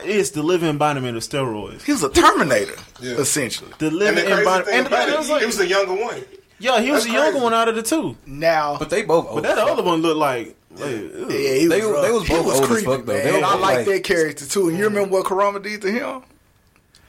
is 0.05 0.31
the 0.33 0.43
living 0.43 0.69
embodiment 0.69 1.17
of 1.17 1.23
steroids. 1.23 1.83
He 1.83 1.93
was 1.93 2.03
a 2.03 2.09
Terminator, 2.11 2.75
Yeah. 3.01 3.15
essentially. 3.15 3.71
The 3.79 3.87
And 3.89 3.97
living 3.97 4.15
the 4.17 4.21
crazy 4.23 4.39
embodiment. 4.41 4.67
thing 4.69 4.79
And, 4.79 4.87
about 4.87 5.01
and 5.01 5.11
it, 5.11 5.15
it 5.15 5.19
was 5.19 5.31
like, 5.31 5.41
he 5.41 5.47
was 5.47 5.57
the 5.59 5.67
younger 5.67 5.95
one. 5.95 6.25
yeah, 6.59 6.81
he 6.81 6.91
was 6.91 7.05
that's 7.05 7.07
the 7.07 7.13
younger 7.13 7.31
crazy. 7.33 7.45
one 7.45 7.55
out 7.55 7.69
of 7.69 7.75
the 7.77 7.83
two. 7.83 8.17
Now, 8.27 8.77
But 8.79 8.91
they 8.91 9.03
both. 9.03 9.33
But 9.35 9.43
that 9.45 9.59
other 9.59 9.83
one 9.83 10.03
looked 10.03 10.19
like. 10.19 10.57
like, 10.73 10.81
yeah, 10.81 10.87
ugh. 10.87 11.31
he 11.31 11.69
was 11.69 11.69
They- 11.69 11.81
rough. 11.83 12.03
they 12.05 12.11
was 12.13 12.27
He 12.27 12.35
both 12.35 12.47
was 12.47 12.55
old 12.57 12.63
as 12.65 12.69
creepy, 12.69 12.85
fuck, 12.87 13.05
though. 13.07 13.13
man. 13.15 13.25
They 13.25 13.37
And 13.37 13.45
I 13.45 13.55
like 13.55 13.63
like- 13.79 13.87
that 13.87 14.05
character 14.05 14.45
too. 14.47 14.69
And 14.69 14.77
you 14.79 14.85
remember 14.85 15.11
what 15.17 15.25
Kurama 15.25 15.61
did 15.61 15.83
to 15.83 15.91
him 15.91 16.23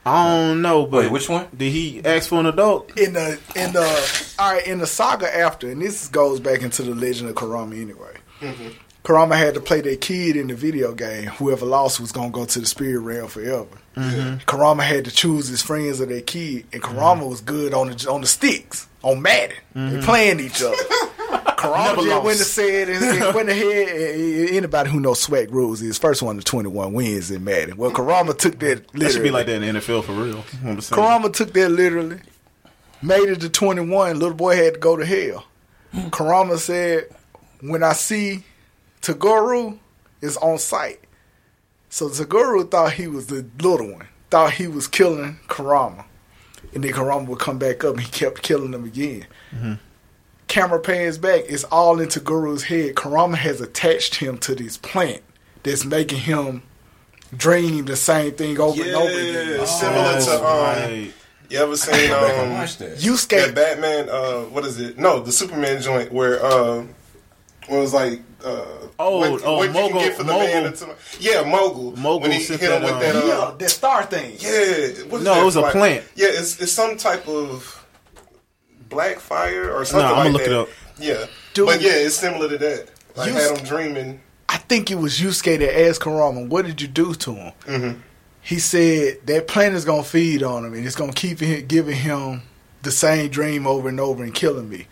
I 0.04 0.28
don't 0.28 0.62
know, 0.62 0.86
but 0.86 1.04
Wait, 1.04 1.12
which 1.12 1.28
one? 1.28 1.46
Did 1.56 1.72
he 1.72 2.02
ask 2.04 2.28
for 2.28 2.40
an 2.40 2.46
adult? 2.46 2.98
in 2.98 3.12
the 3.12 3.38
in 3.54 3.72
the 3.72 4.34
all 4.38 4.54
right 4.54 4.66
in 4.66 4.78
the 4.78 4.86
saga 4.86 5.34
after, 5.36 5.70
and 5.70 5.80
this 5.82 6.08
goes 6.08 6.40
back 6.40 6.62
into 6.62 6.82
the 6.82 6.94
legend 6.94 7.28
of 7.28 7.36
Kurama 7.36 7.76
anyway. 7.76 8.14
Mm-hmm. 8.40 8.68
Kurama 9.02 9.36
had 9.36 9.54
to 9.54 9.60
play 9.60 9.80
that 9.80 10.00
kid 10.00 10.36
in 10.36 10.48
the 10.48 10.54
video 10.54 10.92
game. 10.94 11.26
Whoever 11.26 11.66
lost 11.66 12.00
was 12.00 12.12
gonna 12.12 12.30
go 12.30 12.44
to 12.44 12.60
the 12.60 12.66
spirit 12.66 13.00
realm 13.00 13.28
forever. 13.28 13.66
Mm-hmm. 13.96 14.38
Kurama 14.46 14.82
had 14.82 15.04
to 15.06 15.10
choose 15.10 15.48
his 15.48 15.62
friends 15.62 16.00
or 16.00 16.06
that 16.06 16.26
kid, 16.26 16.64
and 16.72 16.82
Kurama 16.82 17.26
was 17.26 17.40
good 17.40 17.74
on 17.74 17.88
the 17.88 18.10
on 18.10 18.20
the 18.22 18.26
sticks 18.26 18.88
on 19.02 19.20
Madden. 19.22 19.56
They 19.74 20.00
playing 20.02 20.40
each 20.40 20.62
other. 20.62 20.76
Kurama 21.56 21.76
Mm-hmm. 21.80 21.96
Never 21.96 21.96
just 21.96 22.08
lost. 22.08 22.24
went 22.24 22.38
and 22.38 22.46
said 22.46 22.88
and, 22.88 23.04
and 23.22 23.34
went 23.34 23.48
ahead. 23.48 24.50
Anybody 24.54 24.90
who 24.90 25.00
knows 25.00 25.20
swag 25.20 25.50
rules 25.52 25.82
is 25.82 25.98
first 25.98 26.22
one 26.22 26.36
to 26.38 26.42
twenty 26.44 26.68
one 26.68 26.92
wins 26.92 27.30
in 27.30 27.44
Madden. 27.44 27.76
Well, 27.76 27.90
Kurama 27.90 28.34
took 28.34 28.58
that. 28.60 28.86
Literally. 28.94 29.04
That 29.04 29.12
should 29.12 29.22
be 29.22 29.30
like 29.30 29.46
that 29.46 29.62
in 29.62 29.74
the 29.74 29.80
NFL 29.80 30.04
for 30.04 30.12
real. 30.12 30.44
I'm 30.64 30.76
just 30.76 30.88
saying. 30.88 31.00
Kurama 31.02 31.30
took 31.30 31.52
that 31.52 31.68
literally, 31.68 32.20
made 33.02 33.28
it 33.28 33.40
to 33.40 33.48
21. 33.50 34.18
Little 34.18 34.34
boy 34.34 34.56
had 34.56 34.74
to 34.74 34.80
go 34.80 34.96
to 34.96 35.04
hell. 35.04 35.44
Kurama 36.10 36.56
said, 36.58 37.08
When 37.60 37.82
I 37.82 37.92
see 37.92 38.44
Toguro 39.02 39.78
is 40.20 40.36
on 40.38 40.58
site. 40.58 41.00
So 41.88 42.08
Toguro 42.08 42.70
thought 42.70 42.92
he 42.92 43.06
was 43.08 43.26
the 43.26 43.44
little 43.60 43.92
one, 43.92 44.06
thought 44.30 44.52
he 44.52 44.66
was 44.68 44.86
killing 44.86 45.38
Kurama. 45.48 46.04
And 46.74 46.84
then 46.84 46.92
Kurama 46.92 47.28
would 47.28 47.40
come 47.40 47.58
back 47.58 47.82
up 47.84 47.94
and 47.96 48.02
he 48.04 48.10
kept 48.10 48.42
killing 48.42 48.72
him 48.72 48.84
again. 48.84 49.26
Camera 50.50 50.80
pans 50.80 51.16
back, 51.16 51.44
it's 51.48 51.62
all 51.64 52.00
in 52.00 52.08
Toguro's 52.08 52.64
head. 52.64 52.96
Kurama 52.96 53.36
has 53.36 53.60
attached 53.60 54.16
him 54.16 54.36
to 54.38 54.54
this 54.56 54.76
plant 54.76 55.22
that's 55.62 55.84
making 55.84 56.18
him 56.18 56.62
dream 57.36 57.84
the 57.84 57.94
same 57.94 58.32
thing 58.32 58.58
over 58.58 58.82
and 58.82 58.90
over 58.96 59.08
again. 59.08 59.58
Yeah, 59.60 59.64
similar 59.64 60.20
to 60.20 60.34
um. 60.36 60.42
Right. 60.42 61.12
You 61.48 61.58
ever 61.58 61.76
seen 61.76 62.08
Go 62.08 62.42
um? 62.42 62.52
watch 62.54 62.78
that. 62.78 63.02
You 63.02 63.16
That 63.16 63.54
Batman, 63.54 64.08
uh, 64.08 64.40
what 64.50 64.64
is 64.64 64.80
it? 64.80 64.98
No, 64.98 65.20
the 65.20 65.30
Superman 65.32 65.80
joint 65.82 66.12
where, 66.12 66.44
uh, 66.44 66.84
what 67.68 67.80
was 67.80 67.94
like, 67.94 68.20
uh, 68.44 68.64
Oh, 68.98 69.18
what, 69.30 69.42
oh, 69.44 69.56
what 69.58 69.68
you 69.68 69.74
Mongul- 69.74 69.88
can 69.90 69.98
get 69.98 70.16
for 70.16 70.24
the 70.24 70.32
Mongul. 70.32 70.86
man 70.88 70.96
Yeah, 71.20 71.42
mogul. 71.44 71.92
Mongul 71.92 72.22
when 72.22 72.30
he 72.32 72.40
sent 72.40 72.60
hit 72.60 72.70
him 72.72 72.82
that, 72.82 72.92
with 73.00 73.02
that, 73.14 73.22
um, 73.22 73.28
Yeah, 73.28 73.34
uh, 73.38 73.50
that 73.56 73.70
star 73.70 74.02
thing. 74.04 74.32
yeah. 74.38 75.04
what 75.08 75.18
is 75.20 75.24
No, 75.24 75.40
it 75.40 75.44
was 75.44 75.54
a 75.56 75.70
plant. 75.70 76.04
Yeah, 76.16 76.28
it's 76.30 76.60
it's 76.60 76.72
some 76.72 76.96
type 76.96 77.26
of 77.28 77.79
black 78.90 79.18
fire 79.18 79.72
or 79.72 79.84
something 79.86 80.06
no, 80.08 80.14
I'ma 80.14 80.22
like 80.24 80.32
look 80.32 80.42
that. 80.42 80.50
it 80.50 80.56
up. 80.56 80.68
Yeah, 80.98 81.26
Dude. 81.54 81.66
but 81.66 81.80
yeah, 81.80 81.92
it's 81.94 82.16
similar 82.16 82.48
to 82.48 82.58
that. 82.58 82.90
Like 83.16 83.28
You 83.28 83.34
had 83.34 83.56
him 83.58 83.64
dreaming. 83.64 84.20
I 84.48 84.58
think 84.58 84.90
it 84.90 84.96
was 84.96 85.18
Yusuke 85.18 85.58
that 85.60 85.80
asked 85.88 86.00
Kurama, 86.02 86.42
"What 86.46 86.66
did 86.66 86.82
you 86.82 86.88
do 86.88 87.14
to 87.14 87.32
him?" 87.34 87.52
Mm-hmm. 87.66 88.00
He 88.42 88.58
said 88.58 89.18
that 89.26 89.46
plant 89.48 89.74
is 89.74 89.84
gonna 89.84 90.02
feed 90.02 90.42
on 90.42 90.64
him, 90.64 90.74
and 90.74 90.84
it's 90.86 90.96
gonna 90.96 91.12
keep 91.12 91.40
him, 91.40 91.66
giving 91.66 91.96
him 91.96 92.42
the 92.82 92.90
same 92.90 93.28
dream 93.30 93.66
over 93.66 93.88
and 93.88 94.00
over 94.00 94.22
and 94.22 94.34
killing 94.34 94.68
me. 94.68 94.86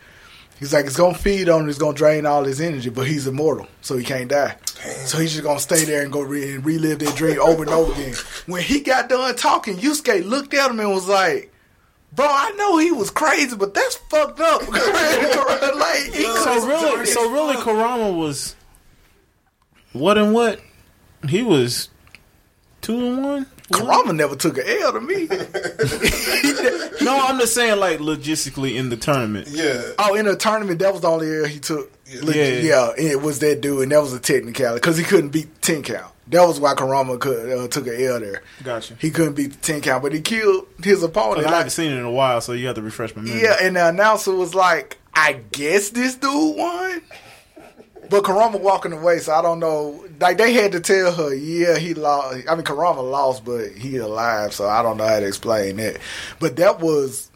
He's 0.59 0.73
like, 0.73 0.87
it's 0.87 0.97
gonna 0.97 1.15
feed 1.17 1.49
on 1.49 1.63
him, 1.63 1.69
it's 1.69 1.79
gonna 1.79 1.97
drain 1.97 2.27
all 2.27 2.43
his 2.45 2.61
energy, 2.61 2.91
but 2.91 3.07
he's 3.07 3.27
immortal, 3.29 3.69
so 3.81 3.97
he 3.97 4.05
can't 4.05 4.29
die. 4.29 4.57
So 5.07 5.19
he's 5.19 5.31
just 5.33 5.45
gonna 5.45 5.61
stay 5.61 5.85
there 5.85 6.03
and 6.03 6.13
go 6.13 6.21
re- 6.21 6.55
and 6.55 6.65
relive 6.67 6.99
that 6.99 7.15
dream 7.17 7.39
over 7.41 7.63
and 7.63 7.71
over 7.73 7.93
again. 7.93 8.15
When 8.47 8.63
he 8.63 8.81
got 8.81 9.09
done 9.09 9.35
talking, 9.37 9.77
Yusuke 9.77 10.25
looked 10.25 10.55
at 10.55 10.71
him 10.71 10.81
and 10.81 10.91
was 10.91 11.09
like. 11.09 11.53
Bro, 12.19 12.27
I 12.29 12.51
know 12.59 12.79
he 12.79 12.91
was 12.91 13.11
crazy, 13.11 13.55
but 13.55 13.75
that's 13.75 13.95
fucked 13.95 14.41
up. 14.41 14.61
like, 14.69 16.03
he 16.13 16.25
So 16.25 16.67
really, 16.67 16.97
done 16.97 17.07
so 17.07 17.23
it. 17.31 17.33
really, 17.33 17.57
Kurama 17.63 18.11
was 18.11 18.57
what 19.93 20.19
and 20.19 20.35
what? 20.35 20.61
He 21.29 21.45
was 21.45 21.89
two 22.81 22.99
and 22.99 23.25
one. 23.25 23.47
Kurama 23.73 24.13
never 24.15 24.35
took 24.35 24.59
an 24.59 24.65
L 24.67 24.93
to 24.95 25.01
me. 25.01 25.29
No, 27.01 27.17
I'm 27.17 27.39
just 27.39 27.55
saying, 27.55 27.79
like 27.79 28.01
logistically 28.01 28.75
in 28.75 28.89
the 28.91 28.97
tournament. 28.97 29.47
Yeah, 29.49 29.81
Oh, 30.01 30.15
in 30.17 30.27
a 30.27 30.35
tournament, 30.35 30.81
that 30.81 30.93
was 30.93 31.03
the 31.03 31.09
only 31.09 31.39
L 31.39 31.45
he 31.45 31.61
took. 31.61 31.91
Yeah. 32.07 32.21
Yeah, 32.33 32.61
yeah, 32.61 32.95
it 32.99 33.23
was 33.23 33.39
that 33.39 33.61
dude, 33.61 33.85
and 33.85 33.93
that 33.93 34.01
was 34.03 34.13
a 34.13 34.19
technicality 34.19 34.81
because 34.81 34.97
he 34.99 35.05
couldn't 35.05 35.31
beat 35.31 35.63
ten 35.63 35.85
count. 35.85 36.13
That 36.31 36.47
was 36.47 36.61
why 36.61 36.75
Kurama 36.75 37.17
could, 37.19 37.51
uh, 37.51 37.69
took 37.69 37.87
an 37.87 38.03
L 38.03 38.21
there. 38.21 38.43
Gotcha. 38.63 38.95
He 39.01 39.11
couldn't 39.11 39.35
beat 39.35 39.53
the 39.53 39.59
ten 39.59 39.81
count, 39.81 40.03
but 40.03 40.13
he 40.13 40.21
killed 40.21 40.67
his 40.83 41.03
opponent. 41.03 41.47
I 41.47 41.51
haven't 41.57 41.71
seen 41.71 41.91
it 41.93 41.97
in 41.99 42.05
a 42.05 42.11
while, 42.11 42.41
so 42.41 42.53
you 42.53 42.67
have 42.67 42.77
to 42.77 42.83
refresh 42.83 43.17
my 43.17 43.23
memory. 43.23 43.43
yeah, 43.43 43.57
and 43.63 43.77
the 43.77 43.89
announcer 43.89 44.35
was 44.35 44.55
like, 44.55 44.99
"I 45.15 45.41
guess 45.53 45.91
this 45.91 46.15
dude 46.17 46.57
won." 46.57 47.03
But 48.11 48.25
Kurama 48.25 48.57
walking 48.59 48.93
away, 48.93 49.19
so 49.19 49.35
I 49.35 49.43
don't 49.43 49.59
know. 49.59 50.05
Like 50.21 50.39
they 50.39 50.55
had 50.55 50.73
to 50.73 50.81
tell 50.81 51.13
her, 51.13 51.35
yeah, 51.35 51.77
he 51.77 51.93
lost. 51.95 52.39
I 52.49 52.55
mean, 52.55 52.65
Kurama 52.65 53.03
lost, 53.03 53.45
but 53.45 53.73
he 53.73 53.99
alive, 53.99 54.55
so 54.55 54.67
I 54.67 54.83
don't 54.83 54.97
know 54.97 55.07
how 55.07 55.21
to 55.21 55.27
explain 55.27 55.77
that. 55.77 55.99
But 56.41 56.57
that 56.57 56.81
was 56.81 57.28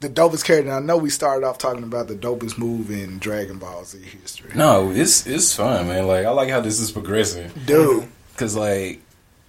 the 0.00 0.08
dopest 0.08 0.44
character. 0.44 0.70
And 0.70 0.76
I 0.76 0.80
know 0.80 0.96
we 0.96 1.10
started 1.10 1.46
off 1.46 1.58
talking 1.58 1.82
about 1.84 2.08
the 2.08 2.14
dopest 2.14 2.58
move 2.58 2.90
in 2.90 3.18
Dragon 3.18 3.58
Ball 3.58 3.84
Z 3.84 3.98
history. 3.98 4.50
No, 4.54 4.90
it's 4.90 5.26
it's 5.26 5.54
fun, 5.54 5.86
man. 5.88 6.06
Like 6.06 6.26
I 6.26 6.30
like 6.30 6.50
how 6.50 6.60
this 6.60 6.80
is 6.80 6.90
progressing, 6.90 7.50
Dude, 7.66 8.08
cause 8.36 8.56
like 8.56 9.00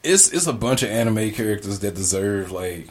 it's 0.03 0.31
it's 0.31 0.47
a 0.47 0.53
bunch 0.53 0.83
of 0.83 0.89
anime 0.89 1.31
characters 1.31 1.79
that 1.79 1.95
deserve 1.95 2.51
like 2.51 2.87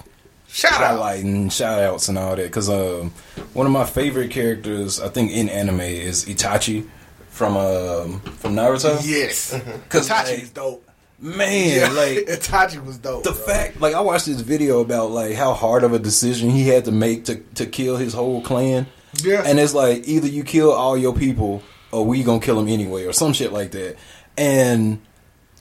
shout 0.49 0.81
out. 0.81 1.01
highlighting, 1.01 1.53
shout 1.53 1.79
outs, 1.81 2.09
and 2.09 2.18
all 2.18 2.35
that. 2.37 2.51
Cause 2.53 2.68
um, 2.68 3.11
one 3.53 3.66
of 3.66 3.73
my 3.73 3.85
favorite 3.85 4.31
characters, 4.31 5.01
I 5.01 5.09
think, 5.09 5.31
in 5.33 5.49
anime 5.49 5.81
is 5.81 6.25
Itachi 6.25 6.88
from 7.29 7.57
um 7.57 8.20
from 8.20 8.55
Naruto. 8.55 9.01
Yes, 9.05 9.53
Cause 9.88 10.09
Itachi 10.09 10.25
like, 10.25 10.42
is 10.42 10.51
dope. 10.51 10.89
Man, 11.20 11.80
Yeah, 11.80 11.88
like 11.92 12.26
Itachi 12.26 12.85
was 12.85 12.98
dope. 12.98 13.24
the 13.24 13.33
bro. 13.33 13.38
fact, 13.40 13.80
like 13.80 13.94
I 13.94 14.00
watched 14.00 14.26
this 14.26 14.40
video 14.40 14.80
about 14.80 15.11
like 15.11 15.35
how 15.35 15.52
hard 15.54 15.85
of 15.85 15.92
a 15.92 15.98
decision 15.98 16.50
he 16.50 16.66
had 16.68 16.85
to 16.87 16.92
make 16.92 17.24
to 17.26 17.37
to 17.56 17.66
kill 17.66 17.96
his 17.96 18.12
whole 18.14 18.42
clan. 18.42 18.87
Yeah. 19.22 19.42
and 19.44 19.59
it's 19.59 19.74
like 19.74 20.06
either 20.06 20.28
you 20.28 20.44
kill 20.44 20.70
all 20.72 20.96
your 20.96 21.12
people 21.14 21.62
or 21.90 22.06
we 22.06 22.22
gonna 22.22 22.40
kill 22.40 22.59
him 22.61 22.68
anyway, 22.68 23.04
or 23.06 23.12
some 23.12 23.33
shit 23.33 23.52
like 23.52 23.72
that. 23.72 23.96
And 24.38 25.00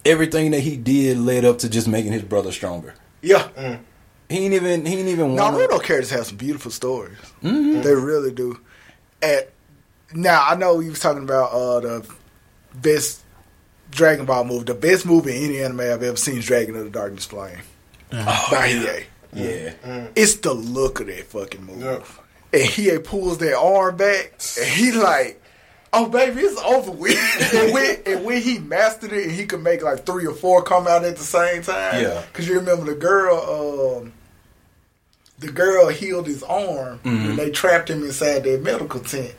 everything 0.05 0.51
that 0.51 0.59
he 0.61 0.77
did 0.77 1.17
led 1.17 1.43
up 1.45 1.57
to 1.59 1.69
just 1.69 1.87
making 1.87 2.11
his 2.11 2.21
brother 2.21 2.51
stronger. 2.51 2.93
yeah, 3.21 3.77
He 4.29 4.37
ain't 4.45 4.53
even. 4.53 4.85
He 4.85 4.99
ain't 4.99 5.07
even. 5.09 5.35
wanna- 5.35 5.57
Naruto 5.57 5.81
characters 5.83 6.11
have 6.11 6.27
some 6.27 6.37
beautiful 6.37 6.69
stories. 6.71 7.17
They 7.41 7.93
really 7.95 8.31
do. 8.31 8.59
And 9.23 9.45
now 10.13 10.45
I 10.47 10.55
know 10.55 10.79
you 10.79 10.91
was 10.91 10.99
talking 10.99 11.23
about 11.23 11.51
uh, 11.51 11.79
the 11.79 12.05
best 12.75 13.21
Dragon 13.91 14.25
Ball 14.25 14.43
movie. 14.45 14.65
The 14.65 14.73
best 14.73 15.05
movie 15.05 15.35
in 15.35 15.43
any 15.43 15.61
anime 15.61 15.81
I've 15.81 16.03
ever 16.03 16.17
seen 16.17 16.37
is 16.37 16.45
Dragon 16.45 16.75
of 16.75 16.83
the 16.83 16.89
Darkness 16.89 17.25
Flame 17.25 17.59
uh-huh. 18.11 18.45
oh, 18.47 18.55
by 18.55 18.69
Hiei. 18.69 19.05
Yeah. 19.33 19.73
Mm-hmm. 19.83 20.13
It's 20.15 20.35
the 20.35 20.53
look 20.53 20.99
of 20.99 21.07
that 21.07 21.25
fucking 21.25 21.63
movie. 21.63 21.83
Yeah. 21.83 22.03
And 22.51 22.63
Hiei 22.63 23.03
pulls 23.03 23.37
that 23.39 23.55
arm 23.55 23.97
back, 23.97 24.33
and 24.59 24.67
he 24.67 24.91
like, 24.91 25.41
"Oh 25.93 26.09
baby, 26.09 26.41
it's 26.41 26.59
over 26.61 26.91
with." 26.91 27.53
and, 27.53 27.73
when, 27.73 27.97
and 28.07 28.25
when 28.25 28.41
he 28.41 28.57
mastered 28.57 29.13
it, 29.13 29.25
and 29.25 29.31
he 29.31 29.45
could 29.45 29.61
make 29.61 29.83
like 29.83 30.05
three 30.05 30.25
or 30.25 30.33
four 30.33 30.63
come 30.63 30.87
out 30.87 31.05
at 31.05 31.17
the 31.17 31.23
same 31.23 31.61
time. 31.61 32.01
Yeah. 32.01 32.23
because 32.31 32.47
you 32.47 32.59
remember 32.59 32.85
the 32.85 32.95
girl, 32.95 34.01
um, 34.01 34.13
the 35.37 35.51
girl 35.51 35.89
healed 35.89 36.25
his 36.25 36.41
arm, 36.41 36.99
mm-hmm. 37.03 37.29
and 37.29 37.37
they 37.37 37.51
trapped 37.51 37.89
him 37.89 38.03
inside 38.03 38.43
their 38.45 38.59
medical 38.59 38.99
tent. 38.99 39.35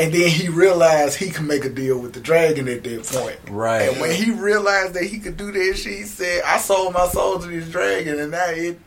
And 0.00 0.12
then 0.14 0.30
he 0.30 0.48
realized 0.48 1.16
he 1.18 1.30
could 1.30 1.46
make 1.46 1.64
a 1.64 1.68
deal 1.68 1.98
with 1.98 2.14
the 2.14 2.20
dragon 2.20 2.68
at 2.68 2.82
that 2.84 3.04
point. 3.04 3.38
Right. 3.50 3.82
And 3.90 4.00
when 4.00 4.14
he 4.14 4.30
realized 4.30 4.94
that 4.94 5.04
he 5.04 5.18
could 5.18 5.36
do 5.36 5.52
that 5.52 5.76
she 5.76 6.02
said, 6.04 6.42
I 6.44 6.58
sold 6.58 6.94
my 6.94 7.06
soul 7.08 7.38
to 7.38 7.46
this 7.46 7.68
dragon 7.68 8.18
and 8.18 8.30
now 8.30 8.46
it 8.48 8.78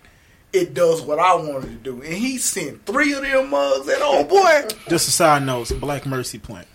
it 0.52 0.73
does 0.76 1.02
what 1.02 1.17
I 1.19 1.34
wanted 1.36 1.84
to 1.84 1.91
do. 1.91 2.02
And 2.04 2.13
he 2.13 2.38
sent 2.38 2.86
three 2.86 3.13
of 3.13 3.23
them 3.23 3.49
mugs 3.49 3.88
at 3.89 4.02
old 4.02 4.30
boy. 4.30 4.67
Just 4.88 5.08
a 5.08 5.12
side 5.12 5.43
note, 5.43 5.71
Black 5.80 6.06
Mercy 6.06 6.38
plant. 6.38 6.67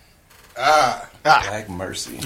Ah, 0.57 1.09
Ah, 1.25 1.45
Black 1.47 1.69
Mercy. 1.69 2.19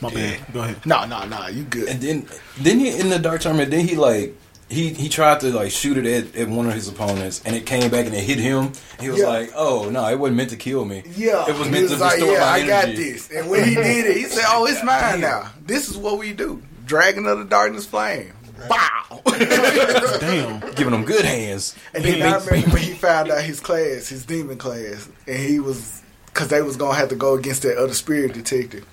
My 0.00 0.10
bad. 0.12 0.40
Go 0.52 0.60
ahead. 0.62 0.84
no, 0.86 1.04
no, 1.04 1.24
no, 1.26 1.46
you 1.48 1.62
good. 1.64 1.88
And 1.88 2.00
then, 2.00 2.26
then 2.58 2.78
he 2.80 2.98
in 2.98 3.08
the 3.08 3.18
dark 3.18 3.40
tournament. 3.40 3.70
Then 3.70 3.86
he 3.86 3.96
like 3.96 4.36
he 4.68 4.90
he 4.92 5.08
tried 5.08 5.40
to 5.40 5.52
like 5.52 5.70
shoot 5.70 5.96
it 5.96 6.06
at, 6.06 6.36
at 6.36 6.48
one 6.48 6.66
of 6.66 6.72
his 6.74 6.88
opponents, 6.88 7.40
and 7.44 7.54
it 7.54 7.66
came 7.66 7.90
back 7.90 8.06
and 8.06 8.14
it 8.14 8.24
hit 8.24 8.38
him. 8.38 8.72
He 9.00 9.08
was 9.10 9.20
Yeah. 9.20 9.26
like, 9.28 9.52
"Oh 9.54 9.88
no, 9.90 10.08
it 10.08 10.18
wasn't 10.18 10.36
meant 10.38 10.50
to 10.50 10.56
kill 10.56 10.84
me. 10.84 11.02
Yeah, 11.16 11.44
it 11.48 11.56
was 11.58 11.68
meant 11.68 11.84
was 11.84 11.92
to 11.92 11.98
like, 11.98 12.14
restore 12.16 12.32
yeah, 12.32 12.38
my 12.40 12.46
I 12.46 12.60
energy." 12.60 12.68
got 12.68 12.86
this. 12.96 13.30
And 13.30 13.48
when 13.50 13.64
he 13.68 13.74
did 13.76 14.06
it, 14.06 14.16
he 14.16 14.24
said, 14.24 14.44
"Oh, 14.48 14.66
it's 14.66 14.82
mine 14.82 15.20
now. 15.20 15.50
This 15.64 15.88
is 15.88 15.96
what 15.96 16.18
we 16.18 16.32
do. 16.32 16.62
Dragon 16.84 17.26
of 17.26 17.38
the 17.38 17.44
Darkness 17.44 17.86
Flame." 17.86 18.32
Wow! 18.70 19.20
Damn. 19.26 20.60
Giving 20.74 20.94
him 20.94 21.04
good 21.04 21.24
hands. 21.24 21.76
And 21.94 22.02
then 22.04 22.22
I 22.22 22.36
remember 22.38 22.70
when 22.70 22.82
he 22.82 22.92
found 22.94 23.30
out 23.30 23.42
his 23.42 23.60
class, 23.60 24.08
his 24.08 24.24
demon 24.24 24.56
class, 24.58 25.08
and 25.26 25.36
he 25.38 25.60
was 25.60 26.02
because 26.26 26.48
they 26.48 26.62
was 26.62 26.76
gonna 26.76 26.94
have 26.96 27.10
to 27.10 27.16
go 27.16 27.34
against 27.34 27.62
that 27.62 27.76
other 27.78 27.94
spirit 27.94 28.32
detective. 28.32 28.86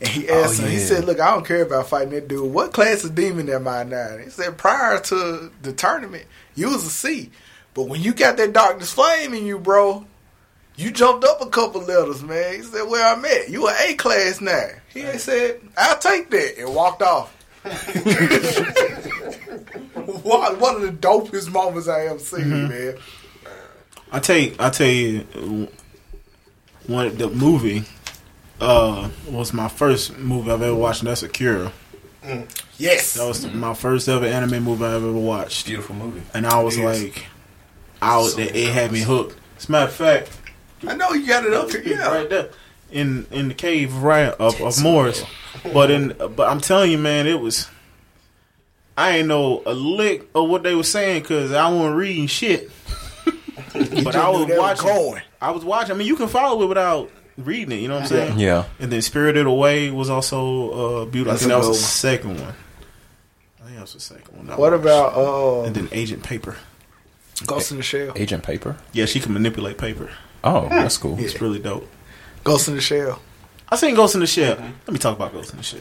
And 0.00 0.08
he 0.08 0.28
oh, 0.28 0.42
asked 0.42 0.60
Oh, 0.60 0.64
him, 0.64 0.70
he 0.70 0.78
said, 0.78 1.04
"Look, 1.04 1.20
I 1.20 1.32
don't 1.32 1.46
care 1.46 1.62
about 1.62 1.88
fighting 1.88 2.10
that 2.10 2.28
dude. 2.28 2.52
What 2.52 2.72
class 2.72 3.04
of 3.04 3.14
demon 3.14 3.48
am 3.50 3.68
I 3.68 3.84
now?" 3.84 4.08
And 4.12 4.24
he 4.24 4.30
said, 4.30 4.56
"Prior 4.56 4.98
to 5.00 5.52
the 5.62 5.72
tournament, 5.72 6.24
you 6.54 6.70
was 6.70 6.84
a 6.86 6.90
C, 6.90 7.30
but 7.74 7.84
when 7.84 8.00
you 8.00 8.14
got 8.14 8.36
that 8.38 8.52
darkness 8.52 8.92
flame 8.92 9.34
in 9.34 9.46
you, 9.46 9.58
bro." 9.58 10.06
You 10.76 10.90
jumped 10.90 11.24
up 11.26 11.42
a 11.42 11.46
couple 11.50 11.82
letters, 11.82 12.22
man. 12.22 12.54
He 12.54 12.62
said, 12.62 12.88
"Where 12.88 13.04
I'm 13.04 13.22
at? 13.22 13.50
You 13.50 13.68
an 13.68 13.74
A 13.86 13.94
class 13.94 14.40
now." 14.40 14.68
He 14.88 15.00
ain't 15.00 15.20
said, 15.20 15.60
"I'll 15.76 15.98
take 15.98 16.30
that," 16.30 16.58
and 16.58 16.74
walked 16.74 17.02
off. 17.02 17.36
one, 20.22 20.58
one 20.58 20.76
of 20.76 20.82
the 20.82 20.92
dopest 20.92 21.52
moments 21.52 21.86
I 21.86 22.06
ever 22.06 22.18
seen, 22.18 22.44
mm-hmm. 22.44 22.68
man. 22.68 22.96
I 24.10 24.20
tell 24.20 24.38
you, 24.38 24.56
I 24.58 24.70
tell 24.70 24.86
you, 24.86 25.68
one 26.86 27.14
the 27.18 27.28
movie 27.28 27.84
uh, 28.60 29.08
was 29.28 29.52
my 29.52 29.68
first 29.68 30.16
movie 30.18 30.50
I've 30.50 30.62
ever 30.62 30.74
watched, 30.74 31.00
and 31.00 31.08
that's 31.08 31.22
Akira. 31.22 31.72
Yes. 32.78 33.14
That 33.14 33.26
was 33.26 33.46
my 33.52 33.74
first 33.74 34.08
ever 34.08 34.26
anime 34.26 34.62
movie 34.64 34.84
I've 34.84 34.94
ever 35.02 35.12
watched, 35.12 35.66
Beautiful 35.66 35.94
movie. 35.96 36.22
and 36.34 36.46
I 36.46 36.60
was 36.62 36.76
Yes. 36.76 37.02
like, 37.02 37.26
I 38.02 38.18
was, 38.18 38.38
it, 38.38 38.54
it 38.54 38.72
had 38.72 38.92
me 38.92 39.00
hooked. 39.00 39.36
As 39.58 39.68
a 39.68 39.72
matter 39.72 39.86
of 39.88 39.92
fact, 39.94 40.30
I 40.86 40.94
know 40.96 41.12
you 41.12 41.26
got 41.26 41.44
it 41.44 41.52
up 41.52 41.70
here. 41.70 41.82
Yeah. 41.82 42.08
right 42.14 42.28
there 42.30 42.50
in 42.90 43.26
in 43.30 43.48
the 43.48 43.54
cave 43.54 43.94
right 43.96 44.28
of, 44.32 44.60
of 44.60 44.82
Morris. 44.82 45.22
But 45.72 45.90
in 45.90 46.14
but 46.18 46.48
I'm 46.48 46.60
telling 46.60 46.90
you, 46.90 46.98
man, 46.98 47.26
it 47.26 47.38
was. 47.40 47.68
I 48.96 49.18
ain't 49.18 49.28
know 49.28 49.62
a 49.66 49.72
lick 49.74 50.28
of 50.34 50.48
what 50.48 50.62
they 50.62 50.74
were 50.74 50.82
saying 50.82 51.22
because 51.22 51.52
I 51.52 51.68
wasn't 51.70 51.96
reading 51.96 52.26
shit. 52.26 52.70
but 53.24 54.14
I 54.16 54.28
was 54.30 54.40
knew 54.40 54.46
they 54.46 54.54
were 54.54 54.60
watching. 54.60 54.86
going. 54.86 55.22
I 55.40 55.50
was 55.52 55.64
watching. 55.64 55.94
I 55.94 55.98
mean, 55.98 56.06
you 56.06 56.16
can 56.16 56.28
follow 56.28 56.62
it 56.62 56.66
without 56.66 57.10
reading 57.36 57.72
it. 57.72 57.80
You 57.80 57.88
know 57.88 57.94
what 57.94 58.02
I'm 58.04 58.08
saying? 58.08 58.38
Yeah. 58.38 58.64
And 58.78 58.90
then 58.92 59.02
Spirited 59.02 59.46
Away 59.46 59.90
was 59.90 60.10
also 60.10 60.70
uh, 61.02 61.04
beautiful. 61.06 61.32
That's 61.32 61.44
I 61.44 61.48
think 61.48 61.62
that 61.62 61.68
was 61.68 61.80
the 61.80 61.86
second 61.86 62.40
one. 62.40 62.54
I 63.60 63.62
think 63.64 63.74
that 63.76 63.80
was 63.82 63.92
the 63.94 64.00
second 64.00 64.36
one. 64.36 64.46
What 64.58 64.72
watched. 64.72 64.82
about 64.82 65.14
uh, 65.16 65.62
And 65.62 65.74
then 65.74 65.88
Agent 65.92 66.22
Paper. 66.22 66.56
Ghost 67.46 67.70
in 67.70 67.78
the 67.78 67.82
Shell? 67.82 68.12
Agent 68.16 68.42
Paper. 68.42 68.76
Yeah, 68.92 69.06
she 69.06 69.18
can 69.20 69.32
manipulate 69.32 69.78
paper. 69.78 70.10
Oh, 70.44 70.68
that's 70.68 70.96
cool. 70.98 71.18
Yeah. 71.18 71.24
It's 71.24 71.40
really 71.40 71.58
dope. 71.58 71.88
Ghost 72.44 72.68
in 72.68 72.74
the 72.74 72.80
Shell. 72.80 73.20
I 73.68 73.76
seen 73.76 73.94
Ghost 73.94 74.14
in 74.14 74.20
the 74.20 74.26
Shell. 74.26 74.56
Let 74.56 74.88
me 74.92 74.98
talk 74.98 75.16
about 75.16 75.32
Ghost 75.32 75.52
in 75.52 75.56
the 75.58 75.62
Shell. 75.62 75.80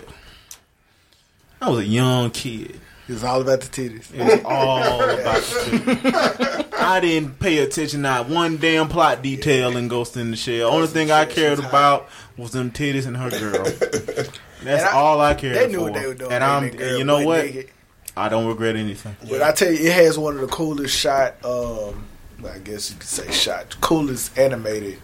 I 1.62 1.69
was 1.69 1.79
a 1.79 1.85
young 1.85 2.31
kid. 2.31 2.79
It's 3.09 3.23
all 3.23 3.41
about 3.41 3.61
the 3.61 3.67
titties. 3.67 4.13
It 4.13 4.23
was 4.23 4.41
all 4.45 5.01
about 5.01 5.41
the 5.41 6.63
shit. 6.65 6.73
I 6.73 6.99
didn't 6.99 7.39
pay 7.39 7.57
attention 7.59 8.01
not 8.03 8.29
one 8.29 8.57
damn 8.57 8.87
plot 8.87 9.21
detail 9.21 9.75
in 9.77 9.87
Ghost 9.87 10.15
in 10.15 10.31
the 10.31 10.37
Shell. 10.37 10.69
Only 10.69 10.87
thing 10.87 11.11
I 11.11 11.25
cared 11.25 11.59
about 11.59 12.07
was 12.37 12.51
them 12.51 12.71
titties 12.71 13.05
and 13.07 13.17
her 13.17 13.29
girl. 13.29 13.63
That's 14.63 14.83
I- 14.83 14.91
all 14.97 15.19
I 15.21 15.33
cared 15.33 15.55
about. 15.55 15.65
They 15.65 15.71
knew 15.71 15.77
for. 15.79 15.83
what 15.85 15.93
they 15.93 16.07
were 16.07 16.13
doing. 16.13 16.31
And 16.31 16.43
I'm, 16.43 16.69
girl 16.69 16.97
you 16.97 17.03
know 17.03 17.25
what? 17.25 17.45
naked. 17.45 17.69
I 18.17 18.27
don't 18.29 18.47
regret 18.47 18.75
anything. 18.75 19.15
But 19.29 19.41
I 19.41 19.51
tell 19.53 19.71
you, 19.71 19.87
it 19.87 19.93
has 19.93 20.17
one 20.17 20.35
of 20.35 20.41
the 20.41 20.47
coolest 20.47 20.97
shot. 20.97 21.35
Um, 21.45 22.05
I 22.47 22.57
guess 22.59 22.91
you 22.91 22.97
could 22.97 23.07
say 23.07 23.31
shot. 23.31 23.79
Coolest 23.81 24.37
animated 24.37 24.99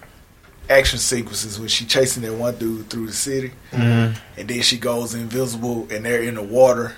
action 0.70 1.00
sequences 1.00 1.60
when 1.60 1.68
she 1.70 1.86
chasing 1.86 2.24
that 2.24 2.34
one 2.34 2.56
dude 2.58 2.90
through 2.90 3.06
the 3.08 3.14
city, 3.14 3.52
and 3.72 4.16
then 4.36 4.62
she 4.64 4.78
goes 4.78 5.14
invisible, 5.14 5.88
and 5.92 6.04
they're 6.06 6.24
in 6.24 6.36
the 6.36 6.42
water, 6.44 6.96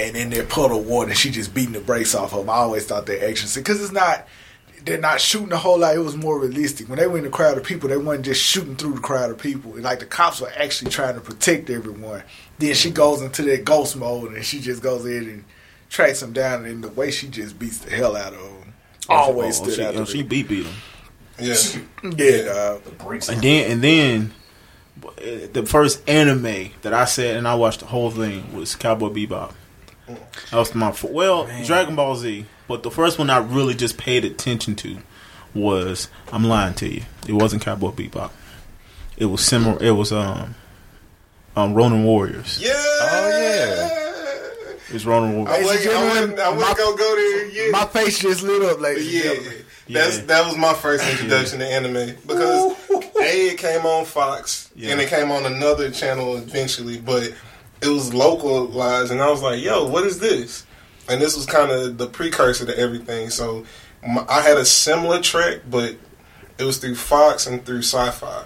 and 0.00 0.16
in 0.16 0.30
their 0.30 0.44
puddle 0.44 0.80
of 0.80 0.86
water, 0.86 1.10
and 1.10 1.18
she 1.18 1.30
just 1.30 1.52
beating 1.54 1.72
the 1.72 1.80
brakes 1.80 2.14
off 2.14 2.32
of 2.32 2.40
them. 2.40 2.50
I 2.50 2.54
always 2.54 2.86
thought 2.86 3.06
that 3.06 3.24
action 3.24 3.48
because 3.54 3.82
it's 3.82 3.92
not. 3.92 4.26
They're 4.82 4.96
not 4.98 5.20
shooting 5.20 5.52
a 5.52 5.58
whole 5.58 5.78
lot. 5.78 5.94
It 5.94 5.98
was 5.98 6.16
more 6.16 6.38
realistic. 6.40 6.88
When 6.88 6.98
they 6.98 7.06
were 7.06 7.18
in 7.18 7.24
the 7.24 7.28
crowd 7.30 7.58
of 7.58 7.64
people, 7.64 7.90
they 7.90 7.98
weren't 7.98 8.24
just 8.24 8.42
shooting 8.42 8.76
through 8.76 8.94
the 8.94 9.00
crowd 9.00 9.30
of 9.30 9.36
people. 9.36 9.74
And 9.74 9.82
like 9.82 9.98
the 10.00 10.06
cops 10.06 10.40
were 10.40 10.50
actually 10.56 10.90
trying 10.90 11.16
to 11.16 11.20
protect 11.20 11.68
everyone. 11.68 12.22
Then 12.58 12.72
she 12.74 12.90
goes 12.90 13.20
into 13.20 13.42
that 13.42 13.66
ghost 13.66 13.94
mode, 13.96 14.32
and 14.32 14.42
she 14.42 14.58
just 14.58 14.82
goes 14.82 15.04
in 15.04 15.24
and 15.28 15.44
tracks 15.90 16.22
him 16.22 16.32
down. 16.32 16.64
And 16.64 16.82
the 16.82 16.88
way 16.88 17.10
she 17.10 17.28
just 17.28 17.58
beats 17.58 17.78
the 17.80 17.90
hell 17.90 18.16
out 18.16 18.32
of 18.32 18.40
him, 18.40 18.72
always 19.06 19.60
Oh, 19.60 19.64
stood 19.64 19.74
she, 19.74 19.84
out. 19.84 19.96
oh, 19.96 20.02
of 20.02 20.08
she 20.08 20.20
it. 20.20 20.28
beat 20.30 20.48
beat 20.48 20.64
him. 20.64 20.74
yeah. 21.38 21.54
Yeah, 22.16 22.42
dog. 22.44 22.82
The. 22.84 23.32
And 23.32 23.42
then 23.42 23.70
and 23.70 23.84
then 23.84 24.32
uh, 25.04 25.46
the 25.52 25.66
first 25.66 26.08
anime 26.08 26.70
that 26.80 26.94
I 26.94 27.04
said 27.04 27.36
and 27.36 27.46
I 27.46 27.54
watched 27.54 27.80
the 27.80 27.86
whole 27.86 28.10
thing 28.10 28.54
was 28.56 28.74
Cowboy 28.76 29.10
Bebop. 29.10 29.52
That 30.50 30.56
was 30.58 30.74
my 30.74 30.88
f- 30.88 31.04
well 31.04 31.48
Dragon 31.64 31.96
Ball 31.96 32.16
Z, 32.16 32.44
but 32.68 32.82
the 32.82 32.90
first 32.90 33.18
one 33.18 33.30
I 33.30 33.38
really 33.38 33.74
just 33.74 33.96
paid 33.98 34.24
attention 34.24 34.74
to 34.76 34.98
was 35.54 36.08
I'm 36.32 36.44
lying 36.44 36.74
to 36.74 36.88
you. 36.88 37.02
It 37.28 37.32
wasn't 37.32 37.62
Cowboy 37.62 37.90
Bebop. 37.90 38.30
It 39.16 39.26
was 39.26 39.44
similar. 39.44 39.82
It 39.82 39.92
was 39.92 40.12
um 40.12 40.54
um 41.56 41.74
Ronin 41.74 42.04
Warriors. 42.04 42.58
Yeah. 42.60 42.70
Oh, 42.74 43.28
yeah! 43.30 44.76
It 44.88 44.92
was 44.94 45.06
Ronin 45.06 45.32
I 45.32 45.34
Warriors. 45.62 45.64
wasn't, 45.66 45.94
I 45.94 46.04
wasn't, 46.08 46.38
I 46.40 46.48
wasn't 46.52 46.78
gonna 46.78 46.96
go 46.96 47.16
there 47.16 47.46
yet. 47.46 47.72
My 47.72 47.84
face 47.86 48.18
just 48.20 48.42
lit 48.42 48.62
up, 48.62 48.80
ladies 48.80 49.12
yeah, 49.12 49.20
and 49.30 49.34
gentlemen. 49.40 49.64
that's 49.88 50.18
that 50.20 50.46
was 50.46 50.56
my 50.56 50.74
first 50.74 51.08
introduction 51.08 51.58
to 51.60 51.66
anime 51.66 52.16
because 52.26 52.72
a 52.90 53.00
it 53.22 53.58
came 53.58 53.84
on 53.86 54.04
Fox 54.04 54.70
Yeah. 54.74 54.92
and 54.92 55.00
it 55.00 55.08
came 55.08 55.30
on 55.30 55.46
another 55.46 55.90
channel 55.90 56.36
eventually, 56.38 56.98
but 56.98 57.32
it 57.82 57.88
was 57.88 58.12
localized, 58.12 59.10
and 59.12 59.20
I 59.20 59.30
was 59.30 59.42
like, 59.42 59.62
"Yo, 59.62 59.86
what 59.86 60.04
is 60.04 60.18
this?" 60.18 60.64
And 61.08 61.20
this 61.20 61.34
was 61.36 61.46
kind 61.46 61.70
of 61.70 61.98
the 61.98 62.06
precursor 62.06 62.64
to 62.66 62.78
everything. 62.78 63.30
So 63.30 63.64
my, 64.06 64.24
I 64.28 64.42
had 64.42 64.56
a 64.58 64.64
similar 64.64 65.20
track, 65.20 65.60
but 65.68 65.96
it 66.58 66.64
was 66.64 66.78
through 66.78 66.94
Fox 66.94 67.46
and 67.46 67.64
through 67.64 67.82
Sci-Fi, 67.82 68.44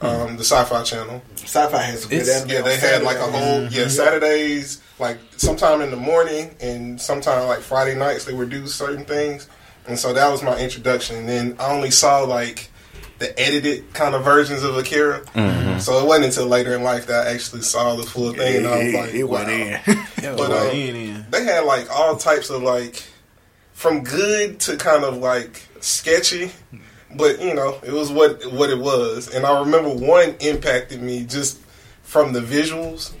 um, 0.00 0.36
the 0.36 0.42
Sci-Fi 0.44 0.82
channel. 0.82 1.22
Sci-fi 1.36 1.78
has 1.82 2.00
some 2.02 2.10
good 2.10 2.20
It's- 2.22 2.46
Yeah, 2.48 2.58
on 2.58 2.64
they 2.64 2.76
had 2.76 3.02
like 3.02 3.16
a 3.18 3.20
Saturday. 3.20 3.38
whole 3.38 3.62
yeah 3.68 3.88
Saturdays, 3.88 4.80
like 4.98 5.18
sometime 5.36 5.82
in 5.82 5.90
the 5.90 5.96
morning 5.96 6.54
and 6.60 7.00
sometime 7.00 7.46
like 7.46 7.60
Friday 7.60 7.94
nights 7.94 8.24
they 8.24 8.32
would 8.32 8.50
do 8.50 8.66
certain 8.66 9.04
things, 9.04 9.46
and 9.86 9.98
so 9.98 10.12
that 10.14 10.30
was 10.32 10.42
my 10.42 10.58
introduction. 10.58 11.16
And 11.16 11.28
then 11.28 11.56
I 11.60 11.70
only 11.70 11.90
saw 11.90 12.20
like 12.22 12.69
the 13.20 13.38
edited 13.38 13.92
kind 13.94 14.14
of 14.16 14.24
versions 14.24 14.62
of 14.64 14.76
Akira, 14.76 15.22
so 15.80 15.98
it 16.02 16.06
wasn't 16.06 16.24
until 16.26 16.46
later 16.46 16.74
in 16.74 16.82
life 16.82 17.06
that 17.06 17.26
I 17.28 17.30
actually 17.34 17.62
saw 17.62 17.94
the 17.94 18.02
full 18.02 18.32
thing, 18.32 18.56
and 18.56 18.66
I 18.66 18.78
was 18.78 18.86
It- 18.86 18.94
like, 18.96 19.14
it 19.14 19.24
wow. 19.24 19.38
went 19.44 19.50
in. 19.50 19.80
But 20.36 20.50
uh, 20.50 20.70
In, 20.72 20.96
in. 20.96 21.26
they 21.30 21.44
had 21.44 21.60
like 21.64 21.88
all 21.90 22.16
types 22.16 22.50
of 22.50 22.62
like 22.62 23.02
from 23.72 24.02
good 24.02 24.58
to 24.60 24.76
kind 24.76 25.04
of 25.04 25.16
like 25.16 25.62
sketchy 25.80 26.50
but 27.16 27.40
you 27.40 27.54
know 27.54 27.78
it 27.82 27.92
was 27.92 28.12
what 28.12 28.52
what 28.52 28.68
it 28.68 28.78
was 28.78 29.34
and 29.34 29.46
i 29.46 29.58
remember 29.60 29.88
one 29.88 30.36
impacted 30.40 31.00
me 31.00 31.24
just 31.24 31.58
from 32.02 32.34
the 32.34 32.40
visuals 32.40 33.12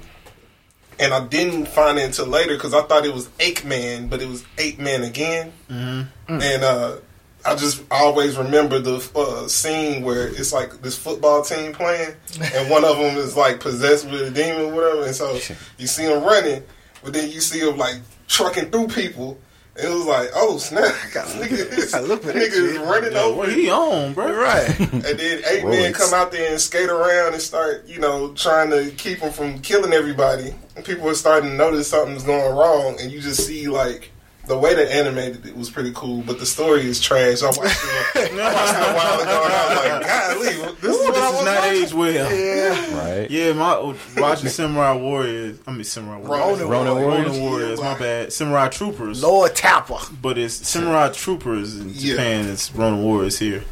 and 0.98 1.14
I 1.14 1.26
didn't 1.26 1.66
find 1.66 1.98
it 1.98 2.02
until 2.04 2.26
later 2.26 2.54
because 2.56 2.74
I 2.74 2.82
thought 2.82 3.06
it 3.06 3.14
was 3.14 3.28
Aikman, 3.38 4.10
but 4.10 4.20
it 4.20 4.28
was 4.28 4.44
Ape 4.58 4.78
Man 4.78 5.02
again. 5.02 5.50
Mm-hmm. 5.70 6.32
And 6.42 6.62
uh, 6.62 6.96
I 7.44 7.54
just 7.56 7.82
always 7.90 8.36
remember 8.36 8.78
the 8.78 8.96
uh, 9.16 9.48
scene 9.48 10.02
where 10.04 10.28
it's 10.28 10.52
like 10.52 10.82
this 10.82 10.96
football 10.96 11.42
team 11.42 11.72
playing, 11.72 12.14
and 12.54 12.70
one 12.70 12.84
of 12.84 12.98
them 12.98 13.16
is 13.16 13.36
like 13.36 13.60
possessed 13.60 14.08
with 14.10 14.22
a 14.22 14.30
demon 14.30 14.72
or 14.72 14.74
whatever, 14.74 15.06
and 15.06 15.14
so 15.14 15.38
you 15.78 15.86
see 15.86 16.04
him 16.04 16.22
running, 16.22 16.62
but 17.02 17.12
then 17.12 17.30
you 17.30 17.40
see 17.40 17.60
him 17.60 17.76
like 17.76 17.96
trucking 18.28 18.70
through 18.70 18.88
people. 18.88 19.38
And 19.76 19.86
it 19.86 19.96
was 19.96 20.04
like, 20.06 20.30
oh 20.34 20.58
snap! 20.58 20.92
nigga 20.92 21.78
is, 21.78 21.94
I 21.94 22.00
look 22.00 22.22
for 22.22 22.32
that 22.32 22.36
nigga 22.36 22.52
is 22.52 22.72
shit. 22.72 22.80
running 22.82 23.12
Yo, 23.12 23.18
over 23.20 23.36
what 23.36 23.52
he 23.52 23.70
on, 23.70 24.12
bro? 24.14 24.34
Right. 24.34 24.68
and 24.80 25.02
then 25.02 25.18
eight 25.48 25.62
Roids. 25.64 25.70
men 25.70 25.92
come 25.92 26.12
out 26.12 26.32
there 26.32 26.50
and 26.50 26.60
skate 26.60 26.88
around 26.90 27.34
and 27.34 27.40
start, 27.40 27.86
you 27.86 28.00
know, 28.00 28.32
trying 28.34 28.70
to 28.70 28.90
keep 28.96 29.18
him 29.18 29.32
from 29.32 29.60
killing 29.60 29.92
everybody. 29.92 30.52
And 30.74 30.84
people 30.84 31.08
are 31.08 31.14
starting 31.14 31.50
to 31.50 31.56
notice 31.56 31.88
something's 31.88 32.24
going 32.24 32.54
wrong, 32.54 32.98
and 33.00 33.12
you 33.12 33.20
just 33.20 33.46
see 33.46 33.68
like 33.68 34.10
the 34.50 34.58
way 34.58 34.74
they 34.74 34.90
animated 34.90 35.46
it 35.46 35.56
was 35.56 35.70
pretty 35.70 35.92
cool, 35.94 36.22
but 36.22 36.40
the 36.40 36.44
story 36.46 36.82
is 36.82 37.00
trash. 37.00 37.42
I 37.42 37.46
watched 37.46 37.60
it, 37.62 38.32
I 38.32 38.52
watched 38.52 38.74
it 38.74 38.90
a 38.90 38.94
while 38.94 39.20
ago, 39.20 39.42
and 39.44 39.52
I 39.54 40.34
was 40.34 40.44
like, 40.46 40.60
golly, 40.60 40.72
this 40.72 40.74
is 40.74 40.80
This 40.80 40.96
is 40.96 41.14
not 41.16 41.34
watching. 41.62 41.82
age 41.84 41.92
well. 41.94 42.34
Yeah. 42.34 43.08
Right. 43.20 43.30
Yeah, 43.30 43.52
my 43.52 43.94
watching 44.20 44.48
Samurai 44.48 44.92
Warriors. 44.96 45.58
I 45.68 45.70
mean 45.72 45.84
Samurai 45.84 46.18
Warriors. 46.18 46.60
Ronin 46.62 46.68
Ronin 46.68 46.94
Warriors. 47.02 47.26
Ronin 47.28 47.42
Warriors. 47.42 47.80
My 47.80 47.96
bad. 47.98 48.32
Samurai 48.32 48.68
Troopers. 48.68 49.22
Lord 49.22 49.54
Talpa. 49.54 50.20
But 50.20 50.36
it's 50.36 50.54
Samurai 50.68 51.10
Troopers 51.10 51.78
in 51.78 51.90
Yeah. 51.94 52.12
Japan. 52.14 52.46
It's 52.48 52.74
Ronin 52.74 53.04
Warriors 53.04 53.38
here. 53.38 53.62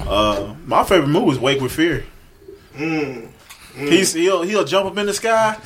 Uh, 0.00 0.54
my 0.66 0.82
favorite 0.82 1.08
move 1.08 1.32
is 1.32 1.38
Wake 1.38 1.60
with 1.60 1.72
Fear. 1.72 2.04
Mm. 2.76 3.28
He's 3.76 4.12
he'll 4.12 4.42
he'll 4.42 4.64
jump 4.64 4.86
up 4.90 4.96
in 4.98 5.06
the 5.06 5.14
sky. 5.14 5.56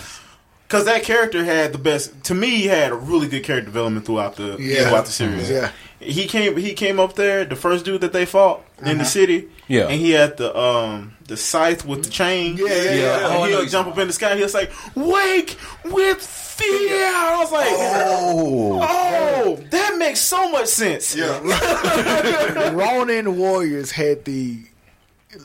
Cause 0.69 0.85
that 0.85 1.03
character 1.03 1.45
had 1.45 1.73
the 1.73 1.79
best. 1.79 2.12
To 2.25 2.35
me, 2.35 2.51
he 2.51 2.66
had 2.66 2.93
a 2.93 2.95
really 2.95 3.27
good 3.27 3.43
character 3.43 3.64
development 3.66 4.05
throughout 4.05 4.37
the 4.37 4.57
Yeah. 4.61 4.89
throughout 4.89 5.07
the 5.07 5.12
series. 5.12 5.49
Yeah. 5.51 5.71
He 5.99 6.27
came 6.27 6.57
he 6.59 6.75
came 6.75 7.01
up 7.01 7.14
there, 7.14 7.45
the 7.47 7.57
first 7.57 7.85
dude 7.87 8.03
that 8.03 8.12
they 8.12 8.27
fought 8.27 8.61
in 8.85 8.99
the 8.99 9.05
city. 9.05 9.49
Yeah. 9.66 9.85
and 9.89 9.99
he 10.01 10.11
had 10.12 10.37
the 10.37 10.57
um 10.59 11.14
the 11.27 11.37
scythe 11.39 11.85
with 11.87 12.05
the 12.05 12.11
chain. 12.11 12.57
Yeah, 12.59 12.66
yeah, 12.66 12.83
yeah. 12.83 12.95
Yeah. 13.21 13.27
Oh, 13.31 13.45
he'll 13.45 13.64
jump 13.66 13.89
up 13.89 13.99
in 13.99 14.07
the 14.09 14.12
sky. 14.12 14.37
He'll 14.37 14.49
say, 14.49 14.69
"Wake 14.95 15.57
with 15.85 16.19
fear." 16.23 17.07
I 17.14 17.37
was 17.43 17.53
like, 17.53 17.66
Oh. 17.71 18.79
"Oh, 18.83 19.57
that 19.71 19.97
makes 19.99 20.21
so 20.21 20.51
much 20.51 20.69
sense." 20.69 21.14
Yeah, 21.16 21.39
Ronin 22.73 23.37
Warriors 23.37 23.91
had 23.91 24.25
the 24.25 24.59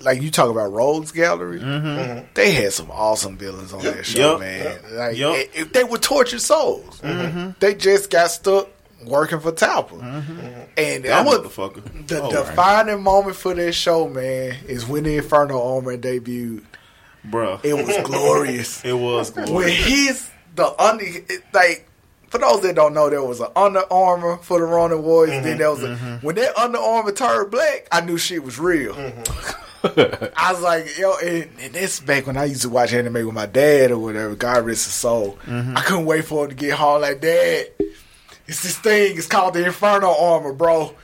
like 0.02 0.22
you 0.22 0.32
talk 0.32 0.50
about 0.50 0.72
Rogues 0.72 1.12
Gallery. 1.12 1.60
Mm-hmm. 1.60 1.88
Mm-hmm. 1.88 2.26
They 2.36 2.52
had 2.52 2.72
some 2.74 2.90
awesome 2.92 3.38
villains 3.38 3.74
on 3.74 3.84
that 3.84 4.06
show, 4.06 4.32
Yup. 4.34 4.40
man. 4.40 4.80
Like 4.92 5.18
Yup. 5.18 5.36
it- 5.38 5.52
it- 5.54 5.74
they 5.74 5.84
were 5.84 5.98
tortured 5.98 6.42
souls. 6.42 7.02
Mm-hmm. 7.02 7.52
They 7.60 7.76
just 7.76 8.10
got 8.10 8.32
stuck 8.32 8.70
working 9.06 9.40
for 9.42 9.52
Talpa. 9.52 10.02
And 10.78 11.04
That 11.04 11.12
I 11.12 11.22
was 11.24 11.40
motherfucker. 11.40 12.08
the 12.08 12.22
Oh, 12.24 12.32
defining 12.32 13.04
moment 13.04 13.36
for 13.36 13.54
that 13.54 13.74
show, 13.74 14.08
man, 14.08 14.56
is 14.68 14.88
when 14.88 15.04
the 15.04 15.18
Inferno 15.18 15.76
Armor 15.76 15.98
debuted. 15.98 16.64
Bro, 17.26 17.60
It 17.64 17.74
was 17.74 17.98
glorious. 18.06 18.84
It 18.86 18.94
was 18.94 19.34
when 19.36 19.68
he's 19.70 20.30
the 20.56 20.74
under 20.82 21.06
like 21.54 21.90
for 22.30 22.38
those 22.40 22.62
that 22.62 22.76
don't 22.76 22.94
know, 22.96 23.10
there 23.12 23.24
was 23.24 23.40
an 23.42 23.48
Under 23.56 23.84
Armour 23.94 24.38
for 24.38 24.60
the 24.60 24.66
Ronin 24.66 25.04
Warriors. 25.04 25.44
Then 25.44 25.58
there 25.60 25.70
was 25.70 25.84
a, 25.84 25.96
when 26.24 26.36
that 26.36 26.58
Under 26.58 26.80
Armour 26.80 27.12
turned 27.12 27.52
black, 27.52 27.88
I 27.92 28.02
knew 28.02 28.18
shit 28.18 28.44
was 28.44 28.58
real. 28.58 28.96
I 29.84 30.54
was 30.54 30.62
like, 30.62 30.98
yo, 30.98 31.18
and, 31.18 31.50
and 31.60 31.74
this 31.74 32.00
back 32.00 32.26
when 32.26 32.38
I 32.38 32.46
used 32.46 32.62
to 32.62 32.70
watch 32.70 32.94
anime 32.94 33.26
with 33.26 33.34
my 33.34 33.46
dad 33.46 33.92
or 33.92 33.98
whatever. 33.98 34.36
God 34.36 34.66
rest 34.66 34.86
his 34.86 34.94
soul. 34.94 35.38
Mm-hmm. 35.46 35.78
I 35.78 35.82
couldn't 35.82 36.06
wait 36.06 36.26
for 36.26 36.46
him 36.46 36.52
to 36.52 36.56
get 36.56 36.74
home. 36.74 37.02
Like, 37.02 37.20
that. 37.22 37.72
it's 38.48 38.64
this 38.64 38.78
thing. 38.78 39.18
It's 39.18 39.28
called 39.28 39.56
the 39.56 39.66
Inferno 39.66 40.16
Armor, 40.18 40.54
bro. 40.54 40.96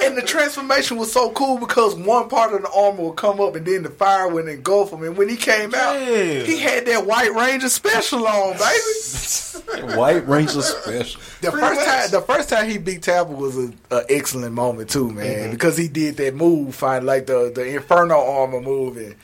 And 0.00 0.16
the 0.16 0.22
transformation 0.24 0.96
was 0.96 1.12
so 1.12 1.30
cool 1.32 1.58
because 1.58 1.94
one 1.94 2.28
part 2.28 2.52
of 2.52 2.62
the 2.62 2.70
armor 2.70 3.02
would 3.04 3.16
come 3.16 3.40
up 3.40 3.54
and 3.56 3.66
then 3.66 3.82
the 3.82 3.90
fire 3.90 4.28
would 4.28 4.48
engulf 4.48 4.92
him. 4.92 5.02
And 5.02 5.16
when 5.16 5.28
he 5.28 5.36
came 5.36 5.74
out, 5.74 5.94
Yeah. 6.00 6.42
he 6.42 6.58
had 6.58 6.86
that 6.86 7.06
White 7.06 7.34
Ranger 7.34 7.68
special 7.68 8.26
on, 8.26 8.52
baby. 8.56 9.94
White 9.96 10.26
Ranger 10.28 10.62
special. 10.62 11.20
The 11.40 11.50
Pretty 11.50 11.66
first 11.66 11.80
much. 11.80 11.86
time, 11.86 12.10
the 12.10 12.20
first 12.22 12.48
time 12.48 12.68
he 12.70 12.78
beat 12.78 13.02
Talpa 13.02 13.34
was 13.36 13.56
an 13.56 13.76
excellent 14.08 14.54
moment 14.54 14.90
too, 14.90 15.10
man, 15.10 15.26
mm-hmm. 15.26 15.50
because 15.50 15.76
he 15.76 15.88
did 15.88 16.16
that 16.18 16.34
move, 16.34 16.74
find 16.74 17.04
like 17.04 17.26
the 17.26 17.50
the 17.54 17.66
Inferno 17.66 18.14
armor 18.18 18.60
move, 18.60 18.96
and 18.96 19.14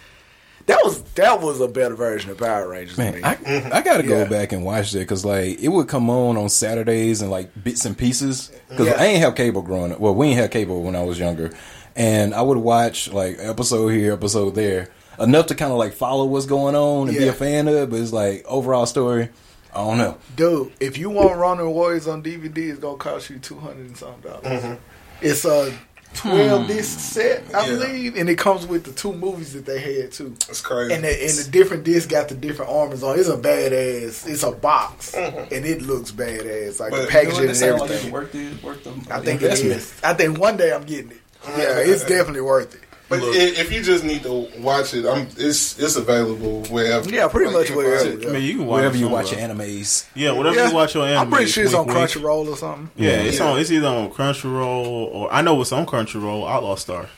that 0.66 0.78
was 0.84 1.02
that 1.14 1.40
was 1.40 1.60
a 1.60 1.68
better 1.68 1.94
version 1.94 2.30
of 2.30 2.38
Power 2.38 2.68
Rangers. 2.68 2.96
to 2.96 3.02
Man, 3.02 3.14
me. 3.14 3.22
I, 3.22 3.32
I 3.78 3.82
gotta 3.82 4.02
go 4.02 4.18
Yeah. 4.20 4.24
back 4.24 4.52
and 4.52 4.64
watch 4.64 4.92
that 4.92 5.00
because 5.00 5.24
like 5.24 5.60
it 5.60 5.68
would 5.68 5.88
come 5.88 6.08
on 6.10 6.36
on 6.36 6.48
Saturdays 6.48 7.20
and 7.22 7.30
like 7.30 7.50
bits 7.62 7.84
and 7.84 7.96
pieces 7.96 8.50
because 8.68 8.86
Yeah. 8.86 8.96
I 9.00 9.06
ain't 9.06 9.20
have 9.22 9.34
cable 9.34 9.62
growing 9.62 9.92
up. 9.92 10.00
Well, 10.00 10.14
we 10.14 10.28
ain't 10.28 10.38
have 10.38 10.50
cable 10.50 10.82
when 10.82 10.94
I 10.96 11.02
was 11.02 11.18
younger, 11.18 11.50
and 11.96 12.34
I 12.34 12.42
would 12.42 12.58
watch 12.58 13.12
like 13.12 13.36
episode 13.40 13.88
here, 13.88 14.12
episode 14.12 14.54
there, 14.54 14.88
enough 15.18 15.46
to 15.46 15.54
kind 15.54 15.72
of 15.72 15.78
like 15.78 15.92
follow 15.92 16.24
what's 16.26 16.46
going 16.46 16.74
on 16.74 17.08
and 17.08 17.16
be 17.18 17.28
a 17.28 17.32
fan 17.32 17.68
of 17.68 17.74
it. 17.74 17.90
But 17.90 18.00
it's 18.00 18.12
like 18.12 18.44
overall 18.46 18.86
story, 18.86 19.28
I 19.74 19.78
don't 19.78 19.98
know. 19.98 20.16
Dude, 20.36 20.72
if 20.80 20.96
you 20.98 21.10
want 21.10 21.36
Ronin 21.38 21.70
Warriors 21.70 22.06
on 22.08 22.22
DVD, 22.22 22.70
it's 22.70 22.78
gonna 22.78 22.96
cost 22.96 23.30
you 23.30 23.38
two 23.38 23.58
hundred 23.58 23.86
and 23.86 23.96
something 23.96 24.30
dollars. 24.30 24.44
Mm-hmm. 24.62 24.74
It's 25.20 25.44
a 25.44 25.72
twelve 26.14 26.62
hmm. 26.62 26.68
disc 26.68 26.98
set, 26.98 27.42
I 27.54 27.66
Yeah. 27.66 27.76
believe, 27.76 28.16
and 28.16 28.28
it 28.28 28.38
comes 28.38 28.66
with 28.66 28.84
the 28.84 28.92
two 28.92 29.12
movies 29.12 29.52
that 29.54 29.66
they 29.66 29.80
had 29.80 30.12
too. 30.12 30.34
It's 30.48 30.60
crazy. 30.60 30.94
And 30.94 31.04
the, 31.04 31.08
and 31.08 31.38
the 31.38 31.50
different 31.50 31.84
disc 31.84 32.08
got 32.08 32.28
the 32.28 32.34
different 32.34 32.70
armors 32.70 33.02
on. 33.02 33.18
It's 33.18 33.28
a 33.28 33.36
badass. 33.36 34.28
It's 34.28 34.42
a 34.42 34.52
box, 34.52 35.14
mm-hmm. 35.14 35.54
and 35.54 35.64
it 35.66 35.82
looks 35.82 36.12
badass. 36.12 36.80
Like 36.80 36.92
the 36.92 37.06
packaging 37.08 37.48
and 37.48 37.62
everything. 37.62 38.12
worth 38.12 38.32
the 38.32 38.54
worth 38.62 38.84
the 38.84 39.14
I 39.14 39.20
think 39.20 39.42
it 39.42 39.52
is. 39.52 39.92
I 40.02 40.14
think 40.14 40.38
one 40.38 40.56
day 40.56 40.72
I'm 40.72 40.84
getting 40.84 41.12
it. 41.12 41.20
Yeah, 41.56 41.78
it's 41.78 42.04
definitely 42.04 42.42
worth 42.42 42.74
it. 42.74 42.80
But 43.12 43.20
Look. 43.20 43.34
i- 43.36 43.60
if 43.60 43.70
you 43.70 43.82
just 43.82 44.04
need 44.04 44.22
to 44.22 44.48
watch 44.58 44.94
it, 44.94 45.04
I'm 45.04 45.26
it's 45.36 45.78
it's 45.78 45.96
available 45.96 46.62
wherever. 46.70 47.08
Yeah, 47.10 47.28
pretty 47.28 47.46
Like, 47.52 47.56
much 47.60 47.70
you 47.70 47.76
wherever. 47.76 48.04
find 48.10 48.22
it. 48.22 48.28
I 48.28 48.32
mean, 48.32 48.42
you 48.42 48.54
can 48.56 48.66
watch 48.66 48.76
Wherever 48.78 48.96
you 48.96 49.04
somewhere. 49.04 49.22
watch 49.22 49.32
your 49.32 49.40
animes, 49.40 50.04
Yeah, 50.14 50.32
whatever 50.32 50.56
Yeah. 50.56 50.68
you 50.68 50.74
watch 50.74 50.96
on 50.96 51.08
anime. 51.08 51.20
I'm 51.20 51.30
pretty 51.30 51.50
sure 51.50 51.64
it's 51.64 51.74
on 51.74 51.86
wink, 51.86 51.98
wink. 51.98 52.10
Crunchyroll 52.10 52.48
or 52.48 52.56
something. 52.56 52.90
Yeah, 52.96 53.10
it's 53.10 53.38
on. 53.40 53.58
It's 53.60 53.70
either 53.70 53.86
on 53.88 54.10
Crunchyroll 54.10 54.86
or 55.12 55.30
I 55.32 55.42
know 55.42 55.60
it's 55.60 55.72
on 55.72 55.84
Crunchyroll. 55.84 56.48
Outlaw 56.48 56.76
Star. 56.76 57.08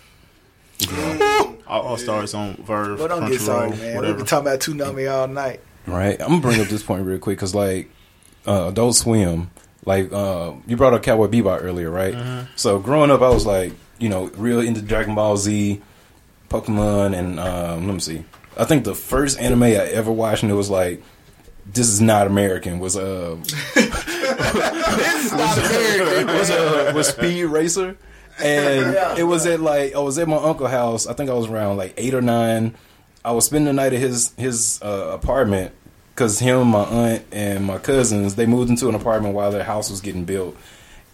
Outlaw 1.68 1.96
Star 1.96 2.24
is 2.24 2.34
on 2.34 2.56
VRV. 2.56 2.98
But 2.98 3.08
don't 3.08 3.30
get 3.30 3.40
sorry, 3.40 3.70
Crunchyroll, 3.70 3.78
man. 3.78 3.86
We've 3.86 3.94
whatever. 3.96 4.16
been 4.18 4.26
talking 4.26 4.46
about 4.48 4.60
Toonami 4.60 5.12
all 5.12 5.28
night. 5.28 5.60
right? 5.86 6.20
I'm 6.20 6.28
gonna 6.28 6.40
bring 6.40 6.60
up 6.60 6.68
this 6.68 6.82
point 6.82 7.06
real 7.06 7.18
quick 7.18 7.38
because 7.38 7.54
like 7.54 7.88
uh, 8.46 8.68
Adult 8.68 8.96
Swim, 8.96 9.50
like 9.84 10.12
uh, 10.12 10.52
you 10.66 10.76
brought 10.76 10.92
up 10.94 11.02
Cowboy 11.02 11.28
Bebop 11.28 11.62
earlier, 11.62 11.90
right? 11.90 12.46
So 12.56 12.78
growing 12.78 13.10
up, 13.10 13.22
I 13.22 13.28
was 13.28 13.46
like, 13.46 13.72
you 13.98 14.08
know, 14.08 14.26
real 14.36 14.60
into 14.60 14.82
Dragon 14.82 15.14
Ball 15.14 15.36
Z, 15.36 15.80
Pokemon, 16.48 17.16
and 17.16 17.38
um, 17.40 17.86
let 17.86 17.94
me 17.94 18.00
see. 18.00 18.24
I 18.56 18.64
think 18.64 18.84
the 18.84 18.94
first 18.94 19.38
anime 19.40 19.62
I 19.64 19.70
ever 19.74 20.12
watched, 20.12 20.42
and 20.42 20.52
it 20.52 20.54
was 20.56 20.70
like, 20.70 21.02
this 21.66 21.88
is 21.88 22.00
not 22.00 22.26
American. 22.26 22.78
Was 22.78 22.96
uh, 22.96 23.36
This 23.74 25.26
is 25.26 25.32
not 25.32 25.58
American. 25.58 26.26
was 26.38 26.50
uh, 26.50 26.92
was 26.94 27.08
Speed 27.08 27.44
Racer, 27.46 27.96
and 28.42 28.94
Yeah. 28.94 29.16
it 29.16 29.24
was 29.24 29.46
at 29.46 29.60
like 29.60 29.94
I 29.94 29.98
was 30.00 30.18
at 30.18 30.28
my 30.28 30.36
uncle's 30.36 30.70
house. 30.70 31.06
I 31.06 31.14
think 31.14 31.30
I 31.30 31.34
was 31.34 31.46
around 31.48 31.76
like 31.76 31.94
eight 31.96 32.14
or 32.14 32.22
nine. 32.22 32.74
I 33.24 33.32
was 33.32 33.46
spending 33.46 33.66
the 33.66 33.72
night 33.72 33.92
at 33.92 34.00
his 34.00 34.32
his 34.36 34.80
uh, 34.82 35.10
apartment 35.12 35.72
because 36.14 36.38
him, 36.38 36.68
my 36.68 36.84
aunt, 36.84 37.24
and 37.32 37.64
my 37.64 37.78
cousins 37.78 38.34
they 38.36 38.46
moved 38.46 38.70
into 38.70 38.88
an 38.88 38.94
apartment 38.94 39.34
while 39.34 39.50
their 39.50 39.64
house 39.64 39.90
was 39.90 40.00
getting 40.00 40.24
built, 40.24 40.56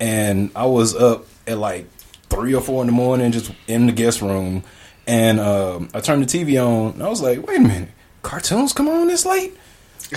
and 0.00 0.50
I 0.56 0.66
was 0.66 0.94
up 0.94 1.26
at 1.46 1.58
like 1.58 1.86
three 2.30 2.54
or 2.54 2.62
four 2.62 2.80
in 2.82 2.86
the 2.86 2.92
morning, 2.92 3.32
just 3.32 3.52
in 3.66 3.86
the 3.86 3.92
guest 3.92 4.22
room, 4.22 4.62
and 5.06 5.38
um, 5.38 5.88
I 5.92 6.00
turned 6.00 6.26
the 6.26 6.26
TV 6.26 6.64
on, 6.64 6.94
and 6.94 7.02
I 7.02 7.08
was 7.08 7.20
like, 7.20 7.46
wait 7.46 7.58
a 7.58 7.62
minute, 7.62 7.90
cartoons 8.22 8.72
come 8.72 8.88
on 8.88 9.08
this 9.08 9.26
late 9.26 9.54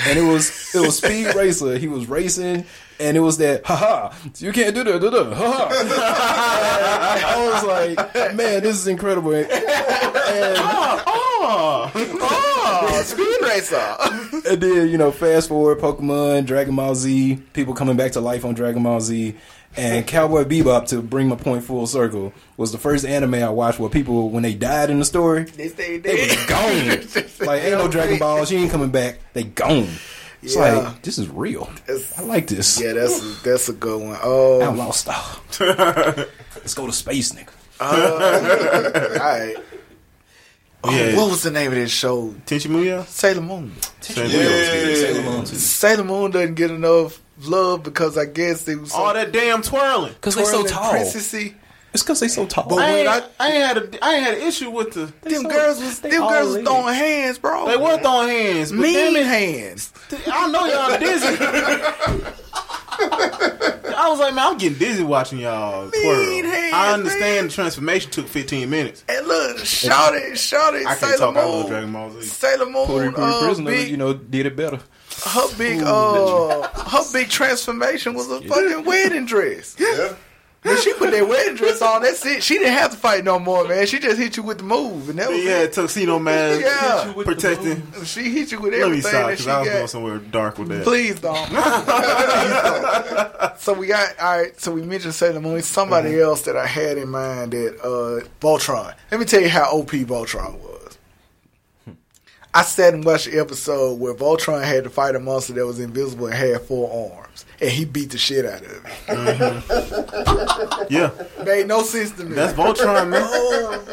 and 0.07 0.17
it 0.17 0.23
was 0.23 0.73
it 0.73 0.79
was 0.79 0.97
Speed 0.97 1.35
Racer. 1.35 1.77
He 1.77 1.87
was 1.87 2.07
racing, 2.07 2.65
and 2.99 3.17
it 3.17 3.19
was 3.19 3.37
that 3.37 3.65
haha. 3.65 4.13
You 4.37 4.51
can't 4.51 4.73
do 4.73 4.83
that. 4.83 4.99
Da, 5.01 5.09
da, 5.09 5.33
haha. 5.35 5.67
I 7.25 7.51
was 7.53 7.63
like, 7.63 8.35
man, 8.35 8.63
this 8.63 8.75
is 8.77 8.87
incredible. 8.87 9.33
And, 9.33 9.47
Oh, 11.05 11.91
Oh, 11.95 13.01
Speed 13.05 13.37
Racer. 13.47 13.97
and 14.51 14.61
then 14.61 14.89
you 14.89 14.97
know, 14.97 15.11
fast 15.11 15.49
forward, 15.49 15.79
Pokemon, 15.79 16.45
Dragon 16.45 16.75
Ball 16.75 16.95
Z, 16.95 17.39
people 17.53 17.73
coming 17.73 17.97
back 17.97 18.13
to 18.13 18.21
life 18.21 18.45
on 18.45 18.53
Dragon 18.55 18.83
Ball 18.83 19.01
Z. 19.01 19.35
And 19.75 20.05
Cowboy 20.05 20.43
Bebop, 20.43 20.87
to 20.89 21.01
bring 21.01 21.27
my 21.29 21.35
point 21.35 21.63
full 21.63 21.87
circle, 21.87 22.31
was 22.57 22.71
the 22.71 22.77
first 22.77 23.05
anime 23.05 23.33
I 23.35 23.49
watched 23.49 23.79
where 23.79 23.89
people, 23.89 24.29
when 24.29 24.43
they 24.43 24.53
died 24.53 24.89
in 24.91 24.99
the 24.99 25.05
story, 25.05 25.43
They 25.45 25.67
stay 25.69 25.97
they 25.97 26.13
was 26.27 26.45
gone. 26.45 27.25
like, 27.47 27.63
ain't 27.63 27.71
no 27.77 27.87
Dragon 27.87 28.19
Ball, 28.19 28.45
she 28.45 28.57
ain't 28.57 28.71
coming 28.71 28.91
back. 28.91 29.17
They 29.33 29.43
gone. 29.45 29.87
It's 30.43 30.55
Yeah. 30.55 30.75
like, 30.77 31.01
this 31.01 31.17
is 31.17 31.27
real. 31.29 31.69
It's- 31.87 32.13
I 32.19 32.21
like 32.23 32.47
this. 32.47 32.79
Yeah, 32.79 32.93
that's 32.93 33.19
a, 33.21 33.43
that's 33.43 33.69
a 33.69 33.73
good 33.73 33.99
one. 34.01 34.17
Oh, 34.21 34.61
Outlaw 34.61 34.91
style. 34.91 35.41
Let's 35.59 36.73
go 36.75 36.85
to 36.85 36.91
space, 36.93 37.31
nigga. 37.31 37.49
Uh, 37.79 39.09
all 39.19 39.19
right. 39.19 39.55
Oh, 40.83 40.91
Yeah. 40.91 41.15
what 41.15 41.29
was 41.31 41.43
the 41.43 41.49
name 41.51 41.71
of 41.71 41.75
this 41.75 41.91
show? 41.91 42.35
Tenchi 42.45 42.69
Muyo? 42.69 43.05
Sailor 43.07 43.41
Moon. 43.41 43.71
Sailor 44.01 44.27
Yeah. 44.27 44.37
Moon. 44.37 44.95
Sailor 44.95 45.23
Moon. 45.23 45.45
Sailor 45.45 46.03
Moon 46.03 46.31
doesn't 46.31 46.55
get 46.55 46.71
enough 46.71 47.19
love 47.41 47.83
because 47.83 48.17
I 48.17 48.25
guess 48.25 48.63
they 48.65 48.75
was 48.75 48.91
so 48.91 48.97
All 48.99 49.13
that 49.13 49.31
damn 49.31 49.61
twirling. 49.61 50.13
Because 50.13 50.35
they 50.35 50.43
so 50.45 50.63
twirling 50.63 50.67
tall. 50.71 50.93
princessy. 50.93 51.55
It's 51.93 52.01
because 52.01 52.19
they 52.21 52.27
so 52.27 52.45
tall. 52.47 52.65
But 52.67 52.79
I 52.79 52.91
when 52.91 52.99
ain't, 53.01 53.07
I- 53.07 53.23
I, 53.39 53.47
ain't 53.51 53.65
had 53.67 53.77
a 53.77 54.03
I 54.05 54.13
ain't 54.15 54.23
had 54.25 54.37
an 54.39 54.47
issue 54.47 54.71
with 54.71 54.93
the 54.93 55.13
Them 55.29 55.43
so- 55.43 55.49
girls 55.49 55.79
was 55.79 55.99
them 55.99 56.11
girls 56.27 56.55
was 56.55 56.63
throwing 56.65 56.93
hands, 56.95 57.37
bro. 57.37 57.67
they 57.67 57.77
were 57.77 57.97
throwing 57.99 58.29
hands, 58.29 58.71
but 58.71 58.79
mean 58.79 58.93
damn 58.95 59.15
it, 59.15 59.25
hands. 59.27 59.93
I 60.27 60.49
know 60.49 60.65
y'all 60.65 60.97
dizzy. 60.99 62.33
I 63.95 64.09
was 64.09 64.19
like, 64.19 64.33
man, 64.33 64.47
I'm 64.47 64.57
getting 64.57 64.77
dizzy 64.77 65.03
watching 65.03 65.39
y'all 65.39 65.89
twirl. 65.89 66.15
hands, 66.43 66.73
I 66.73 66.93
understand 66.93 67.21
man. 67.37 67.43
the 67.47 67.51
transformation 67.53 68.11
took 68.11 68.27
15 68.27 68.69
minutes. 68.69 69.03
And 69.07 69.27
look, 69.27 69.57
Shawty, 69.57 70.31
Shawty, 70.31 70.79
I 70.85 70.95
can't 70.95 70.99
Sailor 70.99 71.17
talk. 71.17 71.37
I 71.37 71.45
love 71.45 71.67
Dragon 71.67 71.93
Ball 71.93 72.11
Z. 72.11 72.21
Sailor 72.23 72.65
Moon, 72.65 72.85
Puerto 72.87 73.07
Rico 73.09 73.21
uh, 73.21 73.45
prisoner, 73.45 73.71
big, 73.71 73.89
you 73.89 73.97
know, 73.97 74.13
did 74.13 74.45
it 74.45 74.55
better. 74.55 74.79
Her 75.25 75.57
big, 75.57 75.81
uh, 75.83 76.61
her 76.67 77.03
big 77.13 77.29
transformation 77.29 78.13
was 78.13 78.29
a 78.29 78.41
fucking 78.41 78.85
wedding 78.85 79.25
dress. 79.25 79.75
Yeah. 79.79 80.13
When 80.63 80.77
she 80.77 80.93
put 80.93 81.11
that 81.11 81.27
wedding 81.27 81.55
dress 81.55 81.81
on, 81.81 82.03
that's 82.03 82.25
it. 82.25 82.41
She 82.41 82.57
didn't 82.57 82.71
have 82.71 82.91
to 82.91 82.97
fight 82.97 83.25
no 83.25 83.37
more, 83.37 83.67
man. 83.67 83.85
She 83.85 83.99
just 83.99 84.17
hit 84.17 84.37
you 84.37 84.43
with 84.43 84.59
the 84.59 84.63
move, 84.63 85.09
and 85.09 85.19
that 85.19 85.29
was 85.29 85.43
Yeah, 85.43 85.63
it. 85.63 85.73
tuxedo 85.73 86.19
man. 86.19 86.61
Yeah. 86.61 87.11
protecting. 87.21 87.83
She 88.05 88.29
hit 88.31 88.49
you 88.53 88.61
with 88.61 88.73
everything. 88.73 89.11
Let 89.11 89.13
me 89.13 89.19
everything 89.33 89.43
stop 89.43 89.43
because 89.43 89.47
I 89.47 89.59
was 89.59 89.69
going 89.69 89.87
somewhere 89.89 90.17
dark 90.19 90.57
with 90.57 90.69
that. 90.69 90.83
Please 90.85 91.19
don't. 91.19 91.35
Please 91.47 91.57
don't. 93.49 93.59
So 93.59 93.73
we 93.73 93.87
got 93.87 94.17
all 94.19 94.37
right. 94.37 94.57
So 94.59 94.71
we 94.71 94.83
mentioned 94.83 95.13
Sailor 95.15 95.41
Moon. 95.41 95.61
Somebody 95.61 96.11
Mm-hmm. 96.11 96.21
else 96.23 96.43
that 96.43 96.55
I 96.55 96.65
had 96.65 96.97
in 96.97 97.09
mind 97.09 97.51
that 97.51 97.79
uh, 97.81 98.25
Voltron. 98.39 98.93
Let 99.11 99.19
me 99.19 99.25
tell 99.25 99.41
you 99.41 99.49
how 99.49 99.69
OP 99.69 99.89
Voltron 99.91 100.57
was. 100.59 100.82
I 102.55 102.61
sat 102.61 102.93
and 102.93 103.03
watched 103.03 103.25
the 103.31 103.39
episode 103.39 103.99
where 103.99 104.13
Voltron 104.13 104.63
had 104.63 104.83
to 104.83 104.89
fight 104.91 105.15
a 105.15 105.19
monster 105.19 105.53
that 105.53 105.65
was 105.65 105.79
invisible 105.79 106.27
and 106.27 106.35
had 106.35 106.61
four 106.61 107.15
arms, 107.17 107.45
and 107.59 107.71
he 107.71 107.83
beat 107.83 108.11
the 108.11 108.17
shit 108.19 108.45
out 108.45 108.61
of 108.61 108.71
it. 108.71 108.83
Mm-hmm. 109.07 110.93
Yeah, 110.93 111.09
Made 111.43 111.67
no 111.67 111.81
sense 111.83 112.11
to 112.11 112.23
me. 112.25 112.35
that's 112.35 112.53
Voltron, 112.53 113.11
oh, 113.15 113.85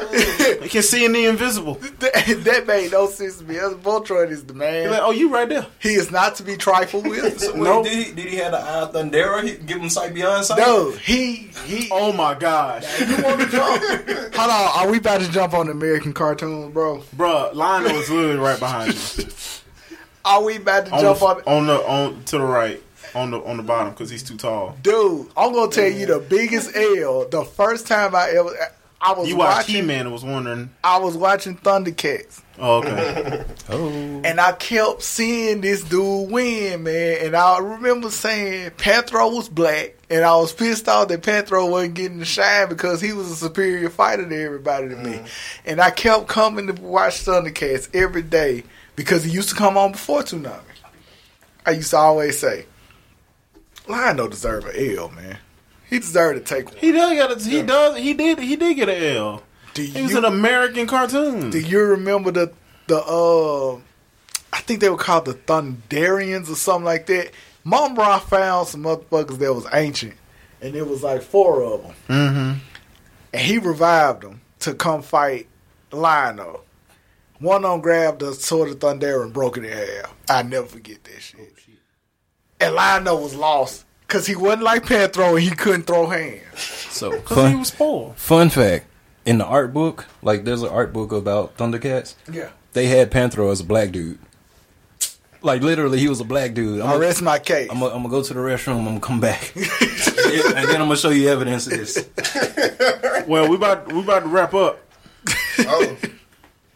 man. 0.52 0.62
you 0.62 0.68
can 0.68 0.82
see 0.82 1.04
in 1.04 1.12
the 1.12 1.24
invisible. 1.26 1.74
that, 2.00 2.40
that 2.44 2.66
made 2.66 2.92
no 2.92 3.06
sense 3.08 3.38
to 3.38 3.44
me. 3.44 3.54
Voltron 3.56 4.30
is 4.30 4.44
the 4.44 4.52
man. 4.54 4.90
like, 4.90 5.00
oh, 5.02 5.10
you 5.12 5.32
right 5.32 5.48
there. 5.48 5.66
He 5.78 5.94
is 5.94 6.10
not 6.10 6.34
to 6.36 6.42
be 6.42 6.56
trifled 6.56 7.06
with. 7.08 7.40
So, 7.40 7.52
wait, 7.54 7.62
No. 7.62 7.82
did 7.82 7.92
he, 8.06 8.12
did 8.12 8.26
he 8.26 8.36
have 8.36 8.52
the 8.52 8.58
eye 8.58 8.80
of 8.82 8.92
Thundera? 8.92 9.42
He, 9.42 9.56
give 9.56 9.80
him 9.80 9.88
sight 9.88 10.12
beyond 10.14 10.44
sight? 10.44 10.58
No, 10.58 10.90
he 10.90 11.50
he. 11.64 11.88
Oh 11.90 12.12
my 12.12 12.34
gosh, 12.34 12.84
You 13.00 13.22
want 13.22 13.40
to 13.40 13.46
jump? 13.48 13.82
Hold 14.34 14.50
on, 14.50 14.70
are 14.86 14.90
we 14.90 14.98
about 14.98 15.20
to 15.22 15.30
jump 15.30 15.54
on 15.54 15.66
the 15.66 15.72
American 15.72 16.12
cartoons, 16.12 16.72
bro? 16.74 17.02
Bruh, 17.16 17.54
Lion-O 17.54 17.96
was 17.96 18.10
literally 18.10 18.36
right 18.38 18.49
behind 18.58 18.94
you. 19.18 19.24
Are 20.24 20.42
we 20.42 20.56
about 20.56 20.86
to 20.86 20.92
On 20.92 21.00
jump 21.00 21.18
the, 21.20 21.24
on? 21.26 21.42
on 21.46 21.66
the 21.66 21.74
on 21.86 22.24
to 22.24 22.38
the 22.38 22.44
right, 22.44 22.82
on 23.14 23.30
the 23.30 23.38
on 23.42 23.56
the 23.56 23.62
bottom 23.62 23.92
because 23.92 24.10
he's 24.10 24.22
too 24.22 24.36
tall. 24.36 24.76
Dude, 24.82 25.28
I'm 25.36 25.52
gonna 25.52 25.70
tell 25.70 25.88
you 25.88 26.06
the 26.06 26.18
biggest 26.18 26.74
L. 26.76 27.26
The 27.28 27.44
first 27.44 27.86
time 27.86 28.14
I 28.14 28.28
ever, 28.30 28.50
I 29.00 29.12
was 29.14 29.28
You 29.28 29.36
watched 29.36 29.68
watching, 29.68 29.74
He 29.76 29.82
Man 29.82 30.00
and 30.02 30.12
was 30.12 30.22
wondering. 30.24 30.68
I 30.84 30.98
was 30.98 31.16
watching 31.16 31.56
Thundercats, 31.56 32.42
Oh, 32.58 32.78
okay. 32.82 33.44
Oh. 33.70 33.88
and 34.24 34.38
I 34.38 34.52
kept 34.52 35.02
seeing 35.02 35.62
this 35.62 35.82
dude 35.82 36.30
win, 36.30 36.82
man. 36.82 37.18
And 37.24 37.34
I 37.34 37.58
remember 37.60 38.10
saying 38.10 38.72
Panthro 38.72 39.34
was 39.34 39.48
black, 39.48 39.94
and 40.10 40.24
I 40.24 40.34
was 40.36 40.52
pissed 40.52 40.88
off 40.88 41.08
that 41.08 41.22
Panthro 41.22 41.70
wasn't 41.70 41.94
getting 41.94 42.18
the 42.18 42.24
shine 42.24 42.68
because 42.68 43.00
he 43.00 43.12
was 43.12 43.30
a 43.30 43.36
superior 43.36 43.88
fighter 43.88 44.28
to 44.28 44.42
everybody 44.42 44.88
to 44.88 44.96
me. 44.96 45.20
And 45.64 45.80
I 45.80 45.90
kept 45.90 46.26
coming 46.26 46.66
to 46.66 46.72
watch 46.82 47.24
Thundercats 47.24 47.88
every 47.94 48.22
day 48.22 48.64
because 48.96 49.22
he 49.24 49.30
used 49.30 49.48
to 49.50 49.54
come 49.54 49.76
on 49.76 49.92
before 49.92 50.22
Toonami. 50.22 50.60
I 51.64 51.70
used 51.72 51.90
to 51.90 51.96
always 51.96 52.38
say, 52.38 52.66
Lion-O 53.86 54.28
deserve 54.28 54.66
an 54.66 54.96
L, 54.96 55.10
man. 55.10 55.38
He 55.88 55.98
deserved 55.98 56.44
to 56.44 56.54
take 56.54 56.66
one. 56.70 56.76
he 56.78 56.92
does 56.92 57.16
got. 57.16 57.32
A, 57.32 57.48
he 57.48 57.62
does. 57.62 57.96
He 57.96 58.14
did. 58.14 58.38
He 58.38 58.56
did 58.56 58.76
get 58.76 58.88
an 58.88 59.16
L. 59.16 59.42
Do 59.74 59.82
He 59.82 60.02
was 60.02 60.14
an 60.14 60.24
American 60.24 60.86
cartoon. 60.86 61.50
Do 61.50 61.58
you 61.60 61.80
remember 61.80 62.30
the 62.30 62.52
the 62.86 62.98
uh 63.02 63.76
I 64.52 64.60
think 64.60 64.80
they 64.80 64.88
were 64.88 64.96
called 64.96 65.24
the 65.24 65.34
Thunderians 65.34 66.50
or 66.50 66.56
something 66.56 66.84
like 66.84 67.06
that. 67.06 67.30
Mumm-Ra 67.64 68.18
found 68.18 68.68
some 68.68 68.82
motherfuckers 68.84 69.38
that 69.38 69.52
was 69.54 69.66
ancient, 69.72 70.14
and 70.62 70.74
it 70.74 70.86
was 70.86 71.02
like 71.02 71.22
four 71.22 71.62
of 71.62 71.82
them, 71.82 71.94
mm-hmm. 72.08 72.58
and 73.32 73.42
he 73.42 73.58
revived 73.58 74.22
them 74.22 74.40
to 74.60 74.74
come 74.74 75.02
fight 75.02 75.46
Lion-O. 75.92 76.60
One 77.38 77.64
of 77.64 77.70
them 77.72 77.80
grabbed 77.80 78.20
the 78.20 78.34
sword 78.34 78.68
of 78.70 78.80
Thunder 78.80 79.22
and 79.22 79.32
broke 79.32 79.56
it 79.56 79.64
in 79.64 79.72
half. 79.72 80.14
I 80.28 80.42
never 80.42 80.66
forget 80.66 81.02
that 81.04 81.20
shit. 81.20 81.54
And 82.60 82.74
Lion-O 82.74 83.16
was 83.16 83.34
lost 83.34 83.86
because 84.06 84.26
he 84.26 84.36
wasn't 84.36 84.62
like 84.64 84.84
Panthro 84.84 85.30
and 85.30 85.40
he 85.40 85.48
couldn't 85.50 85.84
throw 85.84 86.06
hands. 86.08 86.60
So, 86.60 87.10
Because 87.20 87.36
fun, 87.36 87.50
he 87.52 87.56
was 87.58 87.68
spoiled. 87.68 88.16
fun 88.16 88.50
fact. 88.50 88.84
In 89.24 89.38
the 89.38 89.46
art 89.46 89.72
book, 89.72 90.06
like 90.22 90.44
there's 90.44 90.62
an 90.62 90.68
art 90.68 90.92
book 90.92 91.12
about 91.12 91.56
Thundercats, 91.56 92.14
Yeah. 92.30 92.50
they 92.74 92.86
had 92.86 93.10
Panthro 93.10 93.50
as 93.50 93.60
a 93.60 93.64
black 93.64 93.90
dude. 93.92 94.18
Like 95.42 95.62
literally, 95.62 95.98
he 95.98 96.08
was 96.08 96.20
a 96.20 96.24
black 96.24 96.52
dude. 96.54 96.80
I'm 96.80 96.86
I 96.86 96.92
gonna 96.92 97.00
rest 97.00 97.22
my 97.22 97.38
case. 97.38 97.68
I'm 97.70 97.80
gonna 97.80 98.08
go 98.08 98.22
to 98.22 98.34
the 98.34 98.40
restroom. 98.40 98.78
I'm 98.78 98.84
gonna 98.84 99.00
come 99.00 99.20
back, 99.20 99.52
and 99.56 99.64
then 100.68 100.80
I'm 100.80 100.88
gonna 100.88 100.96
show 100.96 101.10
you 101.10 101.28
evidence 101.28 101.66
of 101.66 101.72
this. 101.72 102.08
Well, 103.26 103.48
we 103.48 103.54
about 103.56 103.92
we 103.92 104.00
about 104.00 104.20
to 104.20 104.28
wrap 104.28 104.54
up. 104.54 104.80
Oh. 105.60 105.96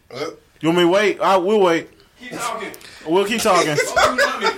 Well, 0.09 0.33
You 0.61 0.69
want 0.69 0.77
me 0.77 0.83
to 0.83 0.89
wait? 0.89 1.19
I 1.19 1.35
will 1.35 1.59
wait. 1.59 1.89
Keep 2.19 2.31
talking. 2.31 2.71
We'll 3.07 3.25
keep 3.25 3.41
talking. 3.41 3.75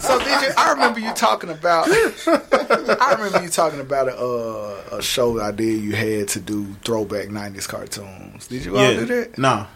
So 0.00 0.18
did 0.18 0.42
you? 0.42 0.50
I 0.56 0.72
remember 0.72 1.00
you 1.00 1.12
talking 1.14 1.50
about. 1.50 1.86
I 1.88 3.14
remember 3.16 3.42
you 3.42 3.48
talking 3.48 3.80
about 3.80 4.08
a, 4.08 4.16
uh, 4.16 4.96
a 4.98 5.02
show 5.02 5.40
idea 5.40 5.76
you 5.76 5.92
had 5.92 6.28
to 6.28 6.40
do 6.40 6.74
throwback 6.84 7.28
'90s 7.28 7.68
cartoons. 7.68 8.46
Did 8.48 8.64
you 8.64 8.76
all 8.76 8.82
yeah. 8.82 8.98
do 9.00 9.06
that? 9.06 9.38
Nah, 9.38 9.66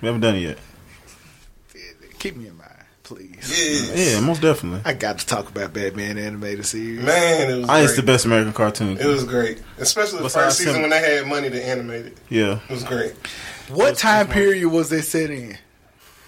we 0.00 0.06
haven't 0.06 0.22
done 0.22 0.36
it 0.36 0.40
yet. 0.40 0.58
Keep 2.18 2.36
me 2.36 2.46
in 2.46 2.51
mind, 2.51 2.51
please. 3.14 3.94
yeah. 3.94 4.14
Yeah, 4.14 4.20
most 4.20 4.42
definitely. 4.42 4.80
I 4.84 4.94
got 4.94 5.18
to 5.18 5.26
talk 5.26 5.48
about 5.48 5.72
Batman 5.72 6.18
animated 6.18 6.64
series. 6.66 7.02
Man, 7.02 7.50
it 7.50 7.60
was 7.60 7.68
I 7.68 7.82
it's 7.82 7.96
the 7.96 8.02
best 8.02 8.24
American 8.24 8.52
cartoon. 8.52 8.98
It 8.98 9.06
was 9.06 9.24
great. 9.24 9.60
Especially 9.78 10.18
the 10.18 10.24
Besides 10.24 10.46
first 10.46 10.58
season 10.58 10.76
him. 10.76 10.80
when 10.82 10.90
they 10.90 11.00
had 11.16 11.26
money 11.26 11.50
to 11.50 11.66
animate 11.66 12.06
it. 12.06 12.18
Yeah. 12.28 12.60
It 12.68 12.72
was 12.72 12.84
great. 12.84 13.14
What 13.68 13.96
time 13.96 14.28
period 14.28 14.68
was 14.68 14.88
they 14.90 15.00
set 15.02 15.30
in? 15.30 15.56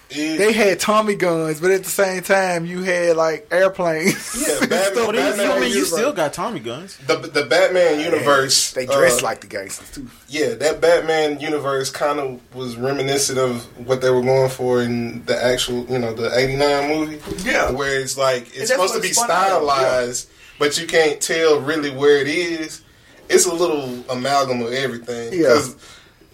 It- 0.09 0.37
They 0.37 0.51
had 0.53 0.79
Tommy 0.79 1.15
guns, 1.15 1.59
but 1.59 1.71
at 1.71 1.83
the 1.83 1.89
same 1.89 2.21
time, 2.21 2.65
you 2.65 2.83
had 2.83 3.15
like 3.17 3.47
airplanes. 3.51 4.35
Yeah, 4.47 4.57
and 4.61 4.69
Batman- 4.69 4.93
stuff. 4.93 5.05
But 5.07 5.15
even, 5.15 5.39
I 5.39 5.53
mean, 5.59 5.61
you 5.63 5.67
universe. 5.69 5.91
still 5.91 6.13
got 6.13 6.33
Tommy 6.33 6.59
guns. 6.59 6.97
the 7.07 7.17
the 7.17 7.43
Batman 7.45 7.99
universe. 7.99 8.71
They 8.73 8.85
dressed 8.85 9.21
uh, 9.21 9.25
like 9.25 9.41
the 9.41 9.47
gangsters 9.47 9.91
too. 9.91 10.07
yeah, 10.27 10.53
that 10.55 10.79
Batman 10.81 11.39
universe 11.39 11.89
kind 11.89 12.19
of 12.19 12.39
was 12.55 12.75
reminiscent 12.75 13.39
of 13.39 13.63
what 13.87 14.01
they 14.01 14.11
were 14.11 14.21
going 14.21 14.49
for 14.51 14.81
in 14.81 15.25
the 15.25 15.43
actual, 15.43 15.85
you 15.87 15.97
know, 15.99 16.13
the 16.13 16.31
'89 16.37 16.87
movie. 16.89 17.19
Yeah. 17.49 17.71
where 17.71 17.99
it's 17.99 18.17
like 18.17 18.55
it's 18.55 18.69
supposed 18.69 18.93
to 18.93 19.01
be 19.01 19.07
it's 19.09 19.17
fun 19.17 19.25
about, 19.25 19.47
stylized, 19.63 20.29
but 20.59 20.79
you 20.79 20.85
can't 20.87 21.19
tell 21.19 21.59
really 21.61 21.89
where 21.89 22.17
it 22.21 22.27
is. 22.27 22.83
It's 23.27 23.47
a 23.47 23.53
little 23.53 24.03
amalgam 24.09 24.61
of 24.61 24.71
everything 24.71 25.33
Yeah. 25.33 25.39
because 25.47 25.75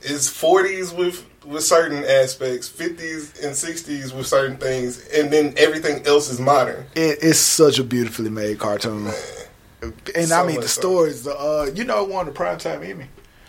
it's 0.01 0.29
40s 0.29 0.93
with 0.93 1.25
with 1.45 1.63
certain 1.63 2.03
aspects, 2.05 2.69
50s 2.69 3.43
and 3.43 3.53
60s 3.53 4.15
with 4.15 4.27
certain 4.27 4.57
things, 4.57 5.07
and 5.09 5.31
then 5.31 5.53
everything 5.57 6.05
else 6.05 6.29
is 6.29 6.39
modern. 6.39 6.85
It, 6.95 7.19
it's 7.21 7.39
such 7.39 7.79
a 7.79 7.83
beautifully 7.83 8.29
made 8.29 8.59
cartoon. 8.59 9.11
And 9.81 10.27
So 10.27 10.35
I 10.43 10.45
mean, 10.45 10.61
the 10.61 10.67
stories. 10.67 11.25
Uh, 11.27 11.71
you 11.73 11.83
know, 11.83 12.03
it 12.03 12.09
won 12.09 12.27
the 12.27 12.31
primetime 12.31 12.87
Emmy. 12.87 13.05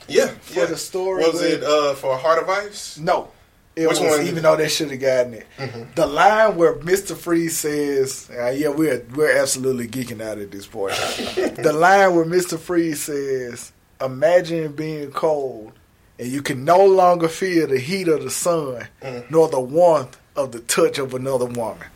Yeah, 0.08 0.28
For 0.28 0.60
yeah. 0.60 0.66
the 0.66 0.76
story 0.76 1.22
was 1.24 1.34
with- 1.34 1.44
it 1.44 1.62
uh, 1.62 1.94
for 1.94 2.16
Heart 2.16 2.42
of 2.42 2.48
Ice? 2.48 2.98
No. 2.98 3.30
It 3.74 3.86
Which 3.88 4.00
was, 4.00 4.00
one? 4.00 4.10
Mm-hmm. 4.18 4.28
even 4.28 4.42
though 4.42 4.56
they 4.56 4.68
should 4.68 4.90
have 4.90 5.00
gotten 5.00 5.32
it. 5.34 5.46
The 5.94 6.06
line 6.06 6.56
where 6.56 6.74
Mr. 6.74 7.16
Freeze 7.16 7.56
says, 7.56 8.30
uh, 8.30 8.50
"Yeah, 8.50 8.68
we're 8.68 9.02
we're 9.14 9.34
absolutely 9.38 9.88
geeking 9.88 10.20
out 10.20 10.36
at 10.36 10.50
this 10.50 10.66
point." 10.66 10.92
the 11.56 11.72
line 11.74 12.14
where 12.14 12.26
Mr. 12.26 12.58
Freeze 12.58 13.00
says, 13.04 13.72
"Imagine 13.98 14.72
being 14.72 15.10
cold, 15.10 15.72
and 16.18 16.28
you 16.28 16.42
can 16.42 16.64
no 16.64 16.84
longer 16.84 17.28
feel 17.28 17.66
the 17.66 17.78
heat 17.78 18.08
of 18.08 18.22
the 18.22 18.30
sun, 18.30 18.86
Mm. 19.02 19.30
nor 19.30 19.48
the 19.48 19.60
warmth 19.60 20.16
of 20.36 20.52
the 20.52 20.60
touch 20.60 20.98
of 20.98 21.14
another 21.14 21.46
woman." 21.46 21.86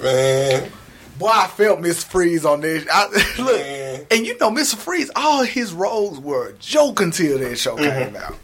Man, 0.00 0.70
Boy, 1.18 1.28
I 1.32 1.46
felt 1.46 1.80
Miss 1.80 2.02
Freeze 2.02 2.44
on 2.44 2.60
this. 2.60 2.84
I, 2.92 3.06
look, 3.38 3.56
Man. 3.60 4.06
and 4.10 4.26
you 4.26 4.36
know, 4.38 4.50
Mr. 4.50 4.74
Freeze, 4.76 5.10
all 5.14 5.44
his 5.44 5.72
roles 5.72 6.18
were 6.18 6.48
a 6.48 6.52
joke 6.54 7.00
until 7.00 7.38
that 7.38 7.56
show 7.56 7.76
Mm-hmm. 7.76 8.04
came 8.12 8.16
out. 8.16 8.36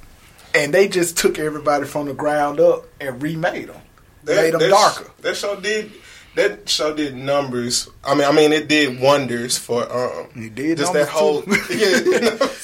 And 0.54 0.72
they 0.74 0.86
just 0.88 1.16
took 1.18 1.38
everybody 1.38 1.84
from 1.86 2.06
the 2.06 2.14
ground 2.14 2.60
up 2.60 2.84
and 3.00 3.20
remade 3.22 3.68
them. 3.68 3.80
made 4.24 4.52
them 4.52 4.60
that 4.60 4.70
darker. 4.70 5.04
sh- 5.04 5.22
That 5.22 5.36
show 5.36 5.56
did. 5.60 5.92
That 6.36 6.68
show 6.68 6.94
did 6.94 7.16
numbers. 7.16 7.88
I 8.04 8.14
mean, 8.14 8.24
I 8.24 8.30
mean, 8.32 8.52
it 8.52 8.68
did 8.68 9.00
wonders 9.00 9.58
for 9.58 9.82
um. 9.92 10.28
It 10.36 10.54
did 10.54 10.78
just 10.78 10.92
that 10.92 11.08
whole 11.08 11.42
yeah. 11.70 11.96
you 11.98 12.20
know, 12.20 12.36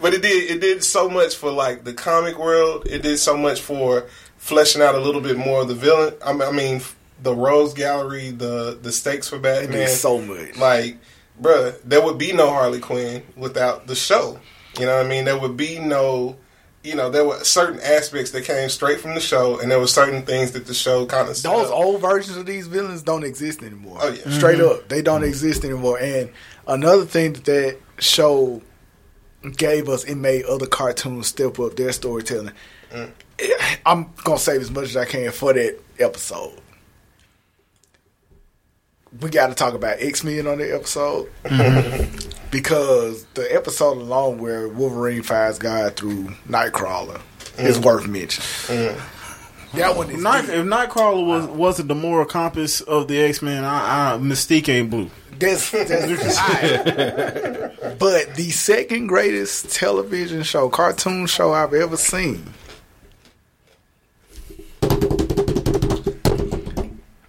but 0.00 0.14
it 0.14 0.22
did 0.22 0.50
it 0.50 0.60
did 0.60 0.84
so 0.84 1.08
much 1.08 1.36
for 1.36 1.50
like 1.50 1.84
the 1.84 1.92
comic 1.92 2.38
world. 2.38 2.86
It 2.86 3.02
did 3.02 3.18
so 3.18 3.36
much 3.36 3.60
for 3.60 4.06
fleshing 4.36 4.82
out 4.82 4.94
a 4.94 5.00
little 5.00 5.20
bit 5.20 5.36
more 5.36 5.62
of 5.62 5.68
the 5.68 5.74
villain. 5.74 6.14
I 6.24 6.32
mean, 6.32 6.42
I 6.42 6.52
mean 6.52 6.80
the 7.22 7.34
Rogues 7.34 7.74
Gallery, 7.74 8.30
the 8.30 8.78
the 8.80 8.92
stakes 8.92 9.28
for 9.28 9.36
It 9.36 9.42
Batman. 9.42 9.72
did 9.72 9.88
so 9.88 10.20
much. 10.20 10.56
Like, 10.56 10.98
bruh, 11.40 11.76
there 11.84 12.02
would 12.04 12.18
be 12.18 12.32
no 12.32 12.48
Harley 12.48 12.80
Quinn 12.80 13.22
without 13.36 13.86
the 13.86 13.94
show. 13.94 14.38
You 14.78 14.86
know 14.86 14.96
what 14.96 15.06
I 15.06 15.08
mean? 15.08 15.24
There 15.24 15.38
would 15.38 15.56
be 15.56 15.80
no, 15.80 16.36
you 16.84 16.94
know, 16.94 17.10
there 17.10 17.24
were 17.24 17.42
certain 17.42 17.80
aspects 17.80 18.30
that 18.30 18.44
came 18.44 18.68
straight 18.68 19.00
from 19.00 19.14
the 19.14 19.20
show, 19.20 19.58
and 19.58 19.70
there 19.70 19.80
were 19.80 19.88
certain 19.88 20.22
things 20.22 20.52
that 20.52 20.66
the 20.66 20.74
show 20.74 21.04
kind 21.06 21.28
of 21.28 21.42
Those 21.42 21.70
old 21.70 22.00
versions 22.00 22.36
of 22.36 22.46
these 22.46 22.68
villains 22.68 23.02
don't 23.02 23.24
exist 23.24 23.62
anymore. 23.62 23.98
Oh, 24.00 24.12
yeah. 24.12 24.30
Straight 24.30 24.58
mm-hmm. 24.58 24.82
up, 24.82 24.88
they 24.88 25.02
don't 25.02 25.22
mm-hmm. 25.22 25.30
exist 25.30 25.64
anymore. 25.64 25.98
And 25.98 26.30
another 26.68 27.04
thing 27.04 27.32
that 27.32 27.44
that 27.46 27.78
show 27.98 28.62
gave 29.56 29.88
us, 29.88 30.04
it 30.04 30.16
made 30.16 30.44
other 30.44 30.66
cartoons 30.66 31.28
step 31.28 31.58
up 31.58 31.76
their 31.76 31.92
storytelling. 31.92 32.52
Mm. 32.90 33.12
I'm 33.86 34.10
gonna 34.24 34.38
save 34.38 34.60
as 34.60 34.70
much 34.70 34.84
as 34.84 34.96
I 34.96 35.04
can 35.04 35.30
for 35.32 35.52
that 35.52 35.78
episode. 35.98 36.60
We 39.20 39.30
got 39.30 39.46
to 39.48 39.54
talk 39.54 39.74
about 39.74 39.96
X 40.00 40.22
Men 40.22 40.46
on 40.46 40.58
the 40.58 40.74
episode 40.74 41.30
because 42.50 43.24
the 43.34 43.54
episode 43.54 43.96
alone 43.96 44.38
where 44.38 44.68
Wolverine 44.68 45.22
fights 45.22 45.58
God 45.58 45.96
through 45.96 46.28
Nightcrawler 46.48 47.20
is 47.58 47.78
mm. 47.78 47.84
worth 47.84 48.06
mentioning. 48.06 48.86
Mm. 48.86 49.00
That 49.74 49.96
one 49.96 50.10
is 50.10 50.22
Night, 50.22 50.48
if 50.48 50.64
Nightcrawler 50.64 51.26
was 51.26 51.46
wasn't 51.46 51.88
the 51.88 51.94
moral 51.94 52.26
compass 52.26 52.80
of 52.80 53.08
the 53.08 53.20
X 53.20 53.42
Men, 53.42 53.64
I, 53.64 54.14
I, 54.14 54.18
Mystique 54.18 54.68
ain't 54.68 54.90
blue. 54.90 55.10
That's, 55.38 55.70
that's 55.70 55.90
alright. 56.38 57.98
But 57.98 58.34
the 58.34 58.50
second 58.50 59.06
greatest 59.06 59.70
television 59.70 60.42
show, 60.42 60.68
cartoon 60.68 61.26
show 61.26 61.52
I've 61.52 61.74
ever 61.74 61.96
seen. 61.96 62.44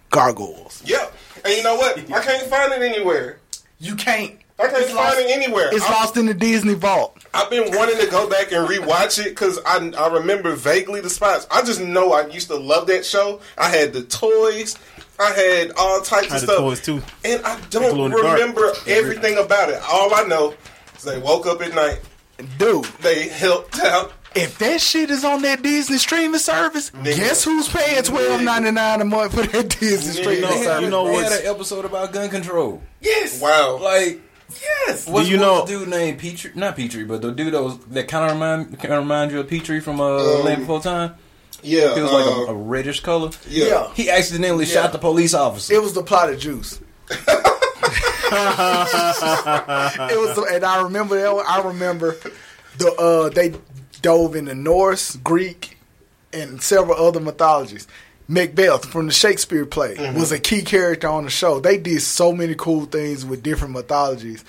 Gargoyles. 0.09 0.81
Yep. 0.85 1.13
And 1.45 1.53
you 1.55 1.63
know 1.63 1.75
what? 1.75 1.97
I 2.11 2.21
can't 2.23 2.43
find 2.49 2.73
it 2.73 2.81
anywhere. 2.81 3.39
You 3.79 3.95
can't. 3.95 4.35
I 4.59 4.63
can't 4.67 4.77
It's 4.79 4.87
find 4.91 4.97
lost- 4.97 5.19
it 5.19 5.31
anywhere. 5.31 5.69
It's 5.71 5.85
I- 5.85 5.91
lost 5.93 6.17
in 6.17 6.25
the 6.25 6.33
Disney 6.33 6.73
vault. 6.73 7.15
I've 7.33 7.49
been 7.51 7.71
wanting 7.77 7.99
to 7.99 8.07
go 8.07 8.27
back 8.27 8.51
and 8.51 8.67
rewatch 8.67 9.19
it 9.23 9.29
because 9.29 9.59
I, 9.65 9.91
I 9.97 10.11
remember 10.15 10.55
vaguely 10.55 10.99
the 10.99 11.11
spots. 11.11 11.45
I 11.51 11.61
just 11.61 11.79
know 11.79 12.11
I 12.11 12.25
used 12.27 12.47
to 12.47 12.55
love 12.57 12.87
that 12.87 13.05
show. 13.05 13.39
I 13.57 13.69
had 13.69 13.93
the 13.93 14.01
toys. 14.01 14.77
I 15.19 15.31
had 15.31 15.71
all 15.77 16.01
types 16.01 16.27
had 16.27 16.35
of 16.37 16.41
stuff. 16.43 16.57
toys, 16.57 16.81
too. 16.81 17.01
And 17.25 17.43
I 17.45 17.59
don't 17.69 17.99
in 17.99 18.11
the 18.11 18.17
dark. 18.21 18.39
remember 18.39 18.71
everything 18.87 19.37
about 19.37 19.69
it. 19.69 19.81
All 19.89 20.13
I 20.13 20.23
know 20.23 20.53
is 20.95 21.03
they 21.03 21.19
woke 21.19 21.45
up 21.45 21.61
at 21.61 21.73
night. 21.75 21.99
Dude, 22.57 22.85
They 23.01 23.27
helped 23.27 23.79
out. 23.81 24.13
if 24.33 24.57
that 24.59 24.79
shit 24.79 25.09
is 25.11 25.25
on 25.25 25.41
that 25.41 25.61
Disney 25.61 25.97
streaming 25.97 26.39
service, 26.39 26.89
Nigga. 26.91 27.03
guess 27.17 27.43
who's 27.43 27.67
paying 27.67 28.01
twelve 28.03 28.41
ninety 28.41 28.71
nine 28.71 29.01
a 29.01 29.05
month 29.05 29.33
for 29.35 29.41
that 29.47 29.69
Disney 29.77 30.13
Nigga. 30.13 30.21
streaming 30.21 30.35
You 30.35 30.41
know- 30.41 30.63
service? 30.63 30.81
you 30.83 30.89
know 30.89 31.07
they 31.07 31.15
had 31.23 31.31
an 31.33 31.47
episode 31.47 31.83
about 31.85 32.13
gun 32.13 32.29
control. 32.29 32.81
yes, 33.01 33.41
Wow. 33.41 33.79
Like, 33.81 34.21
yes. 34.87 35.05
what's 35.07 35.27
you 35.27 35.37
what 35.37 35.43
know- 35.45 35.65
the 35.65 35.79
dude 35.79 35.89
named 35.89 36.19
Petrie? 36.19 36.51
Not 36.55 36.77
Petrie, 36.77 37.03
but 37.03 37.21
the 37.21 37.31
dude 37.31 37.53
that 37.53 37.61
was 37.61 37.77
that 37.91 38.07
kind 38.07 38.25
of 38.25 38.31
remind 38.31 38.79
kind 38.79 38.93
of 38.93 38.99
remind 38.99 39.31
you 39.31 39.41
of 39.41 39.49
Petrie 39.49 39.81
from 39.81 39.99
uh, 39.99 40.05
Um, 40.39 40.45
Land 40.45 40.61
Before 40.61 40.79
Time. 40.81 41.15
Yeah. 41.61 41.95
He 41.95 42.01
was 42.01 42.11
like 42.11 42.25
uh, 42.25 42.29
a, 42.29 42.45
a 42.47 42.53
reddish 42.53 42.99
color. 43.01 43.31
yeah. 43.47 43.65
Yeah. 43.67 43.93
He 43.93 44.09
accidentally 44.09 44.65
shot 44.65 44.91
the 44.91 44.97
police 44.99 45.33
officer. 45.33 45.73
It 45.73 45.81
was 45.81 45.93
the 45.93 46.03
plot 46.03 46.29
of 46.31 46.39
Juice. 46.39 46.79
it 48.31 50.19
was, 50.19 50.37
and 50.51 50.63
I 50.63 50.83
remember 50.83 51.19
that. 51.19 51.33
one- 51.35 51.45
I 51.47 51.61
remember 51.63 52.15
the 52.77 52.91
uh, 52.93 53.29
they 53.29 53.53
dove 54.01 54.35
into 54.35 54.53
Norse, 54.55 55.15
Greek, 55.17 55.77
and 56.33 56.61
several 56.61 56.97
other 57.05 57.19
mythologies. 57.19 57.87
Macbeth 58.27 58.85
from 58.85 59.07
the 59.07 59.11
Shakespeare 59.11 59.65
play 59.65 59.95
was 60.13 60.31
a 60.31 60.37
key 60.39 60.61
character 60.61 61.07
on 61.07 61.23
the 61.23 61.31
show. 61.31 61.59
They 61.59 61.77
did 61.79 61.99
so 62.03 62.31
many 62.31 62.53
cool 62.53 62.85
things 62.85 63.25
with 63.25 63.41
different 63.41 63.73
mythologies. 63.73 64.45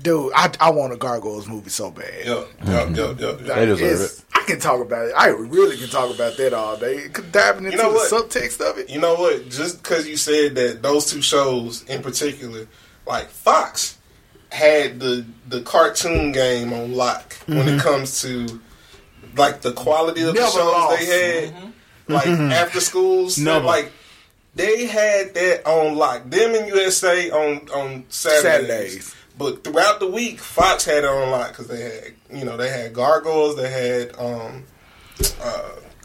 Dude, 0.00 0.32
I, 0.34 0.52
I 0.60 0.70
want 0.70 0.92
a 0.92 0.96
Gargoyles 0.96 1.46
movie 1.46 1.70
so 1.70 1.90
bad. 1.90 2.24
Yep. 2.24 2.48
Mm-hmm. 2.62 3.46
They 3.46 3.66
deserve 3.66 3.80
It's- 3.80 4.24
I 4.42 4.44
can 4.44 4.58
talk 4.58 4.80
about 4.80 5.06
it. 5.06 5.12
I 5.16 5.28
really 5.28 5.76
can 5.76 5.88
talk 5.88 6.12
about 6.12 6.36
that 6.36 6.52
all 6.52 6.76
day. 6.76 7.06
Diving 7.30 7.66
into 7.66 7.76
know 7.76 7.92
the 7.92 7.94
what? 7.94 8.10
subtext 8.10 8.60
of 8.60 8.76
it. 8.76 8.90
You 8.90 9.00
know 9.00 9.14
what? 9.14 9.48
Just 9.48 9.80
because 9.80 10.08
you 10.08 10.16
said 10.16 10.56
that 10.56 10.82
those 10.82 11.08
two 11.08 11.22
shows 11.22 11.84
in 11.84 12.02
particular, 12.02 12.66
like 13.06 13.28
Fox, 13.28 13.98
had 14.50 14.98
the 14.98 15.24
the 15.48 15.62
cartoon 15.62 16.32
game 16.32 16.72
on 16.72 16.94
lock 16.94 17.34
when 17.46 17.58
it 17.58 17.64
mm-hmm. 17.66 17.78
comes 17.78 18.20
to 18.22 18.60
like 19.36 19.60
the 19.60 19.72
quality 19.72 20.22
of 20.22 20.34
the 20.34 20.40
shows 20.40 20.56
lost. 20.56 20.98
they 20.98 21.06
had, 21.06 21.54
mm-hmm. 21.54 22.12
like 22.12 22.26
after 22.26 22.80
schools, 22.80 23.38
Never. 23.38 23.64
like 23.64 23.92
they 24.56 24.86
had 24.86 25.34
that 25.34 25.66
on 25.66 25.96
lock. 25.96 26.28
Them 26.28 26.54
in 26.54 26.66
USA 26.66 27.30
on 27.30 27.68
on 27.70 28.04
Saturdays. 28.08 28.42
Saturdays. 28.42 29.16
But 29.38 29.64
throughout 29.64 29.98
the 30.00 30.06
week, 30.10 30.38
Fox 30.40 30.84
had 30.84 30.98
it 30.98 31.04
on 31.04 31.30
lock 31.30 31.48
because 31.50 31.66
they 31.68 31.80
had, 31.80 32.38
you 32.38 32.44
know, 32.44 32.56
they 32.56 32.68
had 32.68 32.92
Gargoyles, 32.92 33.56
they 33.56 33.70
had 33.70 34.14
um, 34.18 34.64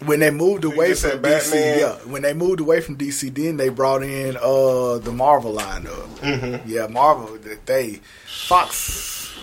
when 0.06 0.20
they 0.20 0.32
moved 0.32 0.64
away 0.64 0.90
from 0.94 0.96
said 0.96 1.22
DC, 1.22 1.80
yeah, 1.80 1.94
when 2.10 2.22
they 2.22 2.34
moved 2.34 2.60
away 2.60 2.82
from 2.82 2.98
DC, 2.98 3.34
then 3.34 3.58
they 3.58 3.70
brought 3.70 4.04
in 4.04 4.38
uh 4.38 4.98
the 5.00 5.12
Marvel 5.12 5.56
lineup. 5.56 6.08
Mm-hmm. 6.20 6.70
Yeah, 6.70 6.88
Marvel. 6.88 7.38
They 7.66 8.00
Fox, 8.26 9.34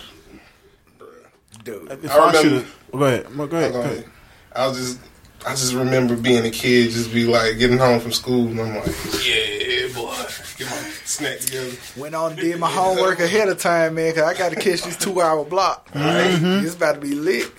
dude. 1.63 1.91
If 1.91 2.09
I 2.11 2.15
I, 2.17 2.27
remember- 2.27 2.41
should 2.59 2.67
go 2.91 3.03
ahead, 3.05 3.35
Well, 3.37 3.47
go 3.47 3.57
ahead. 3.57 3.71
Go 3.73 3.77
Go 3.79 3.83
ahead. 3.83 3.97
ahead. 3.99 4.09
I 4.55 4.67
was 4.67 4.77
just, 4.77 4.99
I 5.45 5.49
just 5.51 5.73
remember 5.73 6.15
being 6.15 6.45
a 6.45 6.49
kid, 6.51 6.91
just 6.91 7.13
be 7.13 7.25
like 7.25 7.57
getting 7.59 7.77
home 7.77 7.99
from 7.99 8.13
school, 8.13 8.47
and 8.47 8.59
I'm 8.61 8.75
like, 8.75 8.85
yeah, 9.25 9.64
boy, 9.93 10.15
get 10.57 10.69
my 10.69 10.77
snack 11.05 11.39
together. 11.39 11.71
Went 11.97 12.15
on 12.15 12.31
and 12.31 12.39
did 12.39 12.59
my 12.59 12.69
homework 12.69 13.19
ahead 13.19 13.49
of 13.49 13.59
time, 13.59 13.95
man, 13.95 14.11
because 14.11 14.23
I 14.23 14.37
got 14.37 14.49
to 14.49 14.55
catch 14.55 14.83
this 14.83 14.97
two 14.97 15.21
hour 15.21 15.43
block. 15.43 15.89
Mm-hmm. 16.05 16.65
It's 16.65 16.75
about 16.75 16.95
to 16.95 17.01
be 17.01 17.15
lit. 17.15 17.51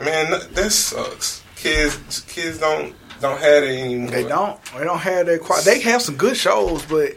Man, 0.00 0.30
that, 0.30 0.54
that 0.54 0.70
sucks. 0.72 1.42
Kids, 1.56 2.20
kids 2.22 2.58
don't 2.58 2.94
don't 3.20 3.38
have 3.38 3.64
it 3.64 3.78
anymore. 3.78 4.10
They 4.10 4.26
don't. 4.26 4.62
They 4.76 4.84
don't 4.84 4.98
have 4.98 5.26
that. 5.26 5.40
Quite, 5.40 5.64
they 5.64 5.80
have 5.80 6.02
some 6.02 6.16
good 6.16 6.36
shows, 6.36 6.84
but 6.86 7.12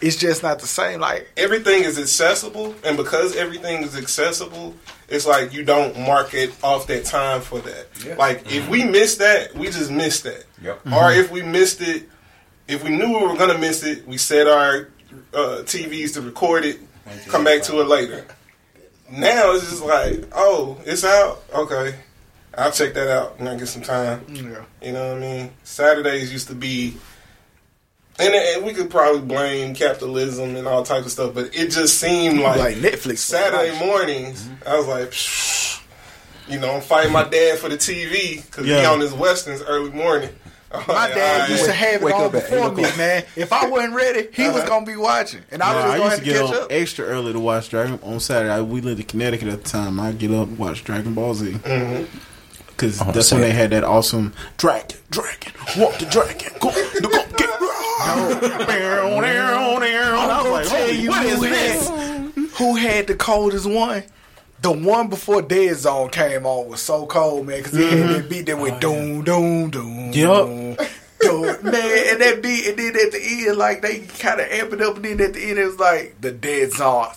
it's 0.00 0.16
just 0.16 0.42
not 0.42 0.58
the 0.58 0.66
same. 0.66 1.00
Like 1.00 1.28
Everything 1.36 1.84
is 1.84 1.98
accessible, 1.98 2.74
and 2.84 2.96
because 2.96 3.34
everything 3.36 3.82
is 3.82 3.96
accessible, 3.96 4.74
it's 5.08 5.26
like 5.26 5.52
you 5.52 5.64
don't 5.64 5.98
market 5.98 6.52
off 6.62 6.86
that 6.88 7.04
time 7.04 7.40
for 7.40 7.60
that. 7.60 7.86
Yeah. 8.04 8.16
Like 8.16 8.52
if 8.52 8.68
we 8.68 8.84
missed 8.84 9.18
that, 9.18 9.54
we 9.54 9.66
just 9.66 9.90
missed 9.90 10.24
that. 10.24 10.44
Yep. 10.62 10.86
Or 10.92 11.12
if 11.12 11.30
we 11.30 11.42
missed 11.42 11.80
it, 11.80 12.08
if 12.68 12.82
we 12.84 12.90
knew 12.90 13.18
we 13.18 13.26
were 13.26 13.36
gonna 13.36 13.58
miss 13.58 13.82
it, 13.84 14.06
we 14.06 14.18
set 14.18 14.46
our 14.46 14.88
uh, 15.34 15.62
TVs 15.64 16.14
to 16.14 16.20
record 16.20 16.64
it, 16.64 16.78
come 17.28 17.44
back 17.44 17.62
to 17.62 17.80
it 17.80 17.88
later. 17.88 18.24
Now 19.10 19.52
it's 19.52 19.70
just 19.70 19.84
like, 19.84 20.24
oh, 20.34 20.80
it's 20.84 21.04
out. 21.04 21.42
Okay, 21.54 21.94
I'll 22.56 22.72
check 22.72 22.94
that 22.94 23.08
out 23.08 23.38
when 23.38 23.48
I 23.48 23.56
get 23.56 23.68
some 23.68 23.82
time. 23.82 24.24
yeah. 24.28 24.64
You 24.82 24.92
know 24.92 25.08
what 25.14 25.18
I 25.18 25.20
mean? 25.20 25.50
Saturdays 25.62 26.32
used 26.32 26.48
to 26.48 26.54
be, 26.54 26.96
and, 28.18 28.34
and 28.34 28.64
we 28.64 28.72
could 28.72 28.90
probably 28.90 29.20
blame 29.20 29.74
capitalism 29.74 30.56
and 30.56 30.66
all 30.66 30.82
types 30.82 31.06
of 31.06 31.12
stuff, 31.12 31.34
but 31.34 31.54
it 31.54 31.70
just 31.70 32.00
seemed 32.00 32.40
like, 32.40 32.58
like 32.58 32.76
Netflix 32.78 33.18
Saturday 33.18 33.78
mornings. 33.78 34.48
I 34.66 34.76
was 34.76 34.88
like, 34.88 35.10
Psh. 35.10 35.82
you 36.48 36.58
know, 36.58 36.72
I'm 36.74 36.80
fighting 36.82 37.12
my 37.12 37.24
dad 37.28 37.58
for 37.58 37.68
the 37.68 37.76
TV 37.76 38.44
because 38.44 38.64
he 38.66 38.72
Yeah. 38.72 38.90
on 38.90 38.98
his 39.00 39.12
westerns 39.12 39.62
early 39.62 39.90
morning. 39.90 40.30
I'm 40.72 40.84
My 40.88 40.94
like, 40.94 41.14
dad 41.14 41.40
all 41.42 41.48
used 41.48 41.64
to 41.64 41.70
right. 41.70 41.76
have 41.78 42.02
it 42.02 42.04
Wake 42.04 42.14
on 42.14 42.30
before 42.32 42.72
me, 42.72 42.82
o'clock. 42.82 42.98
man. 42.98 43.24
If 43.36 43.52
I 43.52 43.68
wasn't 43.68 43.94
ready, 43.94 44.28
he 44.32 44.46
was 44.48 44.56
Uh-huh. 44.56 44.68
gonna 44.68 44.86
be 44.86 44.96
watching, 44.96 45.42
and 45.50 45.62
I 45.62 45.74
was 45.74 45.84
Nah, 45.84 45.90
just 45.90 45.94
I 45.94 45.98
gonna 45.98 46.04
used 46.04 46.10
have 46.10 46.18
to 46.18 46.24
to 46.24 46.30
get 46.32 46.46
catch 46.46 46.56
up 46.56 46.62
up. 46.64 46.72
extra 46.72 47.04
early 47.06 47.32
to 47.32 47.38
watch 47.40 47.68
Dragon 47.70 47.98
on 48.02 48.20
Saturday. 48.20 48.60
We 48.62 48.80
lived 48.80 49.00
in 49.00 49.06
Connecticut 49.06 49.48
at 49.48 49.62
the 49.64 49.70
time. 49.70 50.00
I 50.00 50.12
get 50.12 50.32
up 50.32 50.48
watch 50.50 50.82
Dragon 50.84 51.14
Ball 51.14 51.34
Z 51.34 51.52
because 52.68 53.00
Oh, 53.00 53.10
that's 53.12 53.30
when 53.32 53.40
they 53.42 53.52
had 53.52 53.70
that 53.70 53.84
awesome 53.84 54.34
dragon, 54.58 54.98
dragon, 55.10 55.52
walk 55.78 55.98
the 55.98 56.06
dragon, 56.06 56.52
go, 56.60 56.70
the 56.70 57.00
go 57.00 57.24
get. 57.36 57.46
And 58.66 59.24
I 59.24 60.42
was 60.42 60.50
like, 60.52 60.68
tell 60.68 60.90
you 60.90 61.12
who 61.12 61.26
is 61.28 61.40
this? 61.40 61.88
who 62.58 62.74
had 62.76 63.06
the 63.06 63.14
coldest 63.14 63.66
one? 63.66 64.02
The 64.62 64.72
one 64.72 65.08
before 65.08 65.42
Dead 65.42 65.76
Zone 65.76 66.08
came 66.10 66.46
on 66.46 66.68
was 66.68 66.80
so 66.80 67.06
cold, 67.06 67.46
man, 67.46 67.58
because 67.58 67.74
he 67.76 67.84
had 67.84 67.92
mm-hmm. 67.92 68.12
that 68.12 68.28
beat 68.28 68.46
that 68.46 68.58
went 68.58 68.76
oh, 68.76 68.80
doom, 68.80 69.22
doom, 69.22 69.70
doom. 69.70 70.12
Yup. 70.12 70.46
doom, 70.46 70.76
doom. 71.20 71.42
man, 71.62 72.08
and 72.08 72.20
that 72.20 72.40
beat, 72.42 72.66
and 72.66 72.78
then 72.78 72.96
at 72.96 73.12
the 73.12 73.46
end, 73.48 73.58
like, 73.58 73.82
they 73.82 74.00
kind 74.00 74.40
of 74.40 74.48
amp 74.48 74.72
it 74.72 74.80
up, 74.82 74.96
and 74.96 75.04
then 75.04 75.20
at 75.20 75.34
the 75.34 75.44
end, 75.44 75.58
it 75.58 75.66
was 75.66 75.78
like, 75.78 76.20
the 76.20 76.32
Dead 76.32 76.72
Zone. 76.72 77.08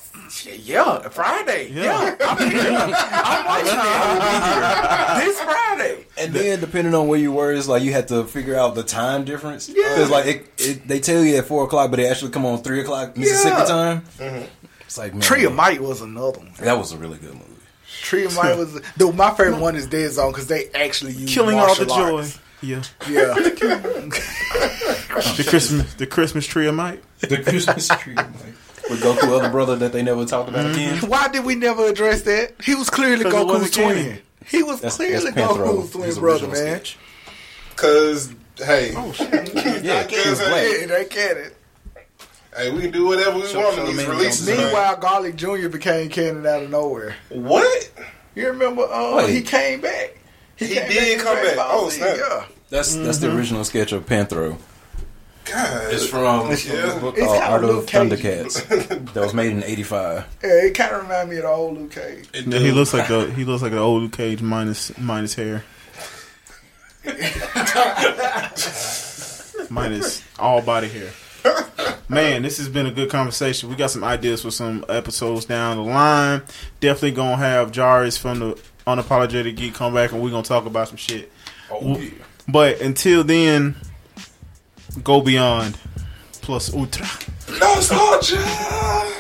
Yeah, 0.46 1.00
Friday. 1.10 1.72
Yeah. 1.72 1.84
Yeah. 1.84 2.16
I'm, 2.22 2.38
I'm 2.38 3.46
watching 3.48 3.66
that 3.66 5.22
this 5.26 5.42
Friday. 5.42 6.06
And 6.20 6.34
then, 6.34 6.60
depending 6.60 6.94
on 6.94 7.08
where 7.08 7.18
you 7.18 7.32
were, 7.32 7.52
it's 7.52 7.68
like 7.68 7.82
you 7.82 7.94
had 7.94 8.10
to 8.10 8.26
figure 8.26 8.56
out 8.56 8.76
the 8.76 8.84
time 8.84 9.26
difference. 9.26 9.68
Yeah. 9.68 9.90
Because 9.90 10.12
like 10.12 10.26
it, 10.28 10.48
it, 10.60 10.88
they 10.88 11.00
tell 11.00 11.24
you 11.24 11.38
at 11.38 11.46
four 11.46 11.64
o'clock, 11.64 11.90
but 11.90 11.98
they 11.98 12.08
actually 12.08 12.30
come 12.30 12.46
on 12.46 12.62
three 12.62 12.82
o'clock 12.82 13.18
Mississippi 13.18 13.56
Yeah. 13.58 13.66
time. 13.66 14.02
Mm-hmm. 14.20 14.46
It's 14.90 14.98
like 14.98 15.14
man, 15.14 15.22
Tree 15.22 15.44
of 15.46 15.54
Might 15.54 15.80
was 15.82 16.02
another 16.02 16.40
one. 16.40 16.52
That 16.62 16.80
was 16.80 16.92
a 16.94 16.98
really 16.98 17.20
good 17.20 17.36
movie. 17.36 17.46
Tree 18.02 18.26
of 18.26 18.36
Might 18.36 18.58
was. 18.58 18.82
Dude, 18.98 19.16
my 19.16 19.30
favorite 19.36 19.60
one 19.60 19.76
is 19.76 19.86
Dead 19.86 20.10
Zone 20.10 20.32
because 20.32 20.48
they 20.48 20.70
actually 20.74 21.12
use 21.12 21.32
Killing 21.32 21.60
all 21.60 21.76
the 21.76 21.86
martial 21.86 22.18
joy. 22.18 22.28
Yeah. 22.64 22.82
Yeah. 23.08 23.36
The 25.38 25.46
Christmas 25.48 25.94
the 25.96 26.08
Christmas 26.08 26.48
tree 26.48 26.66
of 26.68 26.74
might. 26.76 27.04
The 27.20 27.38
Christmas 27.44 27.88
tree. 27.88 28.16
Like, 28.16 28.28
with 28.90 29.02
Goku 29.04 29.38
other 29.38 29.50
brother 29.50 29.76
that 29.76 29.92
they 29.92 30.02
never 30.02 30.26
talked 30.26 30.50
about 30.50 30.72
again. 30.72 30.96
Mm-hmm. 30.98 31.08
Why 31.08 31.28
did 31.28 31.46
we 31.46 31.54
never 31.56 31.86
address 31.88 32.24
that? 32.24 32.54
He 32.64 32.74
was 32.74 32.90
clearly 32.90 33.24
'Cause 33.26 33.34
it 33.34 33.36
Goku's 33.38 33.48
wasn't 33.48 33.74
twin. 33.74 34.20
He 34.48 34.64
was 34.64 34.82
That's, 34.82 34.96
clearly 34.96 35.32
that's 35.32 35.38
Panthro, 35.38 35.84
Goku's 35.84 35.92
twin 35.92 36.14
brother, 36.16 36.46
original 36.46 36.52
man. 36.52 36.76
sketch. 36.80 36.98
Cause 37.76 38.34
hey, 38.58 38.94
oh, 38.96 39.14
Yeah, 39.84 40.08
he 40.08 40.30
was 40.30 40.40
black. 40.40 40.68
Yeah, 40.80 40.86
they 40.88 41.06
canon. 41.06 41.52
Hey, 42.60 42.72
we 42.72 42.82
can 42.82 42.92
do 42.92 43.06
whatever 43.06 43.40
we 43.40 43.48
Show- 43.48 43.60
want 43.62 43.76
show 43.76 43.86
in 43.88 43.98
these 43.98 44.08
releases. 44.08 44.46
don't- 44.48 44.58
Meanwhile, 44.58 44.98
Garlic 44.98 45.36
Jr. 45.36 45.68
became 45.70 46.10
canon 46.10 46.46
out 46.46 46.64
of 46.64 46.70
nowhere. 46.70 47.16
what? 47.30 47.90
You 48.36 48.48
remember? 48.48 48.84
Uh, 48.84 49.18
Wait. 49.18 49.30
he 49.32 49.42
came 49.42 49.82
back. 49.82 50.16
He 50.56 50.68
came 50.76 50.88
did 50.90 51.20
in 51.20 51.26
come 51.26 51.36
back. 51.36 51.56
Oh, 51.58 51.90
snap. 51.90 52.18
Yeah. 52.18 52.46
That's 52.70 52.96
that's 52.96 53.18
the 53.18 53.36
original 53.36 53.64
sketch 53.64 53.92
of 53.92 54.06
Panthro. 54.06 54.58
God, 55.46 55.92
It's 55.94 56.06
from 56.06 56.52
it's 56.52 56.64
from 56.64 56.76
Yeah. 56.76 56.82
this 56.86 56.96
book 56.96 57.18
It's 57.18 57.26
called 57.26 57.42
Art 57.42 57.64
of 57.64 57.70
Luke 57.72 57.88
Thundercats 57.88 58.68
that 59.14 59.24
was 59.24 59.34
made 59.34 59.52
in 59.52 59.64
'85. 59.64 60.26
Yeah, 60.44 60.50
it 60.66 60.76
kind 60.76 60.94
of 60.94 61.02
reminded 61.02 61.30
me 61.32 61.38
of 61.38 61.44
the 61.44 61.50
old 61.50 61.78
Luke 61.80 61.92
Cage. 61.92 62.26
Yeah, 62.46 62.60
he 62.60 62.72
looks 62.72 62.94
like 62.94 63.08
the 63.08 63.32
he 63.36 63.46
looks 63.46 63.64
like 63.64 63.72
the 63.72 63.80
old 63.80 64.04
Luke 64.04 64.12
Cage 64.12 64.42
minus 64.44 64.96
minus 65.00 65.34
hair. 65.34 65.64
minus 69.70 70.24
all 70.38 70.62
body 70.62 70.90
hair. 70.90 71.10
Man, 72.10 72.42
this 72.42 72.58
has 72.58 72.68
been 72.70 72.88
a 72.88 72.92
good 72.92 73.10
conversation. 73.10 73.70
We 73.70 73.76
got 73.76 73.92
some 73.92 74.04
ideas 74.04 74.42
for 74.42 74.50
some 74.52 74.84
episodes 74.90 75.46
down 75.46 75.78
the 75.78 75.84
line. 75.84 76.42
Definitely 76.80 77.12
gonna 77.12 77.38
have 77.38 77.72
Jarreous 77.72 78.18
from 78.18 78.40
the 78.40 78.60
Unapologetic 78.88 79.56
Geek 79.56 79.76
come 79.76 79.94
back 79.94 80.12
and 80.12 80.22
we're 80.22 80.32
gonna 80.32 80.44
talk 80.44 80.66
about 80.66 80.88
some 80.88 80.98
shit. 80.98 81.32
Oh 81.72 81.98
yeah. 82.00 82.10
But 82.48 82.82
until 82.82 83.24
then, 83.24 83.76
go 85.04 85.22
beyond 85.22 85.78
plus 86.42 86.74
ultra. 86.74 87.06
Nostalgia. 87.60 89.19